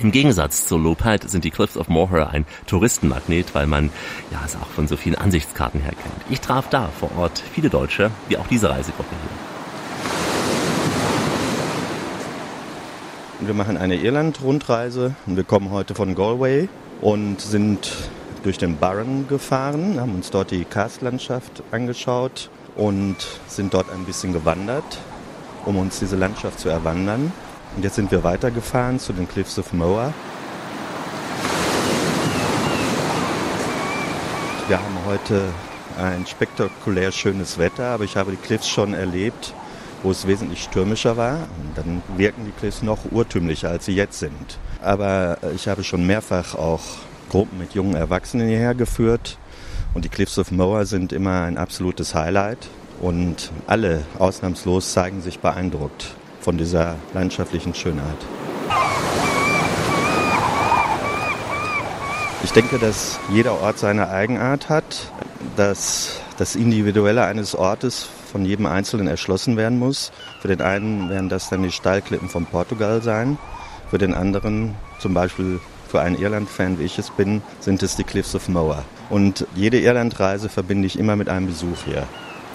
Im 0.00 0.10
Gegensatz 0.10 0.66
zu 0.66 0.78
Lopad 0.78 1.28
sind 1.28 1.44
die 1.44 1.50
Cliffs 1.50 1.76
of 1.76 1.88
Moher 1.88 2.30
ein 2.30 2.46
Touristenmagnet, 2.66 3.54
weil 3.54 3.66
man 3.66 3.90
ja 4.30 4.42
es 4.44 4.56
auch 4.56 4.68
von 4.68 4.88
so 4.88 4.96
vielen 4.96 5.16
Ansichtskarten 5.16 5.80
her 5.80 5.92
kennt. 5.92 6.30
Ich 6.30 6.40
traf 6.40 6.68
da 6.68 6.88
vor 6.88 7.16
Ort 7.16 7.42
viele 7.54 7.70
Deutsche, 7.70 8.05
wie 8.28 8.36
auch 8.36 8.46
diese 8.46 8.70
Reisegruppe 8.70 9.10
hier. 9.10 9.30
Wir 13.46 13.54
machen 13.54 13.76
eine 13.76 13.96
Irland-Rundreise 13.96 15.14
und 15.26 15.36
wir 15.36 15.44
kommen 15.44 15.70
heute 15.70 15.94
von 15.94 16.14
Galway 16.14 16.68
und 17.00 17.40
sind 17.40 17.92
durch 18.42 18.58
den 18.58 18.76
Burren 18.76 19.28
gefahren, 19.28 20.00
haben 20.00 20.14
uns 20.14 20.30
dort 20.30 20.50
die 20.50 20.64
Karstlandschaft 20.64 21.62
angeschaut 21.70 22.48
und 22.76 23.16
sind 23.46 23.74
dort 23.74 23.90
ein 23.92 24.04
bisschen 24.04 24.32
gewandert, 24.32 24.98
um 25.64 25.76
uns 25.76 25.98
diese 25.98 26.16
Landschaft 26.16 26.60
zu 26.60 26.68
erwandern. 26.68 27.32
Und 27.76 27.82
jetzt 27.82 27.96
sind 27.96 28.10
wir 28.10 28.24
weitergefahren 28.24 28.98
zu 28.98 29.12
den 29.12 29.28
Cliffs 29.28 29.58
of 29.58 29.72
Moher. 29.72 30.14
Wir 34.68 34.78
haben 34.78 34.98
heute 35.06 35.42
ein 35.96 36.26
spektakulär 36.26 37.12
schönes 37.12 37.58
Wetter, 37.58 37.86
aber 37.86 38.04
ich 38.04 38.16
habe 38.16 38.30
die 38.30 38.36
Cliffs 38.36 38.68
schon 38.68 38.94
erlebt, 38.94 39.54
wo 40.02 40.10
es 40.10 40.26
wesentlich 40.26 40.62
stürmischer 40.62 41.16
war. 41.16 41.48
Und 41.58 41.76
dann 41.76 42.02
wirken 42.16 42.44
die 42.44 42.52
Cliffs 42.52 42.82
noch 42.82 42.98
urtümlicher, 43.10 43.70
als 43.70 43.86
sie 43.86 43.94
jetzt 43.94 44.18
sind. 44.18 44.58
Aber 44.82 45.38
ich 45.54 45.68
habe 45.68 45.84
schon 45.84 46.06
mehrfach 46.06 46.54
auch 46.54 46.82
Gruppen 47.30 47.58
mit 47.58 47.74
jungen 47.74 47.94
Erwachsenen 47.94 48.48
hierher 48.48 48.74
geführt. 48.74 49.38
Und 49.94 50.04
die 50.04 50.08
Cliffs 50.08 50.38
of 50.38 50.50
Moher 50.50 50.86
sind 50.86 51.12
immer 51.12 51.42
ein 51.42 51.56
absolutes 51.58 52.14
Highlight. 52.14 52.68
Und 53.00 53.50
alle 53.66 54.04
ausnahmslos 54.18 54.92
zeigen 54.92 55.22
sich 55.22 55.38
beeindruckt 55.40 56.14
von 56.40 56.56
dieser 56.56 56.96
landschaftlichen 57.12 57.74
Schönheit. 57.74 58.16
Ich 62.44 62.52
denke, 62.52 62.78
dass 62.78 63.18
jeder 63.32 63.60
Ort 63.60 63.78
seine 63.78 64.08
Eigenart 64.08 64.68
hat, 64.68 65.10
dass 65.56 66.20
das 66.38 66.56
Individuelle 66.56 67.24
eines 67.24 67.54
Ortes 67.54 68.08
von 68.30 68.44
jedem 68.44 68.66
Einzelnen 68.66 69.06
erschlossen 69.06 69.56
werden 69.56 69.78
muss. 69.78 70.12
Für 70.40 70.48
den 70.48 70.60
einen 70.60 71.08
werden 71.08 71.28
das 71.28 71.48
dann 71.48 71.62
die 71.62 71.72
Steilklippen 71.72 72.28
von 72.28 72.46
Portugal 72.46 73.02
sein, 73.02 73.38
für 73.90 73.98
den 73.98 74.14
anderen, 74.14 74.74
zum 74.98 75.14
Beispiel 75.14 75.60
für 75.88 76.00
einen 76.00 76.18
Irland-Fan, 76.18 76.78
wie 76.78 76.84
ich 76.84 76.98
es 76.98 77.10
bin, 77.10 77.42
sind 77.60 77.82
es 77.82 77.96
die 77.96 78.04
Cliffs 78.04 78.34
of 78.34 78.48
Moher. 78.48 78.84
Und 79.08 79.46
jede 79.54 79.78
Irlandreise 79.78 80.48
verbinde 80.48 80.86
ich 80.86 80.98
immer 80.98 81.16
mit 81.16 81.28
einem 81.28 81.46
Besuch 81.46 81.84
hier. 81.84 82.06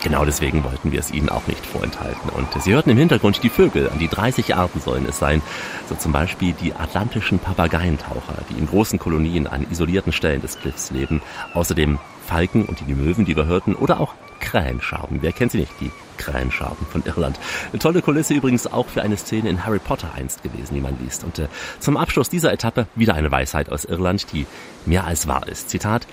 Genau 0.04 0.26
deswegen 0.26 0.64
wollten 0.64 0.92
wir 0.92 1.00
es 1.00 1.12
Ihnen 1.12 1.30
auch 1.30 1.46
nicht 1.46 1.64
vorenthalten. 1.64 2.30
Und 2.32 2.48
Sie 2.62 2.74
hörten 2.74 2.90
im 2.90 2.98
Hintergrund 2.98 3.44
die 3.44 3.50
Vögel, 3.50 3.88
an 3.90 4.00
die 4.00 4.08
30 4.08 4.56
Arten 4.56 4.82
sollen 4.82 5.06
es 5.08 5.20
sein. 5.20 5.44
So 5.88 5.96
zum 5.96 6.12
Beispiel 6.12 6.54
die 6.54 6.74
atlantischen 6.74 7.38
Papageientaucher, 7.38 8.34
die 8.50 8.58
in 8.58 8.66
großen 8.66 8.98
Kolonien 8.98 9.46
an 9.46 9.68
isolierten 9.70 10.12
Stellen 10.12 10.42
des 10.42 10.58
Cliffs 10.60 10.90
leben. 10.90 11.22
Außerdem 11.54 12.00
Falken 12.32 12.64
und 12.64 12.80
die 12.88 12.94
Möwen, 12.94 13.26
die 13.26 13.36
wir 13.36 13.46
hörten, 13.46 13.76
oder 13.76 14.00
auch 14.00 14.14
Krähenschaben. 14.40 15.22
Wer 15.22 15.34
kennt 15.34 15.52
sie 15.52 15.60
nicht, 15.60 15.74
die 15.82 15.92
Krähenschaben 16.16 16.88
von 16.88 17.04
Irland. 17.06 17.38
Eine 17.74 17.80
tolle 17.80 18.02
Kulisse 18.02 18.34
übrigens 18.34 18.68
auch 18.68 18.88
für 18.88 19.02
eine 19.02 19.18
Szene 19.18 19.50
in 19.50 19.66
Harry 19.66 19.80
Potter 19.80 20.14
einst 20.16 20.42
gewesen, 20.42 20.74
die 20.74 20.80
man 20.80 20.98
liest. 21.04 21.26
Und 21.26 21.40
äh, 21.40 21.50
zum 21.80 21.98
Abschluss 21.98 22.30
dieser 22.30 22.54
Etappe 22.54 22.88
wieder 22.96 23.16
eine 23.16 23.32
Weisheit 23.32 23.70
aus 23.70 23.84
Irland, 23.84 24.32
die 24.32 24.46
mehr 24.86 25.04
als 25.04 25.28
wahr 25.28 25.46
ist. 25.50 25.70
Zitat, 25.70 26.08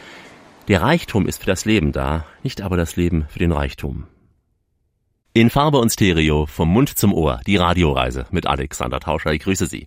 der 0.66 0.82
Reichtum 0.82 1.28
ist 1.28 1.38
für 1.38 1.46
das 1.46 1.64
Leben 1.64 1.92
da, 1.92 2.24
nicht 2.42 2.62
aber 2.62 2.76
das 2.76 2.96
Leben 2.96 3.26
für 3.28 3.38
den 3.38 3.52
Reichtum. 3.52 4.08
In 5.39 5.51
Farbe 5.51 5.78
und 5.78 5.91
Stereo, 5.91 6.47
vom 6.47 6.68
Mund 6.68 6.99
zum 6.99 7.14
Ohr, 7.14 7.39
die 7.47 7.55
Radioreise 7.55 8.26
mit 8.32 8.49
Alexander 8.49 8.99
Tauscher. 8.99 9.32
Ich 9.32 9.43
grüße 9.43 9.66
Sie. 9.66 9.86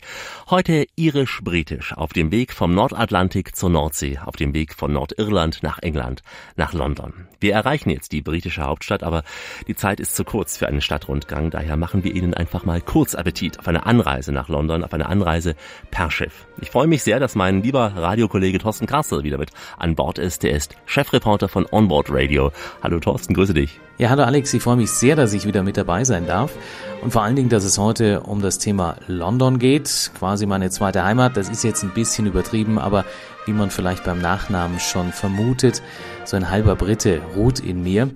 Heute 0.49 0.85
irisch-britisch, 0.95 1.91
auf 1.91 2.13
dem 2.13 2.31
Weg 2.31 2.53
vom 2.53 2.73
Nordatlantik 2.73 3.53
zur 3.53 3.69
Nordsee, 3.69 4.17
auf 4.23 4.37
dem 4.37 4.53
Weg 4.53 4.73
von 4.73 4.93
Nordirland 4.93 5.61
nach 5.61 5.79
England, 5.79 6.21
nach 6.55 6.71
London. 6.71 7.27
Wir 7.41 7.53
erreichen 7.53 7.89
jetzt 7.89 8.13
die 8.13 8.21
britische 8.21 8.61
Hauptstadt, 8.61 9.03
aber 9.03 9.23
die 9.67 9.75
Zeit 9.75 9.99
ist 9.99 10.15
zu 10.15 10.23
kurz 10.23 10.55
für 10.55 10.67
einen 10.67 10.79
Stadtrundgang, 10.79 11.49
daher 11.49 11.75
machen 11.75 12.05
wir 12.05 12.15
Ihnen 12.15 12.33
einfach 12.33 12.63
mal 12.63 12.79
kurz 12.79 13.13
Appetit 13.13 13.59
auf 13.59 13.67
eine 13.67 13.85
Anreise 13.85 14.31
nach 14.31 14.47
London, 14.47 14.85
auf 14.85 14.93
eine 14.93 15.07
Anreise 15.07 15.55
per 15.89 16.11
Schiff. 16.11 16.47
Ich 16.61 16.71
freue 16.71 16.87
mich 16.87 17.03
sehr, 17.03 17.19
dass 17.19 17.35
mein 17.35 17.61
lieber 17.61 17.91
Radiokollege 17.97 18.59
Thorsten 18.59 18.85
Kassel 18.85 19.25
wieder 19.25 19.37
mit 19.37 19.49
an 19.77 19.95
Bord 19.95 20.17
ist. 20.17 20.43
Der 20.43 20.51
ist 20.51 20.77
Chefreporter 20.85 21.49
von 21.49 21.65
Onboard 21.69 22.07
Radio. 22.09 22.53
Hallo 22.81 23.01
Thorsten, 23.01 23.33
grüße 23.33 23.53
dich. 23.53 23.81
Ja, 23.97 24.09
hallo 24.09 24.23
Alex, 24.23 24.51
ich 24.53 24.63
freue 24.63 24.77
mich 24.77 24.89
sehr, 24.89 25.15
dass 25.15 25.31
ich 25.33 25.40
wieder 25.45 25.63
mit 25.63 25.77
dabei 25.77 26.03
sein 26.03 26.27
darf. 26.27 26.51
Und 27.01 27.11
vor 27.11 27.23
allen 27.23 27.35
Dingen, 27.35 27.49
dass 27.49 27.63
es 27.63 27.77
heute 27.77 28.21
um 28.21 28.41
das 28.41 28.57
Thema 28.57 28.95
London 29.07 29.59
geht, 29.59 30.11
quasi 30.17 30.45
meine 30.45 30.69
zweite 30.69 31.03
Heimat. 31.03 31.37
Das 31.37 31.49
ist 31.49 31.63
jetzt 31.63 31.83
ein 31.83 31.93
bisschen 31.93 32.27
übertrieben, 32.27 32.77
aber 32.77 33.05
wie 33.45 33.53
man 33.53 33.71
vielleicht 33.71 34.03
beim 34.03 34.19
Nachnamen 34.19 34.79
schon 34.79 35.11
vermutet, 35.11 35.81
so 36.25 36.37
ein 36.37 36.49
halber 36.49 36.75
Brite 36.75 37.21
ruht 37.35 37.59
in 37.59 37.83
mir. 37.83 38.09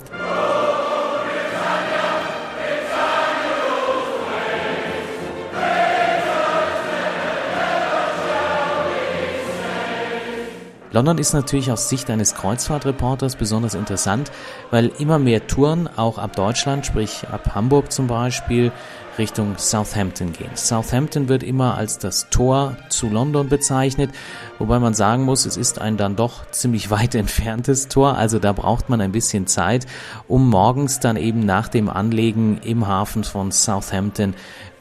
London 10.95 11.17
ist 11.17 11.33
natürlich 11.33 11.73
aus 11.73 11.89
Sicht 11.89 12.09
eines 12.09 12.35
Kreuzfahrtreporters 12.35 13.35
besonders 13.35 13.73
interessant, 13.73 14.31
weil 14.71 14.93
immer 14.97 15.19
mehr 15.19 15.45
Touren 15.45 15.89
auch 15.97 16.17
ab 16.17 16.37
Deutschland, 16.37 16.85
sprich 16.85 17.27
ab 17.29 17.53
Hamburg 17.53 17.91
zum 17.91 18.07
Beispiel, 18.07 18.71
Richtung 19.17 19.57
Southampton 19.57 20.31
gehen. 20.31 20.51
Southampton 20.55 21.27
wird 21.27 21.43
immer 21.43 21.77
als 21.77 21.99
das 21.99 22.29
Tor 22.29 22.77
zu 22.87 23.09
London 23.09 23.49
bezeichnet, 23.49 24.11
wobei 24.59 24.79
man 24.79 24.93
sagen 24.93 25.23
muss, 25.23 25.45
es 25.45 25.57
ist 25.57 25.79
ein 25.79 25.97
dann 25.97 26.15
doch 26.15 26.49
ziemlich 26.51 26.89
weit 26.89 27.15
entferntes 27.15 27.87
Tor, 27.87 28.17
also 28.17 28.39
da 28.39 28.53
braucht 28.53 28.89
man 28.89 29.01
ein 29.01 29.11
bisschen 29.11 29.47
Zeit, 29.47 29.85
um 30.27 30.49
morgens 30.49 30.99
dann 30.99 31.17
eben 31.17 31.45
nach 31.45 31.67
dem 31.67 31.89
Anlegen 31.89 32.59
im 32.63 32.87
Hafen 32.87 33.23
von 33.23 33.51
Southampton 33.51 34.33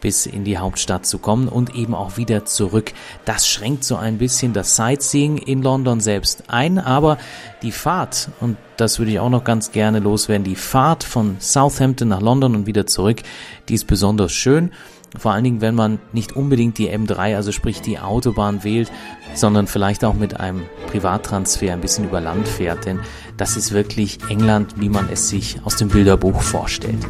bis 0.04 0.26
in 0.26 0.44
die 0.44 0.58
Hauptstadt 0.58 1.06
zu 1.06 1.16
kommen 1.16 1.48
und 1.48 1.74
eben 1.74 1.94
auch 1.94 2.18
wieder 2.18 2.44
zurück. 2.44 2.92
Das 3.24 3.48
schränkt 3.48 3.84
so 3.84 3.96
ein 3.96 4.18
bisschen 4.18 4.52
das 4.52 4.76
Sightseeing 4.76 5.38
in 5.38 5.62
London 5.62 5.98
selbst 6.00 6.44
ein, 6.48 6.78
aber 6.78 7.16
die 7.62 7.72
Fahrt, 7.72 8.28
und 8.40 8.58
das 8.76 8.98
würde 8.98 9.12
ich 9.12 9.18
auch 9.18 9.30
noch 9.30 9.44
ganz 9.44 9.72
gerne 9.72 10.00
loswerden, 10.00 10.44
die 10.44 10.56
Fahrt 10.56 11.04
von 11.04 11.36
Southampton 11.40 12.08
nach 12.08 12.20
London 12.20 12.54
und 12.54 12.66
wieder 12.66 12.86
zurück, 12.86 13.22
die 13.70 13.74
ist 13.74 13.86
besonders 13.86 14.32
schön. 14.32 14.72
Vor 15.16 15.32
allen 15.32 15.44
Dingen, 15.44 15.60
wenn 15.60 15.74
man 15.74 15.98
nicht 16.12 16.34
unbedingt 16.36 16.78
die 16.78 16.90
M3, 16.90 17.36
also 17.36 17.52
sprich 17.52 17.80
die 17.80 17.98
Autobahn 17.98 18.64
wählt, 18.64 18.90
sondern 19.34 19.66
vielleicht 19.66 20.04
auch 20.04 20.14
mit 20.14 20.40
einem 20.40 20.62
Privattransfer 20.88 21.72
ein 21.72 21.80
bisschen 21.80 22.04
über 22.04 22.20
Land 22.20 22.48
fährt, 22.48 22.84
denn 22.86 23.00
das 23.36 23.56
ist 23.56 23.72
wirklich 23.72 24.18
England, 24.28 24.74
wie 24.76 24.88
man 24.88 25.08
es 25.10 25.28
sich 25.28 25.60
aus 25.64 25.76
dem 25.76 25.88
Bilderbuch 25.88 26.40
vorstellt. 26.40 27.04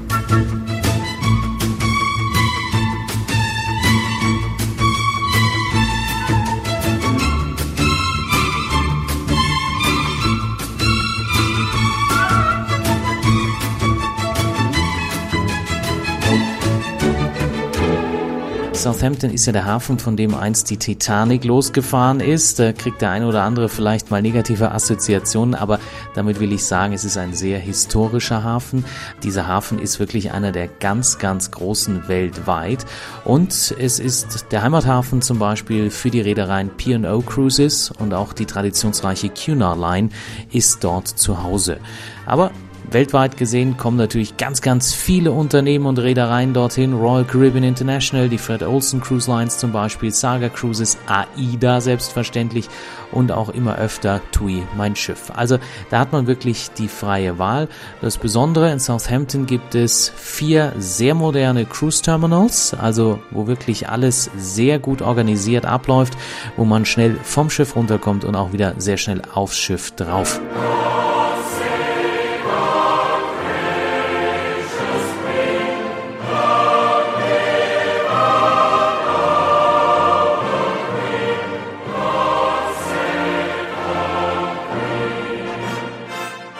Southampton 18.85 19.30
ist 19.30 19.47
ja 19.47 19.53
der 19.55 19.64
Hafen, 19.64 19.99
von 19.99 20.14
dem 20.14 20.35
einst 20.35 20.68
die 20.68 20.76
Titanic 20.76 21.45
losgefahren 21.45 22.20
ist. 22.20 22.59
Da 22.59 22.74
kriegt 22.74 23.01
der 23.01 23.12
eine 23.12 23.26
oder 23.26 23.43
andere 23.43 23.70
vielleicht 23.70 24.11
mal 24.11 24.20
negative 24.20 24.72
Assoziationen, 24.72 25.55
aber 25.55 25.80
damit 26.14 26.39
will 26.39 26.53
ich 26.53 26.66
sagen, 26.66 26.93
es 26.93 27.03
ist 27.03 27.16
ein 27.16 27.32
sehr 27.32 27.59
historischer 27.59 28.45
Hafen. 28.45 28.85
Dieser 29.22 29.47
Hafen 29.47 29.78
ist 29.78 30.01
wirklich 30.01 30.32
einer 30.32 30.53
der 30.53 30.68
ganz, 30.68 31.18
ganz 31.18 31.51
großen 31.51 32.09
weltweit. 32.09 32.85
Und 33.24 33.74
es 33.78 33.99
ist 33.99 34.53
der 34.53 34.62
Heimathafen 34.62 35.22
zum 35.22 35.39
Beispiel 35.39 35.89
für 35.89 36.11
die 36.11 36.20
Reedereien 36.20 36.68
P&O 36.68 37.22
Cruises 37.22 37.91
und 37.91 38.12
auch 38.12 38.35
die 38.35 38.45
traditionsreiche 38.45 39.30
Cunard 39.30 39.80
Line 39.80 40.11
ist 40.53 40.85
dort 40.85 41.09
zu 41.09 41.43
Hause. 41.43 41.78
Aber 42.26 42.51
Weltweit 42.95 43.36
gesehen 43.36 43.76
kommen 43.76 43.97
natürlich 43.97 44.36
ganz, 44.36 44.62
ganz 44.62 44.95
viele 44.95 45.32
Unternehmen 45.32 45.84
und 45.84 45.99
Reedereien 45.99 46.55
dorthin. 46.55 46.95
Royal 46.95 47.24
Caribbean 47.24 47.64
International, 47.64 48.28
die 48.28 48.38
Fred 48.38 48.62
Olsen 48.62 49.01
Cruise 49.01 49.28
Lines 49.28 49.59
zum 49.59 49.72
Beispiel, 49.72 50.12
Saga 50.12 50.49
Cruises, 50.49 50.97
AIDA 51.07 51.80
selbstverständlich 51.80 52.68
und 53.11 53.32
auch 53.32 53.49
immer 53.49 53.76
öfter 53.76 54.20
TUI, 54.30 54.62
mein 54.76 54.95
Schiff. 54.95 55.32
Also 55.34 55.59
da 55.90 55.99
hat 55.99 56.12
man 56.12 56.28
wirklich 56.28 56.70
die 56.70 56.88
freie 56.88 57.38
Wahl. 57.38 57.68
Das 58.01 58.16
Besondere 58.16 58.70
in 58.70 58.78
Southampton 58.78 59.47
gibt 59.47 59.74
es 59.74 60.12
vier 60.16 60.72
sehr 60.78 61.14
moderne 61.14 61.64
Cruise 61.66 62.01
Terminals, 62.01 62.74
also 62.74 63.18
wo 63.32 63.49
wirklich 63.49 63.88
alles 63.88 64.30
sehr 64.36 64.78
gut 64.78 65.03
organisiert 65.03 65.66
abläuft, 65.66 66.14
wo 66.57 66.64
man 66.64 66.84
schnell 66.84 67.18
vom 67.24 67.51
Schiff 67.51 67.74
runterkommt 67.74 68.24
und 68.24 68.36
auch 68.36 68.53
wieder 68.53 68.74
sehr 68.78 68.97
schnell 68.97 69.20
aufs 69.34 69.59
Schiff 69.59 69.90
drauf. 69.90 70.40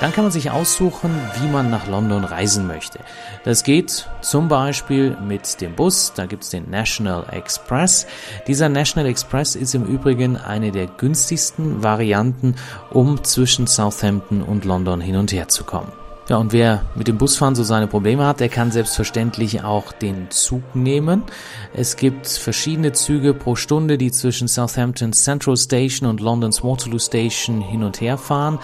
Dann 0.05 0.13
kann 0.13 0.25
man 0.25 0.33
sich 0.33 0.51
aussuchen, 0.51 1.19
wie 1.41 1.49
man 1.49 1.71
nach 1.71 1.87
London 1.87 2.25
reisen 2.25 2.67
möchte. 2.67 2.99
Das 3.45 3.63
geht 3.63 4.07
zum 4.21 4.49
Beispiel 4.49 5.17
mit 5.27 5.63
dem 5.63 5.75
Bus, 5.75 6.13
da 6.15 6.27
gibt's 6.27 6.51
den 6.51 6.69
National 6.69 7.25
Express. 7.31 8.07
Dieser 8.47 8.69
National 8.69 9.09
Express 9.09 9.57
ist 9.57 9.75
im 9.75 9.87
Übrigen 9.87 10.37
eine 10.37 10.73
der 10.73 10.89
günstigsten 10.89 11.83
Varianten, 11.83 12.55
um 12.91 13.25
zwischen 13.25 13.67
Southampton 13.67 14.43
und 14.43 14.67
London 14.67 15.01
hin 15.01 15.17
und 15.17 15.33
her 15.33 15.49
zu 15.49 15.65
kommen. 15.65 15.91
Ja, 16.29 16.37
und 16.37 16.53
wer 16.53 16.85
mit 16.95 17.07
dem 17.07 17.19
Busfahren 17.19 17.55
so 17.55 17.65
seine 17.65 17.87
Probleme 17.87 18.27
hat, 18.27 18.41
der 18.41 18.49
kann 18.49 18.73
selbstverständlich 18.73 19.63
auch 19.63 19.93
den 19.93 20.31
Zug 20.31 20.75
nehmen. 20.75 21.23
Es 21.75 21.97
gibt 21.97 22.27
verschiedene 22.27 22.93
Züge 22.93 23.35
pro 23.35 23.57
Stunde, 23.57 23.99
die 23.99 24.11
zwischen 24.11 24.49
Southampton 24.49 25.13
Central 25.13 25.57
Station 25.57 26.09
und 26.09 26.21
Londons 26.21 26.63
Waterloo 26.65 26.99
Station 26.99 27.61
hin 27.61 27.83
und 27.83 28.01
her 28.01 28.17
fahren. 28.17 28.59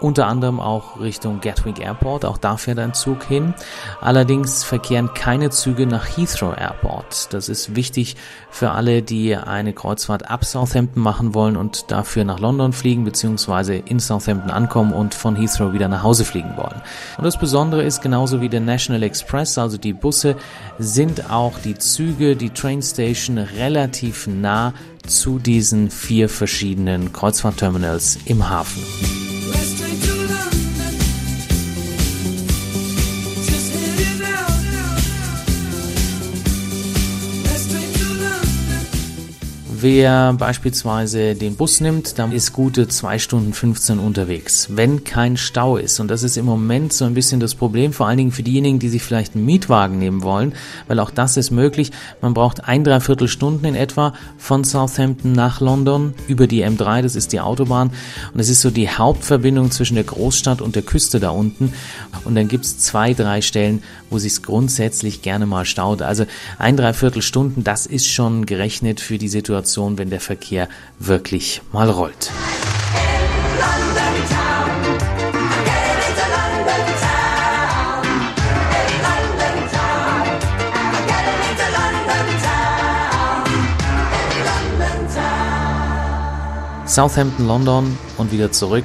Unter 0.00 0.26
anderem 0.26 0.60
auch 0.60 1.00
Richtung 1.00 1.40
Gatwick 1.40 1.80
Airport, 1.80 2.24
auch 2.24 2.38
da 2.38 2.56
fährt 2.56 2.78
ein 2.78 2.94
Zug 2.94 3.24
hin. 3.24 3.54
Allerdings 4.00 4.64
verkehren 4.64 5.12
keine 5.14 5.50
Züge 5.50 5.86
nach 5.86 6.16
Heathrow 6.16 6.56
Airport. 6.56 7.32
Das 7.32 7.48
ist 7.48 7.74
wichtig 7.74 8.16
für 8.50 8.70
alle, 8.70 9.02
die 9.02 9.36
eine 9.36 9.72
Kreuzfahrt 9.72 10.30
ab 10.30 10.44
Southampton 10.44 11.02
machen 11.02 11.34
wollen 11.34 11.56
und 11.56 11.90
dafür 11.90 12.24
nach 12.24 12.38
London 12.38 12.72
fliegen 12.72 13.04
bzw. 13.04 13.82
in 13.84 14.00
Southampton 14.00 14.50
ankommen 14.50 14.92
und 14.92 15.14
von 15.14 15.36
Heathrow 15.36 15.72
wieder 15.72 15.88
nach 15.88 16.02
Hause 16.02 16.24
fliegen 16.24 16.56
wollen. 16.56 16.80
Und 17.16 17.24
das 17.24 17.38
Besondere 17.38 17.82
ist 17.82 18.00
genauso 18.00 18.40
wie 18.40 18.48
der 18.48 18.60
National 18.60 19.02
Express, 19.02 19.58
also 19.58 19.78
die 19.78 19.92
Busse, 19.92 20.36
sind 20.78 21.30
auch 21.30 21.58
die 21.58 21.76
Züge, 21.76 22.36
die 22.36 22.50
Train 22.50 22.82
Station 22.82 23.38
relativ 23.38 24.26
nah 24.26 24.72
zu 25.06 25.38
diesen 25.38 25.90
vier 25.90 26.28
verschiedenen 26.28 27.12
Kreuzfahrtterminals 27.12 28.18
im 28.26 28.48
Hafen. 28.48 29.27
straight 29.78 29.94
through. 29.98 30.17
Wer 39.80 40.32
beispielsweise 40.32 41.36
den 41.36 41.54
Bus 41.54 41.80
nimmt, 41.80 42.18
dann 42.18 42.32
ist 42.32 42.52
gute 42.52 42.88
2 42.88 43.20
Stunden 43.20 43.52
15 43.52 44.00
unterwegs, 44.00 44.66
wenn 44.72 45.04
kein 45.04 45.36
Stau 45.36 45.76
ist. 45.76 46.00
Und 46.00 46.08
das 46.08 46.24
ist 46.24 46.36
im 46.36 46.46
Moment 46.46 46.92
so 46.92 47.04
ein 47.04 47.14
bisschen 47.14 47.38
das 47.38 47.54
Problem, 47.54 47.92
vor 47.92 48.08
allen 48.08 48.16
Dingen 48.16 48.32
für 48.32 48.42
diejenigen, 48.42 48.80
die 48.80 48.88
sich 48.88 49.04
vielleicht 49.04 49.36
einen 49.36 49.44
Mietwagen 49.44 50.00
nehmen 50.00 50.24
wollen, 50.24 50.52
weil 50.88 50.98
auch 50.98 51.10
das 51.10 51.36
ist 51.36 51.52
möglich. 51.52 51.92
Man 52.20 52.34
braucht 52.34 52.64
ein, 52.64 52.82
dreiviertel 52.82 53.28
Stunden 53.28 53.66
in 53.66 53.76
etwa 53.76 54.14
von 54.36 54.64
Southampton 54.64 55.30
nach 55.30 55.60
London 55.60 56.12
über 56.26 56.48
die 56.48 56.64
M3, 56.64 57.02
das 57.02 57.14
ist 57.14 57.32
die 57.32 57.38
Autobahn. 57.38 57.92
Und 58.34 58.40
es 58.40 58.48
ist 58.48 58.62
so 58.62 58.70
die 58.70 58.90
Hauptverbindung 58.90 59.70
zwischen 59.70 59.94
der 59.94 60.04
Großstadt 60.04 60.60
und 60.60 60.74
der 60.74 60.82
Küste 60.82 61.20
da 61.20 61.30
unten. 61.30 61.72
Und 62.24 62.34
dann 62.34 62.48
gibt's 62.48 62.78
zwei, 62.78 63.14
drei 63.14 63.42
Stellen, 63.42 63.84
wo 64.10 64.18
sich's 64.18 64.42
grundsätzlich 64.42 65.22
gerne 65.22 65.46
mal 65.46 65.66
staut. 65.66 66.02
Also 66.02 66.24
ein, 66.58 66.76
dreiviertel 66.76 67.22
Stunden, 67.22 67.62
das 67.62 67.86
ist 67.86 68.08
schon 68.08 68.44
gerechnet 68.44 69.00
für 69.00 69.18
die 69.18 69.28
Situation 69.28 69.67
Situation, 69.68 69.98
wenn 69.98 70.10
der 70.10 70.20
Verkehr 70.20 70.68
wirklich 70.98 71.60
mal 71.72 71.90
rollt. 71.90 72.30
Southampton, 86.86 87.46
London 87.46 87.98
und 88.16 88.32
wieder 88.32 88.50
zurück 88.50 88.84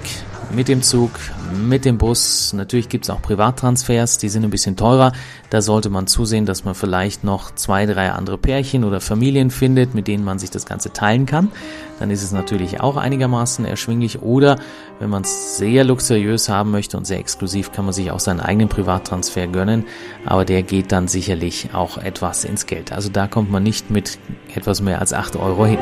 mit 0.56 0.68
dem 0.68 0.82
Zug, 0.82 1.12
mit 1.54 1.86
dem 1.86 1.98
Bus. 1.98 2.54
Natürlich 2.54 2.90
gibt 2.90 3.06
es 3.06 3.10
auch 3.10 3.22
Privattransfers, 3.22 4.18
die 4.18 4.30
sind 4.30 4.44
ein 4.44 4.50
bisschen 4.50 4.76
teurer. 4.76 5.12
Da 5.50 5.62
sollte 5.62 5.90
man 5.90 6.08
zusehen, 6.08 6.46
dass 6.46 6.64
man 6.66 6.76
vielleicht 6.76 7.24
noch 7.24 7.54
zwei, 7.56 7.86
drei 7.86 8.12
andere 8.12 8.38
Pärchen 8.38 8.84
oder 8.84 9.02
Familien 9.02 9.52
findet, 9.52 9.96
mit 9.96 10.08
denen 10.08 10.24
man 10.24 10.40
sich 10.40 10.52
das 10.52 10.66
Ganze 10.66 10.94
teilen 10.94 11.26
kann. 11.26 11.52
Dann 12.00 12.12
ist 12.12 12.24
es 12.24 12.32
natürlich 12.32 12.82
auch 12.82 12.98
einigermaßen 12.98 13.66
erschwinglich. 13.66 14.22
Oder 14.22 14.58
wenn 15.00 15.10
man 15.10 15.24
es 15.24 15.58
sehr 15.58 15.84
luxuriös 15.84 16.50
haben 16.50 16.72
möchte 16.72 16.98
und 16.98 17.06
sehr 17.06 17.20
exklusiv, 17.20 17.72
kann 17.72 17.86
man 17.86 17.94
sich 17.94 18.12
auch 18.12 18.20
seinen 18.20 18.40
eigenen 18.40 18.70
Privattransfer 18.70 19.48
gönnen. 19.48 19.86
Aber 20.26 20.46
der 20.46 20.64
geht 20.64 20.92
dann 20.92 21.08
sicherlich 21.08 21.70
auch 21.74 21.98
etwas 21.98 22.46
ins 22.46 22.66
Geld. 22.66 22.92
Also 22.92 23.10
da 23.10 23.28
kommt 23.28 23.52
man 23.52 23.64
nicht 23.64 23.90
mit 23.90 24.18
etwas 24.56 24.82
mehr 24.82 25.00
als 25.00 25.14
acht 25.14 25.36
Euro 25.36 25.66
hin. 25.66 25.80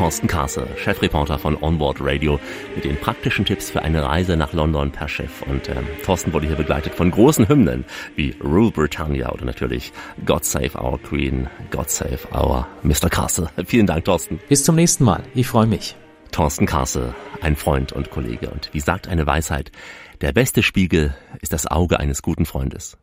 Thorsten 0.00 0.28
Kasse, 0.28 0.66
Chefreporter 0.78 1.38
von 1.38 1.62
Onboard 1.62 1.98
Radio, 2.00 2.40
mit 2.74 2.84
den 2.84 2.96
praktischen 2.96 3.44
Tipps 3.44 3.70
für 3.70 3.82
eine 3.82 4.02
Reise 4.02 4.34
nach 4.34 4.54
London 4.54 4.90
per 4.90 5.08
Schiff. 5.08 5.42
Und 5.42 5.68
ähm, 5.68 5.86
Thorsten 6.06 6.32
wurde 6.32 6.46
hier 6.46 6.56
begleitet 6.56 6.94
von 6.94 7.10
großen 7.10 7.46
Hymnen 7.50 7.84
wie 8.16 8.34
Rule 8.42 8.70
Britannia 8.70 9.30
oder 9.30 9.44
natürlich 9.44 9.92
God 10.24 10.42
Save 10.46 10.70
Our 10.82 10.98
Queen, 11.02 11.50
God 11.70 11.90
Save 11.90 12.20
Our 12.32 12.66
Mr. 12.82 13.10
Kasse. 13.10 13.50
Vielen 13.66 13.86
Dank, 13.86 14.06
Thorsten. 14.06 14.40
Bis 14.48 14.64
zum 14.64 14.76
nächsten 14.76 15.04
Mal. 15.04 15.22
Ich 15.34 15.48
freue 15.48 15.66
mich. 15.66 15.96
Thorsten 16.32 16.64
Kasse, 16.64 17.14
ein 17.42 17.54
Freund 17.54 17.92
und 17.92 18.10
Kollege. 18.10 18.48
Und 18.48 18.70
wie 18.72 18.80
sagt 18.80 19.06
eine 19.06 19.26
Weisheit, 19.26 19.70
der 20.22 20.32
beste 20.32 20.62
Spiegel 20.62 21.14
ist 21.42 21.52
das 21.52 21.66
Auge 21.66 22.00
eines 22.00 22.22
guten 22.22 22.46
Freundes. 22.46 22.96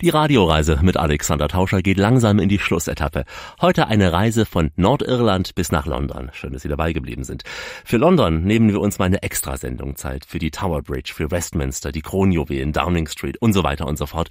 Die 0.00 0.10
Radioreise 0.10 0.78
mit 0.80 0.96
Alexander 0.96 1.48
Tauscher 1.48 1.82
geht 1.82 1.98
langsam 1.98 2.38
in 2.38 2.48
die 2.48 2.60
Schlussetappe. 2.60 3.24
Heute 3.60 3.88
eine 3.88 4.12
Reise 4.12 4.46
von 4.46 4.70
Nordirland 4.76 5.56
bis 5.56 5.72
nach 5.72 5.86
London. 5.86 6.30
Schön, 6.34 6.52
dass 6.52 6.62
Sie 6.62 6.68
dabei 6.68 6.92
geblieben 6.92 7.24
sind. 7.24 7.42
Für 7.84 7.96
London 7.96 8.44
nehmen 8.44 8.68
wir 8.68 8.80
uns 8.80 9.00
mal 9.00 9.06
eine 9.06 9.24
Extrasendung 9.24 9.96
Zeit. 9.96 10.24
Für 10.24 10.38
die 10.38 10.52
Tower 10.52 10.82
Bridge, 10.82 11.12
für 11.12 11.32
Westminster, 11.32 11.90
die 11.90 12.02
Kronjuwelen, 12.02 12.72
Downing 12.72 13.08
Street 13.08 13.42
und 13.42 13.54
so 13.54 13.64
weiter 13.64 13.88
und 13.88 13.98
so 13.98 14.06
fort. 14.06 14.28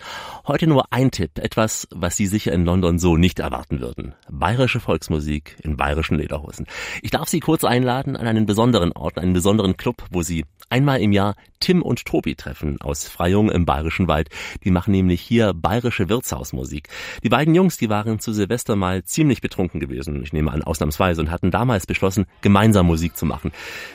Heute 0.48 0.68
nur 0.68 0.86
ein 0.94 1.12
Tipp. 1.12 1.38
Etwas, 1.38 1.86
was 1.92 2.16
Sie 2.16 2.28
sicher 2.28 2.54
in 2.54 2.64
London 2.64 2.98
so 2.98 3.18
nicht 3.18 3.40
erwarten 3.40 3.82
würden. 3.82 4.16
Bayerische 4.30 4.80
Volksmusik 4.80 5.58
in 5.64 5.76
bayerischen 5.76 6.18
Lederhosen. 6.18 6.66
Ich 7.02 7.12
darf 7.12 7.28
Sie 7.28 7.42
kurz 7.42 7.66
einladen 7.66 8.16
an 8.16 8.26
einen 8.26 8.46
besonderen 8.46 8.94
Ort, 8.94 9.18
einen 9.18 9.34
besonderen 9.34 9.76
Club, 9.76 10.06
wo 10.12 10.22
Sie 10.22 10.46
einmal 10.70 11.02
im 11.02 11.12
Jahr 11.12 11.36
Tim 11.60 11.82
und 11.82 12.06
Tobi 12.06 12.36
treffen 12.36 12.80
aus 12.82 13.08
Freyung 13.08 13.50
im 13.50 13.66
Bayerischen 13.66 14.08
Wald. 14.08 14.30
Die 14.64 14.72
machen 14.72 14.92
nämlich 14.92 15.22
hier 15.22 15.54
bayerische 15.54 16.10
Wirtshausmusik. 16.10 16.90
Die 17.24 17.30
beiden 17.30 17.56
Jungs, 17.56 17.78
die 17.78 17.90
waren 17.90 18.20
zu 18.20 18.34
Silvester 18.34 18.76
mal 18.76 19.04
ziemlich 19.04 19.42
betrunken 19.42 19.80
gewesen, 19.80 20.22
ich 20.24 20.34
nehme 20.34 20.52
an 20.52 20.64
ausnahmsweise, 20.64 21.22
und 21.22 21.32
hatten 21.32 21.52
damals 21.52 21.88
beschlossen, 21.88 22.26
gemeinsam 22.42 22.86
Musik 22.86 23.18
zu 23.18 23.26
machen. 23.26 23.52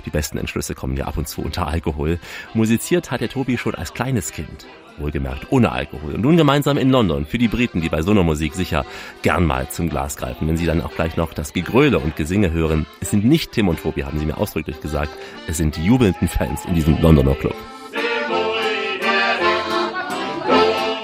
Die 0.07 0.11
besten 0.11 0.39
Entschlüsse 0.39 0.75
kommen 0.75 0.97
ja 0.97 1.07
ab 1.07 1.17
und 1.17 1.29
zu 1.29 1.43
unter 1.43 1.67
Alkohol. 1.67 2.19
Musiziert 2.55 3.11
hat 3.11 3.21
der 3.21 3.29
Tobi 3.29 3.59
schon 3.59 3.75
als 3.75 3.95
kleines 3.95 4.33
Kind 4.33 4.67
wohlgemerkt 5.03 5.49
ohne 5.51 5.73
Alkohol. 5.73 6.15
Und 6.15 6.23
nun 6.23 6.37
gemeinsam 6.37 6.79
in 6.79 6.91
London 6.91 7.27
für 7.27 7.39
die 7.39 7.49
Briten, 7.49 7.81
die 7.81 7.89
bei 7.89 8.03
so 8.03 8.13
einer 8.13 8.23
Musik 8.23 8.55
sicher 8.55 8.87
gern 9.23 9.45
mal 9.45 9.69
zum 9.69 9.91
Glas 9.91 10.17
greifen, 10.17 10.49
wenn 10.49 10.57
sie 10.57 10.67
dann 10.67 10.81
auch 10.81 10.95
gleich 10.95 11.17
noch 11.17 11.35
das 11.35 11.53
Gegröle 11.53 11.99
und 11.99 12.17
Gesinge 12.17 12.53
hören. 12.53 12.87
Es 13.01 13.11
sind 13.11 13.25
nicht 13.25 13.53
Tim 13.53 13.69
und 13.69 13.83
Tobi, 13.83 14.05
haben 14.05 14.19
sie 14.19 14.27
mir 14.27 14.39
ausdrücklich 14.39 14.81
gesagt, 14.81 15.11
es 15.47 15.59
sind 15.59 15.77
die 15.77 15.85
jubelnden 15.85 16.29
Fans 16.29 16.65
in 16.65 16.75
diesem 16.75 17.01
Londoner 17.03 17.35
Club. 17.35 17.55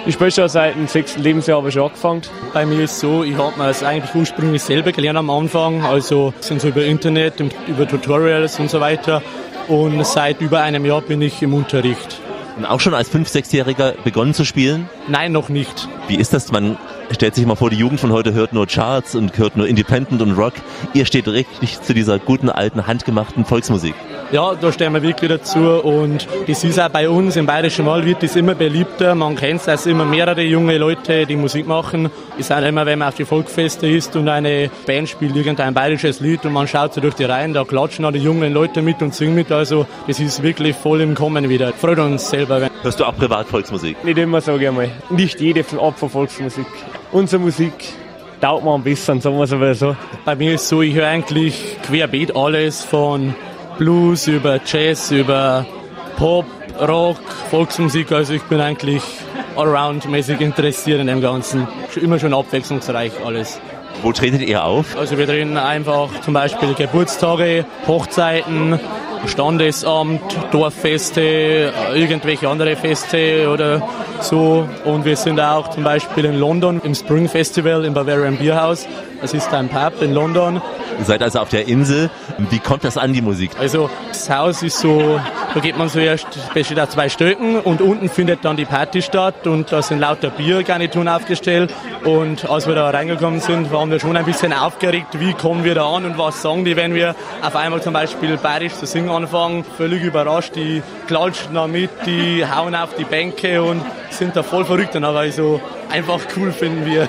Ich 0.07 0.15
spiele 0.15 0.31
schon 0.31 0.49
seit 0.49 0.75
dem 0.75 0.87
sechsten 0.87 1.23
Lebensjahr 1.23 1.59
aber 1.59 1.71
schon 1.71 1.83
angefangen. 1.83 2.23
Bei 2.55 2.65
mir 2.65 2.85
ist 2.85 2.93
es 2.93 3.01
so, 3.01 3.25
ich 3.25 3.37
habe 3.37 3.59
mir 3.59 3.69
es 3.69 3.83
eigentlich 3.83 4.15
ursprünglich 4.15 4.63
selber 4.63 4.93
gelernt 4.93 5.19
am 5.19 5.29
Anfang, 5.29 5.85
also 5.85 6.33
sind 6.41 6.63
so 6.63 6.69
über 6.69 6.83
Internet, 6.83 7.35
über 7.67 7.87
Tutorials 7.87 8.59
und 8.59 8.71
so 8.71 8.81
weiter. 8.81 9.23
Und 9.69 10.07
seit 10.07 10.41
über 10.41 10.63
einem 10.63 10.87
Jahr 10.87 11.03
bin 11.03 11.21
ich 11.21 11.43
im 11.43 11.53
Unterricht. 11.53 12.23
Auch 12.65 12.81
schon 12.81 12.95
als 12.95 13.11
5-, 13.11 13.29
6-Jähriger 13.29 13.95
begonnen 14.03 14.35
zu 14.35 14.45
spielen? 14.45 14.89
Nein, 15.09 15.33
noch 15.33 15.49
nicht. 15.49 15.89
Wie 16.09 16.17
ist 16.17 16.33
das? 16.33 16.51
Man 16.53 16.77
stellt 17.15 17.35
sich 17.35 17.47
mal 17.47 17.57
vor, 17.57 17.71
die 17.71 17.77
Jugend 17.77 18.01
von 18.01 18.13
heute 18.13 18.33
hört 18.35 18.53
nur 18.53 18.67
Charts 18.67 19.15
und 19.15 19.37
hört 19.39 19.57
nur 19.57 19.67
Independent 19.67 20.21
und 20.23 20.33
Rock. 20.33 20.55
Ihr 20.95 21.07
steht 21.07 21.29
richtig 21.29 21.81
zu 21.81 21.95
dieser 21.95 22.19
guten, 22.19 22.51
alten, 22.51 22.87
handgemachten 22.87 23.45
Volksmusik. 23.45 23.95
Ja, 24.31 24.55
da 24.55 24.71
stehen 24.71 24.93
wir 24.93 25.03
wirklich 25.03 25.31
dazu 25.31 25.59
und 25.59 26.29
das 26.47 26.63
ist 26.63 26.79
auch 26.79 26.91
bei 26.91 27.09
uns 27.09 27.37
im 27.37 27.47
Bayerischen 27.47 27.87
Wald 27.87 28.05
wird 28.05 28.23
das 28.23 28.37
immer 28.37 28.55
beliebter. 28.55 29.15
Man 29.15 29.37
kennt 29.37 29.61
es, 29.61 29.67
dass 29.67 29.87
immer 29.87 30.05
mehrere 30.05 30.43
junge 30.43 30.77
Leute 30.77 31.25
die 31.25 31.37
Musik 31.37 31.67
machen. 31.67 32.11
Ist 32.37 32.53
auch 32.53 32.61
immer, 32.61 32.85
wenn 32.85 32.99
man 32.99 33.09
auf 33.09 33.15
die 33.15 33.25
Volksfeste 33.25 33.89
ist 33.89 34.15
und 34.17 34.29
eine 34.29 34.71
Band 34.87 35.09
spielt 35.09 35.35
irgendein 35.35 35.73
bayerisches 35.73 36.21
Lied 36.21 36.45
und 36.45 36.53
man 36.53 36.69
schaut 36.69 36.93
so 36.93 37.01
durch 37.01 37.15
die 37.15 37.25
Reihen, 37.25 37.55
da 37.55 37.65
klatschen 37.65 38.05
auch 38.05 38.13
die 38.13 38.19
jungen 38.19 38.53
Leute 38.53 38.83
mit 38.83 39.01
und 39.01 39.15
singen 39.15 39.35
mit. 39.35 39.51
Also 39.51 39.87
das 40.07 40.21
ist 40.21 40.43
wirklich 40.43 40.77
voll 40.77 41.01
im 41.01 41.15
Kommen 41.15 41.49
wieder. 41.49 41.73
Freut 41.73 41.99
uns 41.99 42.29
selber. 42.29 42.69
Hörst 42.83 43.01
du 43.01 43.05
auch 43.05 43.17
privat 43.17 43.47
Volksmusik? 43.47 44.05
Nicht 44.05 44.19
immer, 44.19 44.43
sage 44.43 44.63
ich 44.63 44.69
einmal. 44.69 44.91
Nicht 45.09 45.41
jede 45.41 45.65
Art 45.81 45.99
von 45.99 46.11
Volksmusik. 46.11 46.67
Unsere 47.11 47.41
Musik 47.41 47.73
taugt 48.41 48.65
man 48.65 48.75
am 48.75 48.83
besten, 48.83 49.21
sagen 49.21 49.37
wir 49.37 49.45
es 49.45 49.53
aber 49.53 49.75
so. 49.75 49.97
Bei 50.27 50.35
mir 50.35 50.55
ist 50.55 50.63
es 50.63 50.69
so, 50.69 50.83
ich 50.83 50.95
höre 50.95 51.09
eigentlich 51.09 51.79
querbeet 51.83 52.37
alles 52.37 52.85
von 52.85 53.35
Blues, 53.79 54.27
über 54.27 54.61
Jazz, 54.65 55.11
über 55.11 55.65
Pop, 56.19 56.45
Rock, 56.81 57.21
Volksmusik. 57.51 58.13
Also 58.13 58.35
ich 58.35 58.43
bin 58.43 58.61
eigentlich 58.61 59.03
allround-mäßig 59.57 60.41
interessiert 60.41 61.01
in 61.01 61.07
dem 61.07 61.23
Ganzen. 61.23 61.67
Immer 62.01 62.19
schon 62.19 62.35
abwechslungsreich 62.35 63.13
alles. 63.25 63.59
Wo 64.03 64.13
tretet 64.13 64.43
ihr 64.43 64.63
auf? 64.63 64.97
Also 64.97 65.17
wir 65.17 65.27
treten 65.27 65.57
einfach 65.57 66.09
zum 66.21 66.35
Beispiel 66.35 66.75
Geburtstage, 66.75 67.65
Hochzeiten, 67.87 68.79
Standesamt, 69.27 70.21
Dorffeste, 70.53 71.73
irgendwelche 71.95 72.49
andere 72.49 72.77
Feste 72.77 73.49
oder 73.51 73.83
so. 74.21 74.69
Und 74.85 75.05
wir 75.05 75.17
sind 75.17 75.41
auch 75.41 75.71
zum 75.71 75.85
Beispiel 75.85 76.25
in 76.25 76.39
London 76.39 76.81
im 76.85 76.95
Spring 76.95 77.29
Festival 77.29 77.85
im 77.85 77.95
Bavarian 77.95 78.37
Beer 78.37 78.61
House. 78.61 78.87
Es 79.21 79.35
ist 79.35 79.53
ein 79.53 79.69
Pub 79.69 80.01
in 80.01 80.15
London. 80.15 80.63
Ihr 80.99 81.05
seid 81.05 81.23
also 81.23 81.41
auf 81.41 81.49
der 81.49 81.67
Insel. 81.67 82.11
Wie 82.51 82.61
kommt 82.61 82.85
das 82.85 82.97
an, 82.97 83.13
die 83.13 83.21
Musik? 83.21 83.51
Also 83.59 83.91
das 84.09 84.31
Haus 84.31 84.63
ist 84.63 84.79
so, 84.79 85.21
da 85.55 85.61
geht 85.61 85.77
man 85.77 85.89
so 85.89 85.99
erst, 85.99 86.27
besteht 86.55 86.79
aus 86.79 86.91
zwei 86.91 87.09
Stöcken 87.09 87.59
und 87.59 87.81
unten 87.81 88.09
findet 88.09 88.45
dann 88.45 88.57
die 88.57 88.65
Party 88.65 89.03
statt 89.03 89.47
und 89.47 89.73
da 89.73 89.83
sind 89.83 89.99
lauter 89.99 90.31
Biergarnituren 90.31 91.09
aufgestellt 91.09 91.75
und 92.05 92.49
als 92.49 92.67
wir 92.69 92.75
da 92.75 92.91
reingekommen 92.91 93.41
sind, 93.41 93.73
waren 93.73 93.91
wir 93.91 93.99
schon 93.99 94.17
ein 94.17 94.25
bisschen 94.25 94.53
aufgeregt, 94.53 95.19
wie 95.19 95.33
kommen 95.33 95.65
wir 95.65 95.75
da 95.75 95.89
an 95.89 96.05
und 96.05 96.17
was 96.17 96.41
sagen 96.43 96.65
die, 96.65 96.77
wenn 96.77 96.95
wir 96.95 97.17
auf 97.43 97.57
einmal 97.57 97.83
zum 97.83 97.93
Beispiel 97.93 98.37
bayerisch 98.37 98.75
zu 98.75 98.87
singen 98.87 99.11
anfangen, 99.11 99.65
völlig 99.77 100.03
überrascht, 100.03 100.55
die 100.55 100.83
klatschen 101.09 101.55
da 101.55 101.67
mit, 101.67 101.91
die 102.07 102.45
hauen 102.47 102.75
auf 102.75 102.95
die 102.95 103.05
Bänke 103.05 103.63
und 103.63 103.83
sind 104.11 104.37
da 104.37 104.43
voll 104.43 104.65
verrückt 104.65 104.95
und 104.97 105.05
aber 105.05 105.21
also 105.21 105.61
einfach 105.91 106.21
cool 106.37 106.53
finden 106.53 106.87
wir. 106.87 107.09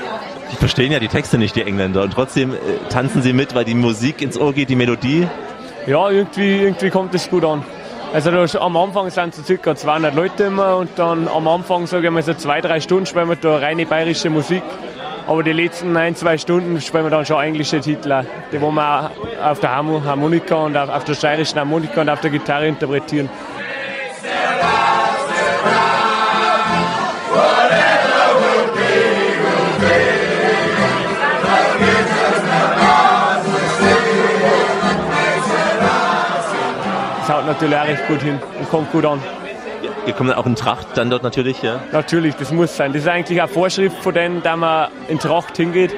Die 0.51 0.55
verstehen 0.55 0.91
ja 0.91 0.99
die 0.99 1.07
Texte 1.07 1.37
nicht, 1.37 1.55
die 1.55 1.61
Engländer, 1.61 2.01
und 2.03 2.13
trotzdem 2.13 2.53
äh, 2.53 2.57
tanzen 2.89 3.21
sie 3.21 3.33
mit, 3.33 3.55
weil 3.55 3.65
die 3.65 3.75
Musik 3.75 4.21
ins 4.21 4.37
Ohr 4.37 4.53
geht, 4.53 4.69
die 4.69 4.75
Melodie. 4.75 5.27
Ja, 5.85 6.09
irgendwie, 6.09 6.63
irgendwie 6.63 6.89
kommt 6.89 7.13
es 7.15 7.29
gut 7.29 7.45
an. 7.45 7.63
Also 8.11 8.31
da, 8.31 8.59
am 8.59 8.75
Anfang 8.75 9.09
sind 9.11 9.35
so 9.35 9.43
circa 9.43 9.75
200 9.75 10.15
Leute 10.15 10.45
immer 10.45 10.77
und 10.77 10.89
dann 10.97 11.27
am 11.27 11.47
Anfang, 11.47 11.85
sage 11.85 12.07
ich 12.07 12.13
mal, 12.13 12.23
so 12.23 12.33
zwei, 12.33 12.59
drei 12.59 12.79
Stunden 12.79 13.05
spielen 13.05 13.29
wir 13.29 13.35
da 13.35 13.57
reine 13.57 13.85
bayerische 13.85 14.31
Musik. 14.31 14.63
Aber 15.27 15.43
die 15.43 15.51
letzten 15.51 15.95
ein, 15.95 16.15
zwei 16.15 16.39
Stunden 16.39 16.81
spielen 16.81 17.03
wir 17.03 17.11
dann 17.11 17.23
schon 17.23 17.39
englische 17.43 17.79
Titel, 17.79 18.23
die 18.51 18.59
wo 18.59 18.71
wir 18.71 19.11
auch 19.39 19.51
auf 19.51 19.59
der 19.59 19.75
Harmonika 19.75 20.55
und 20.55 20.75
auf, 20.75 20.89
auf 20.89 21.03
der 21.03 21.13
steirischen 21.13 21.59
Harmonika 21.59 22.01
und 22.01 22.09
auf 22.09 22.21
der 22.21 22.31
Gitarre 22.31 22.67
interpretieren. 22.67 23.29
Natürlich 37.49 37.75
auch 37.75 37.87
recht 37.87 38.07
gut 38.07 38.21
hin 38.21 38.39
und 38.59 38.69
kommt 38.69 38.91
gut 38.91 39.05
an. 39.05 39.19
Ihr 40.05 40.13
kommt 40.13 40.35
auch 40.35 40.45
in 40.45 40.55
Tracht 40.55 40.87
dann 40.95 41.09
dort 41.09 41.23
natürlich, 41.23 41.61
ja? 41.61 41.81
Natürlich, 41.91 42.35
das 42.35 42.51
muss 42.51 42.75
sein. 42.75 42.93
Das 42.93 43.03
ist 43.03 43.07
eigentlich 43.07 43.41
eine 43.41 43.51
Vorschrift 43.51 43.97
von 43.97 44.13
denen, 44.13 44.41
dass 44.41 44.57
man 44.57 44.89
in 45.07 45.19
Tracht 45.19 45.57
hingeht. 45.57 45.95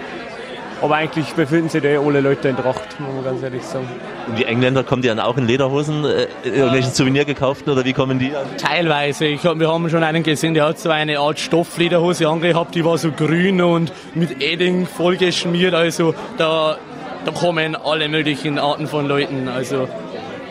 Aber 0.82 0.95
eigentlich 0.95 1.32
befinden 1.34 1.70
sich 1.70 1.84
da 1.84 1.89
alle 1.89 2.22
Leute 2.22 2.49
in 2.49 2.58
Tracht, 2.58 2.99
muss 2.99 3.14
man 3.14 3.24
ganz 3.24 3.43
ehrlich 3.43 3.62
sagen. 3.62 3.88
Und 4.28 4.39
die 4.39 4.45
Engländer 4.45 4.84
kommen 4.84 5.04
die 5.04 5.10
dann 5.10 5.20
auch 5.20 5.38
in 5.38 5.45
Lederhosen, 5.45 6.06
äh, 6.06 6.28
irgendwelchen 6.43 6.91
Souvenir 6.91 7.24
gekauft 7.24 7.68
oder 7.68 7.86
wie 7.86 7.93
kommen 7.93 8.18
die 8.18 8.36
an? 8.36 8.45
Teilweise. 8.58 9.26
Ich 9.26 9.45
hab, 9.45 9.60
wir 9.60 9.72
haben 9.72 9.88
schon 9.91 10.04
einen 10.04 10.24
gesehen, 10.24 10.56
der 10.56 10.66
hat 10.66 10.80
so 10.80 10.89
eine 10.89 11.20
Art 11.20 11.39
Stofflederhose 11.39 12.28
angehabt, 12.28 12.74
die 12.74 12.84
war 12.84 12.97
so 12.97 13.12
grün 13.12 13.62
und 13.62 13.93
mit 14.16 14.41
Edding 14.41 14.88
vollgeschmiert. 14.88 15.76
Also 15.76 16.16
da, 16.39 16.78
da 17.26 17.32
kommen 17.32 17.76
alle 17.76 18.10
möglichen 18.10 18.58
Arten 18.58 18.88
von 18.88 19.08
Leuten. 19.08 19.47
Also 19.49 19.88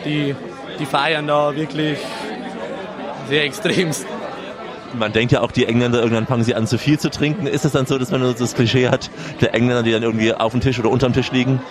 die, 0.05 0.33
die 0.81 0.85
feiern 0.87 1.27
da 1.27 1.55
wirklich 1.55 1.99
sehr 3.29 3.43
extremst. 3.43 4.05
Man 4.93 5.13
denkt 5.13 5.31
ja 5.31 5.41
auch, 5.41 5.51
die 5.51 5.65
Engländer, 5.65 5.99
irgendwann 5.99 6.27
fangen 6.27 6.43
sie 6.43 6.55
an 6.55 6.67
zu 6.67 6.77
viel 6.77 6.99
zu 6.99 7.09
trinken. 7.09 7.47
Ist 7.47 7.63
es 7.63 7.71
dann 7.71 7.85
so, 7.85 7.97
dass 7.97 8.11
man 8.11 8.21
so 8.23 8.33
das 8.33 8.55
Klischee 8.55 8.89
hat, 8.89 9.09
der 9.39 9.53
Engländer, 9.53 9.83
die 9.83 9.91
dann 9.91 10.03
irgendwie 10.03 10.33
auf 10.33 10.51
dem 10.51 10.59
Tisch 10.59 10.79
oder 10.79 10.89
unterm 10.89 11.13
Tisch 11.13 11.31
liegen? 11.31 11.61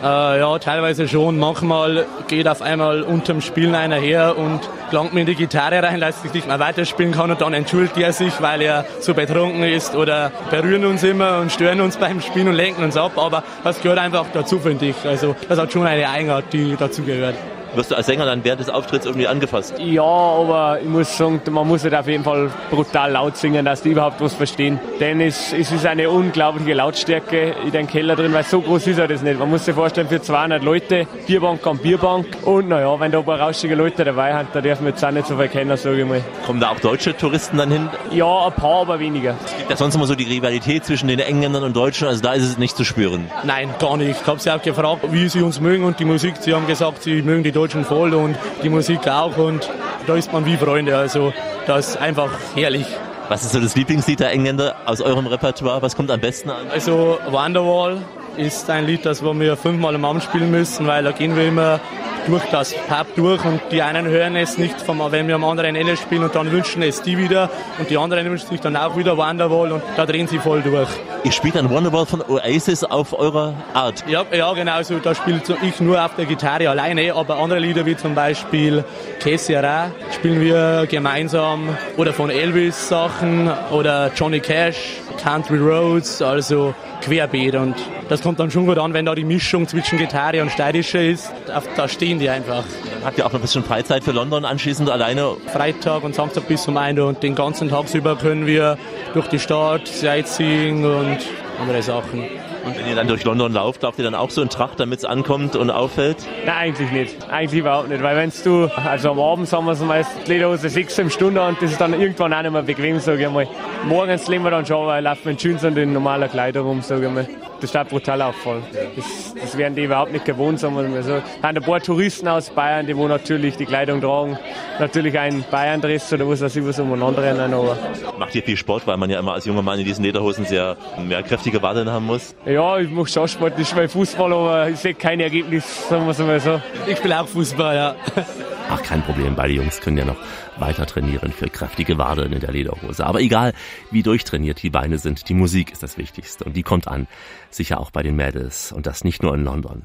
Äh, 0.00 0.38
ja, 0.38 0.58
teilweise 0.60 1.08
schon. 1.08 1.40
Manchmal 1.40 2.06
geht 2.28 2.46
auf 2.46 2.62
einmal 2.62 3.02
unterm 3.02 3.40
Spielen 3.40 3.74
einer 3.74 3.96
her 3.96 4.38
und 4.38 4.60
langt 4.92 5.12
mir 5.12 5.20
in 5.20 5.26
die 5.26 5.34
Gitarre 5.34 5.82
rein, 5.82 5.98
lässt 5.98 6.22
sich 6.22 6.32
nicht 6.32 6.46
mehr 6.46 6.60
weiterspielen 6.60 7.12
kann 7.12 7.32
und 7.32 7.40
dann 7.40 7.52
entschuldigt 7.52 7.96
er 7.96 8.12
sich, 8.12 8.40
weil 8.40 8.62
er 8.62 8.84
zu 9.00 9.14
betrunken 9.14 9.64
ist 9.64 9.96
oder 9.96 10.30
berühren 10.50 10.84
uns 10.84 11.02
immer 11.02 11.38
und 11.38 11.50
stören 11.50 11.80
uns 11.80 11.96
beim 11.96 12.20
Spielen 12.20 12.46
und 12.46 12.54
lenken 12.54 12.84
uns 12.84 12.96
ab. 12.96 13.18
Aber 13.18 13.42
das 13.64 13.80
gehört 13.80 13.98
einfach 13.98 14.26
dazu, 14.32 14.60
finde 14.60 14.86
ich. 14.86 14.96
Also 15.04 15.34
das 15.48 15.58
hat 15.58 15.72
schon 15.72 15.84
eine 15.84 16.08
Eigenart, 16.08 16.52
die 16.52 16.76
dazu 16.78 17.02
gehört. 17.02 17.34
Wirst 17.74 17.90
du 17.90 17.94
als 17.94 18.06
Sänger 18.06 18.24
dann 18.24 18.44
während 18.44 18.60
des 18.60 18.68
Auftritts 18.70 19.06
irgendwie 19.06 19.26
angefasst? 19.26 19.74
Ja, 19.78 20.02
aber 20.02 20.78
ich 20.80 20.88
muss 20.88 21.16
sagen, 21.16 21.40
man 21.50 21.66
muss 21.66 21.84
halt 21.84 21.94
auf 21.94 22.08
jeden 22.08 22.24
Fall 22.24 22.50
brutal 22.70 23.12
laut 23.12 23.36
singen, 23.36 23.64
dass 23.64 23.82
die 23.82 23.90
überhaupt 23.90 24.20
was 24.20 24.34
verstehen. 24.34 24.80
Denn 25.00 25.20
es, 25.20 25.52
es 25.52 25.70
ist 25.70 25.86
eine 25.86 26.10
unglaubliche 26.10 26.74
Lautstärke 26.74 27.54
in 27.64 27.72
den 27.72 27.86
Keller 27.86 28.16
drin, 28.16 28.32
weil 28.32 28.44
so 28.44 28.60
groß 28.60 28.86
ist 28.86 28.98
er 28.98 29.08
das 29.08 29.22
nicht. 29.22 29.38
Man 29.38 29.50
muss 29.50 29.64
sich 29.64 29.74
vorstellen, 29.74 30.08
für 30.08 30.20
200 30.20 30.62
Leute, 30.62 31.06
Bierbank 31.26 31.66
an 31.66 31.78
Bierbank. 31.78 32.26
Und 32.44 32.68
naja, 32.68 32.98
wenn 32.98 33.12
da 33.12 33.18
ein 33.18 33.24
paar 33.24 33.40
rauschige 33.40 33.74
Leute 33.74 34.04
dabei 34.04 34.36
sind, 34.36 34.48
da 34.52 34.60
dürfen 34.60 34.84
wir 34.84 34.90
jetzt 34.90 35.04
auch 35.04 35.10
nicht 35.10 35.26
so 35.26 35.36
viel 35.36 35.48
kennen, 35.48 35.76
sage 35.76 36.00
ich 36.00 36.06
mal. 36.06 36.22
Kommen 36.46 36.60
da 36.60 36.70
auch 36.70 36.80
deutsche 36.80 37.16
Touristen 37.16 37.58
dann 37.58 37.70
hin? 37.70 37.88
Ja, 38.10 38.46
ein 38.46 38.52
paar, 38.52 38.82
aber 38.82 38.98
weniger. 38.98 39.34
Es 39.44 39.56
gibt 39.56 39.70
ja 39.70 39.76
sonst 39.76 39.94
immer 39.94 40.06
so 40.06 40.14
die 40.14 40.24
Rivalität 40.24 40.84
zwischen 40.84 41.08
den 41.08 41.18
Engländern 41.20 41.62
und 41.64 41.76
Deutschen, 41.76 42.08
also 42.08 42.22
da 42.22 42.32
ist 42.32 42.44
es 42.44 42.58
nicht 42.58 42.76
zu 42.76 42.84
spüren. 42.84 43.30
Nein, 43.44 43.70
gar 43.78 43.96
nicht. 43.96 44.20
Ich 44.20 44.26
habe 44.26 44.40
sie 44.40 44.50
auch 44.50 44.62
gefragt, 44.62 45.02
wie 45.10 45.28
sie 45.28 45.42
uns 45.42 45.60
mögen 45.60 45.84
und 45.84 46.00
die 46.00 46.04
Musik. 46.04 46.34
Sie 46.40 46.54
haben 46.54 46.66
gesagt, 46.66 47.02
sie 47.02 47.22
mögen 47.22 47.42
die 47.42 47.52
Deutschen 47.58 47.84
voll 47.84 48.14
und 48.14 48.36
die 48.62 48.68
Musik 48.68 49.08
auch 49.08 49.36
und 49.36 49.68
da 50.06 50.14
ist 50.14 50.32
man 50.32 50.46
wie 50.46 50.56
Freunde. 50.56 50.96
Also 50.96 51.32
das 51.66 51.88
ist 51.88 51.96
einfach 51.96 52.30
herrlich. 52.54 52.86
Was 53.28 53.42
ist 53.42 53.50
so 53.50 53.58
das 53.58 53.74
Lieblingslied 53.74 54.20
der 54.20 54.30
Engländer 54.30 54.76
aus 54.86 55.00
eurem 55.00 55.26
Repertoire? 55.26 55.82
Was 55.82 55.96
kommt 55.96 56.12
am 56.12 56.20
besten 56.20 56.50
an? 56.50 56.70
Also 56.70 57.18
Wonderwall 57.28 57.98
ist 58.36 58.68
ein 58.70 58.86
Lied, 58.86 59.04
das 59.06 59.22
wir 59.22 59.56
fünfmal 59.56 59.94
am 59.94 60.04
Abend 60.04 60.22
spielen 60.22 60.50
müssen, 60.50 60.86
weil 60.86 61.04
da 61.04 61.12
gehen 61.12 61.36
wir 61.36 61.46
immer 61.46 61.80
durch 62.28 62.44
das 62.50 62.74
Pub 62.74 63.06
durch 63.16 63.44
und 63.44 63.60
die 63.70 63.82
einen 63.82 64.06
hören 64.06 64.36
es 64.36 64.58
nicht, 64.58 64.80
vom, 64.82 65.00
wenn 65.10 65.28
wir 65.28 65.34
am 65.34 65.44
anderen 65.44 65.74
Ende 65.74 65.96
spielen 65.96 66.24
und 66.24 66.34
dann 66.34 66.50
wünschen 66.52 66.82
es 66.82 67.00
die 67.00 67.16
wieder 67.16 67.50
und 67.78 67.88
die 67.88 67.96
anderen 67.96 68.28
wünschen 68.30 68.48
sich 68.48 68.60
dann 68.60 68.76
auch 68.76 68.96
wieder 68.96 69.16
Wonderwall 69.16 69.72
und 69.72 69.82
da 69.96 70.04
drehen 70.04 70.26
sie 70.26 70.38
voll 70.38 70.62
durch. 70.62 70.88
Ihr 71.24 71.32
spielt 71.32 71.54
dann 71.54 71.70
Wonderwall 71.70 72.06
von 72.06 72.22
Oasis 72.22 72.84
auf 72.84 73.18
eurer 73.18 73.54
Art? 73.72 74.04
Ja, 74.06 74.24
ja 74.30 74.52
genau, 74.52 74.82
so, 74.82 74.98
da 74.98 75.14
spiele 75.14 75.40
ich 75.62 75.80
nur 75.80 76.04
auf 76.04 76.14
der 76.16 76.26
Gitarre 76.26 76.68
alleine, 76.68 77.14
aber 77.14 77.38
andere 77.38 77.60
Lieder 77.60 77.86
wie 77.86 77.96
zum 77.96 78.14
Beispiel 78.14 78.84
Que 79.20 79.36
Sera 79.38 79.90
spielen 80.14 80.40
wir 80.40 80.86
gemeinsam 80.86 81.76
oder 81.96 82.12
von 82.12 82.30
Elvis 82.30 82.88
Sachen 82.88 83.50
oder 83.70 84.12
Johnny 84.14 84.40
Cash, 84.40 85.00
Country 85.18 85.58
Roads, 85.58 86.22
also 86.22 86.74
querbeet 87.02 87.54
und 87.54 87.74
das 88.08 88.22
kommt 88.22 88.40
dann 88.40 88.50
schon 88.50 88.66
gut 88.66 88.78
an, 88.78 88.94
wenn 88.94 89.04
da 89.04 89.14
die 89.14 89.24
Mischung 89.24 89.68
zwischen 89.68 89.98
Gitarre 89.98 90.40
und 90.40 90.50
Steirische 90.50 90.98
ist. 90.98 91.30
Da 91.76 91.88
stehen 91.88 92.18
die 92.18 92.30
einfach. 92.30 92.64
Habt 93.04 93.18
ihr 93.18 93.26
auch 93.26 93.32
noch 93.32 93.38
ein 93.38 93.42
bisschen 93.42 93.62
Freizeit 93.62 94.02
für 94.02 94.12
London 94.12 94.44
anschließend 94.46 94.88
alleine? 94.88 95.36
Freitag 95.52 96.04
und 96.04 96.14
Samstag 96.14 96.48
bis 96.48 96.66
um 96.68 96.76
1 96.76 96.98
und 97.00 97.22
den 97.22 97.34
ganzen 97.34 97.68
Tag 97.68 97.92
über 97.94 98.16
können 98.16 98.46
wir 98.46 98.78
durch 99.12 99.26
die 99.28 99.38
Stadt 99.38 99.86
Sightseeing 99.86 100.84
und 100.84 101.18
andere 101.60 101.82
Sachen. 101.82 102.24
Und 102.68 102.78
wenn 102.78 102.86
ihr 102.86 102.94
dann 102.96 103.08
durch 103.08 103.24
London 103.24 103.52
lauft, 103.52 103.82
lauft 103.82 103.98
ihr 103.98 104.04
dann 104.04 104.14
auch 104.14 104.28
so 104.28 104.42
in 104.42 104.50
Tracht, 104.50 104.78
damit 104.78 104.98
es 104.98 105.04
ankommt 105.06 105.56
und 105.56 105.70
auffällt? 105.70 106.18
Nein, 106.44 106.54
eigentlich 106.54 106.90
nicht. 106.90 107.30
Eigentlich 107.30 107.60
überhaupt 107.60 107.88
nicht. 107.88 108.02
Weil 108.02 108.16
wenn 108.16 108.32
du, 108.44 108.70
also 108.84 109.10
am 109.10 109.20
Abend 109.20 109.50
haben 109.50 109.64
wir 109.64 109.74
so 109.74 109.86
meist 109.86 110.10
die 110.26 110.32
Lederhose 110.32 110.68
sechs 110.68 110.98
im 110.98 111.08
Stunde 111.08 111.42
und 111.42 111.62
das 111.62 111.72
ist 111.72 111.80
dann 111.80 111.98
irgendwann 111.98 112.34
auch 112.34 112.42
nicht 112.42 112.52
mehr 112.52 112.62
bequem, 112.62 112.98
sage 112.98 113.24
ich 113.24 113.30
mal. 113.30 113.48
Morgens 113.86 114.28
leben 114.28 114.44
wir 114.44 114.50
dann 114.50 114.66
schon, 114.66 114.86
weil 114.86 115.02
laufen 115.02 115.24
wir 115.24 115.32
in 115.32 115.38
Jeans 115.38 115.64
und 115.64 115.78
in 115.78 115.92
normaler 115.94 116.28
Kleidung 116.28 116.66
rum, 116.66 116.82
sage 116.82 117.06
ich 117.06 117.12
mal. 117.12 117.26
Das 117.60 117.70
steht 117.70 117.88
brutal 117.88 118.22
auffallen. 118.22 118.62
Das, 118.94 119.34
das 119.34 119.58
werden 119.58 119.74
die 119.74 119.84
überhaupt 119.84 120.12
nicht 120.12 120.24
gewohnt, 120.24 120.60
sagen 120.60 120.76
wir 120.76 120.84
mal 120.84 121.02
so. 121.02 121.14
Da 121.42 121.48
sind 121.48 121.58
ein 121.58 121.62
paar 121.62 121.80
Touristen 121.80 122.28
aus 122.28 122.50
Bayern, 122.50 122.86
die 122.86 122.96
wo 122.96 123.08
natürlich 123.08 123.56
die 123.56 123.66
Kleidung 123.66 124.00
tragen. 124.00 124.38
Natürlich 124.78 125.18
ein 125.18 125.44
Bayern-Dress 125.50 126.12
oder 126.12 126.28
was 126.28 126.40
weiß 126.40 126.54
ich, 126.54 126.64
was 126.64 126.78
umeinander 126.78 127.22
rennen, 127.22 127.52
aber... 127.52 127.76
Macht 128.16 128.34
ihr 128.36 128.44
viel 128.44 128.56
Sport, 128.56 128.86
weil 128.86 128.96
man 128.96 129.10
ja 129.10 129.18
immer 129.18 129.32
als 129.32 129.44
junger 129.44 129.62
Mann 129.62 129.78
in 129.80 129.84
diesen 129.84 130.04
Lederhosen 130.04 130.44
sehr 130.44 130.76
mehr 131.04 131.22
kräftige 131.24 131.60
Wadeln 131.60 131.90
haben 131.90 132.06
muss? 132.06 132.36
Ja, 132.46 132.57
ich 132.78 132.90
mache 132.90 133.08
schon 133.08 133.28
Sport, 133.28 133.58
ich 133.58 133.68
spiele 133.68 133.88
Fußball, 133.88 134.32
aber 134.32 134.68
ich 134.68 134.78
sehe 134.78 134.94
kein 134.94 135.20
Ergebnis, 135.20 135.88
sagen 135.88 136.04
wir 136.04 136.10
es 136.10 136.18
mal 136.18 136.40
so. 136.40 136.60
Ich 136.86 136.98
spiele 136.98 137.20
auch 137.20 137.28
Fußball, 137.28 137.76
ja. 137.76 137.96
Ach, 138.70 138.82
kein 138.82 139.02
Problem, 139.02 139.34
beide 139.34 139.54
Jungs 139.54 139.80
können 139.80 139.96
ja 139.96 140.04
noch 140.04 140.16
weiter 140.58 140.84
trainieren 140.84 141.32
für 141.32 141.48
kräftige 141.48 141.98
Wadeln 141.98 142.32
in 142.32 142.40
der 142.40 142.50
Lederhose. 142.50 143.06
Aber 143.06 143.20
egal, 143.20 143.54
wie 143.90 144.02
durchtrainiert 144.02 144.62
die 144.62 144.70
Beine 144.70 144.98
sind, 144.98 145.28
die 145.28 145.34
Musik 145.34 145.72
ist 145.72 145.82
das 145.82 145.98
Wichtigste 145.98 146.44
und 146.44 146.56
die 146.56 146.62
kommt 146.62 146.88
an. 146.88 147.06
Sicher 147.50 147.80
auch 147.80 147.90
bei 147.90 148.02
den 148.02 148.16
Mädels 148.16 148.72
und 148.72 148.86
das 148.86 149.04
nicht 149.04 149.22
nur 149.22 149.34
in 149.34 149.44
London. 149.44 149.84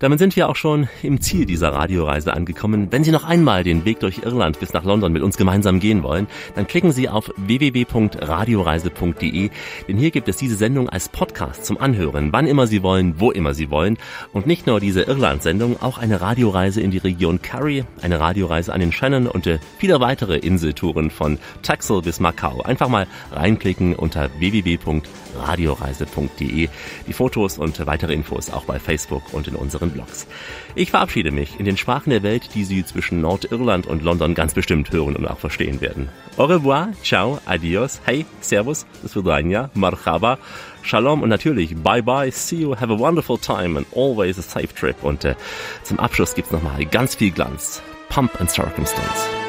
Damit 0.00 0.18
sind 0.18 0.34
wir 0.36 0.48
auch 0.48 0.56
schon 0.56 0.88
im 1.02 1.20
Ziel 1.20 1.44
dieser 1.46 1.72
Radioreise 1.72 2.34
angekommen. 2.34 2.88
Wenn 2.90 3.04
Sie 3.04 3.12
noch 3.12 3.22
einmal 3.24 3.62
den 3.62 3.84
Weg 3.84 4.00
durch 4.00 4.22
Irland 4.24 4.58
bis 4.60 4.72
nach 4.72 4.84
London 4.84 5.12
mit 5.12 5.22
uns 5.22 5.36
gemeinsam 5.36 5.78
gehen 5.80 6.02
wollen, 6.02 6.26
dann 6.54 6.66
klicken 6.66 6.92
Sie 6.92 7.08
auf 7.08 7.30
www.radioreise.de, 7.36 9.50
denn 9.88 9.96
hier 9.96 10.10
gibt 10.10 10.28
es 10.28 10.36
diese 10.36 10.56
Sendung 10.56 10.88
als 10.88 11.08
Podcast 11.08 11.64
zum 11.64 11.78
Anhören, 11.78 12.32
wann 12.32 12.46
immer 12.46 12.66
Sie 12.66 12.82
wollen, 12.82 13.20
wo 13.20 13.30
immer 13.30 13.54
Sie 13.54 13.70
wollen. 13.70 13.96
Und 14.32 14.46
nicht 14.46 14.66
nur 14.66 14.80
diese 14.80 15.02
Irland-Sendung, 15.02 15.80
auch 15.82 15.98
eine 15.98 16.20
Radioreise 16.20 16.80
in 16.80 16.90
die 16.90 16.98
Region 16.98 17.40
Curry, 17.40 17.84
eine 18.02 18.18
Radioreise 18.20 18.72
an 18.72 18.80
den 18.80 18.90
Shannon 18.92 19.28
und 19.28 19.46
äh, 19.46 19.58
viele 19.78 20.00
weitere 20.00 20.38
Inseltouren 20.38 21.10
von 21.10 21.38
Taxel 21.62 22.02
bis 22.02 22.18
Macau. 22.20 22.62
Einfach 22.62 22.88
mal 22.88 23.06
reinklicken 23.32 23.94
unter 23.94 24.30
www.radioreise.de. 24.38 25.23
Die 25.34 27.12
Fotos 27.12 27.58
und 27.58 27.86
weitere 27.86 28.14
Infos 28.14 28.50
auch 28.50 28.64
bei 28.64 28.78
Facebook 28.78 29.32
und 29.32 29.48
in 29.48 29.54
unseren 29.54 29.90
Blogs. 29.90 30.26
Ich 30.74 30.90
verabschiede 30.90 31.30
mich 31.30 31.58
in 31.58 31.64
den 31.64 31.76
Sprachen 31.76 32.10
der 32.10 32.22
Welt, 32.22 32.50
die 32.54 32.64
Sie 32.64 32.84
zwischen 32.84 33.20
Nordirland 33.20 33.86
und 33.86 34.02
London 34.02 34.34
ganz 34.34 34.54
bestimmt 34.54 34.90
hören 34.90 35.16
und 35.16 35.26
auch 35.26 35.38
verstehen 35.38 35.80
werden. 35.80 36.08
Au 36.36 36.44
revoir, 36.44 36.88
ciao, 37.02 37.38
adios, 37.46 38.00
hey, 38.04 38.26
servus, 38.40 38.86
das 39.02 39.14
Vidania, 39.14 39.70
marhaba, 39.74 40.38
shalom 40.82 41.22
und 41.22 41.28
natürlich 41.28 41.76
bye 41.76 42.02
bye, 42.02 42.30
see 42.30 42.56
you, 42.56 42.74
have 42.76 42.92
a 42.92 42.98
wonderful 42.98 43.38
time 43.38 43.76
and 43.76 43.86
always 43.94 44.38
a 44.38 44.42
safe 44.42 44.74
trip. 44.74 45.02
Und 45.02 45.24
äh, 45.24 45.34
zum 45.82 45.98
Abschluss 45.98 46.34
gibt's 46.34 46.50
nochmal 46.50 46.84
ganz 46.86 47.14
viel 47.14 47.30
Glanz. 47.30 47.82
Pump 48.08 48.40
and 48.40 48.48
Circumstance. 48.48 49.43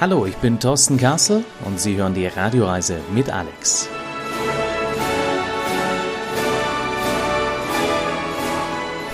Hallo, 0.00 0.24
ich 0.24 0.36
bin 0.36 0.58
Thorsten 0.58 0.96
Kassel 0.96 1.44
und 1.66 1.78
Sie 1.78 1.94
hören 1.96 2.14
die 2.14 2.26
Radioreise 2.26 3.00
mit 3.12 3.28
Alex. 3.28 3.86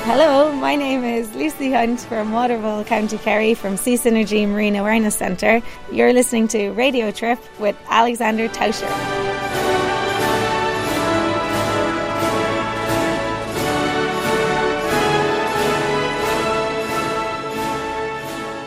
Hello, 0.05 0.53
my 0.53 0.77
name 0.77 1.03
is 1.03 1.35
Lucy 1.35 1.73
Hunt 1.73 1.99
from 1.99 2.33
Waterville, 2.33 2.85
County 2.85 3.19
Kerry 3.19 3.57
from 3.57 3.77
Sea 3.77 3.97
Synergy 3.97 4.47
Marine 4.47 4.77
Awareness 4.77 5.17
Centre. 5.17 5.61
You're 5.91 6.13
listening 6.13 6.47
to 6.51 6.71
Radio 6.75 7.11
Trip 7.11 7.41
with 7.59 7.75
Alexander 7.91 8.49
Tauscher. 8.49 9.36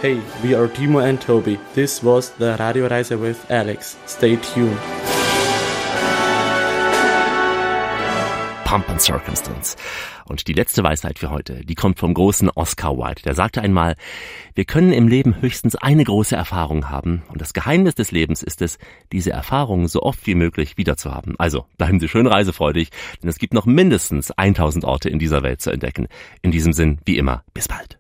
Hey, 0.02 0.22
we 0.42 0.56
are 0.56 0.70
Timo 0.70 1.00
and 1.02 1.20
Toby. 1.20 1.60
This 1.74 2.02
was 2.02 2.30
the 2.38 2.56
Radio 2.58 2.88
Reise 2.88 3.20
with 3.20 3.52
Alex. 3.52 3.98
Stay 4.06 4.38
tuned. 4.38 4.80
Pump 8.64 8.90
and 8.90 9.02
Circumstance. 9.02 9.76
Und 10.24 10.48
die 10.48 10.54
letzte 10.54 10.86
Weisheit 10.86 11.20
für 11.20 11.32
heute, 11.32 11.66
die 11.66 11.76
kommt 11.76 12.00
vom 12.00 12.14
großen 12.14 12.50
Oscar 12.50 12.98
Wilde. 12.98 13.24
Der 13.24 13.36
sagte 13.36 13.62
einmal, 13.62 13.98
wir 14.56 14.64
können 14.64 14.94
im 14.94 15.10
Leben 15.10 15.42
höchstens 15.42 15.76
eine 15.76 16.06
große 16.06 16.34
Erfahrung 16.34 16.90
haben. 16.90 17.24
Und 17.28 17.42
das 17.42 17.52
Geheimnis 17.52 17.96
des 17.96 18.12
Lebens 18.12 18.42
ist 18.42 18.62
es, 18.62 18.78
diese 19.12 19.32
Erfahrung 19.32 19.90
so 19.90 20.04
oft 20.04 20.26
wie 20.28 20.36
möglich 20.36 20.78
wiederzuhaben. 20.78 21.36
Also 21.40 21.66
bleiben 21.78 22.00
Sie 22.00 22.08
schön 22.08 22.28
reisefreudig, 22.28 22.92
denn 23.22 23.30
es 23.30 23.38
gibt 23.38 23.54
noch 23.54 23.66
mindestens 23.66 24.32
1000 24.32 24.86
Orte 24.86 25.10
in 25.10 25.20
dieser 25.20 25.44
Welt 25.44 25.60
zu 25.60 25.72
entdecken. 25.72 26.08
In 26.42 26.52
diesem 26.52 26.72
Sinn, 26.72 27.00
wie 27.04 27.18
immer, 27.18 27.44
bis 27.54 27.68
bald. 27.68 27.98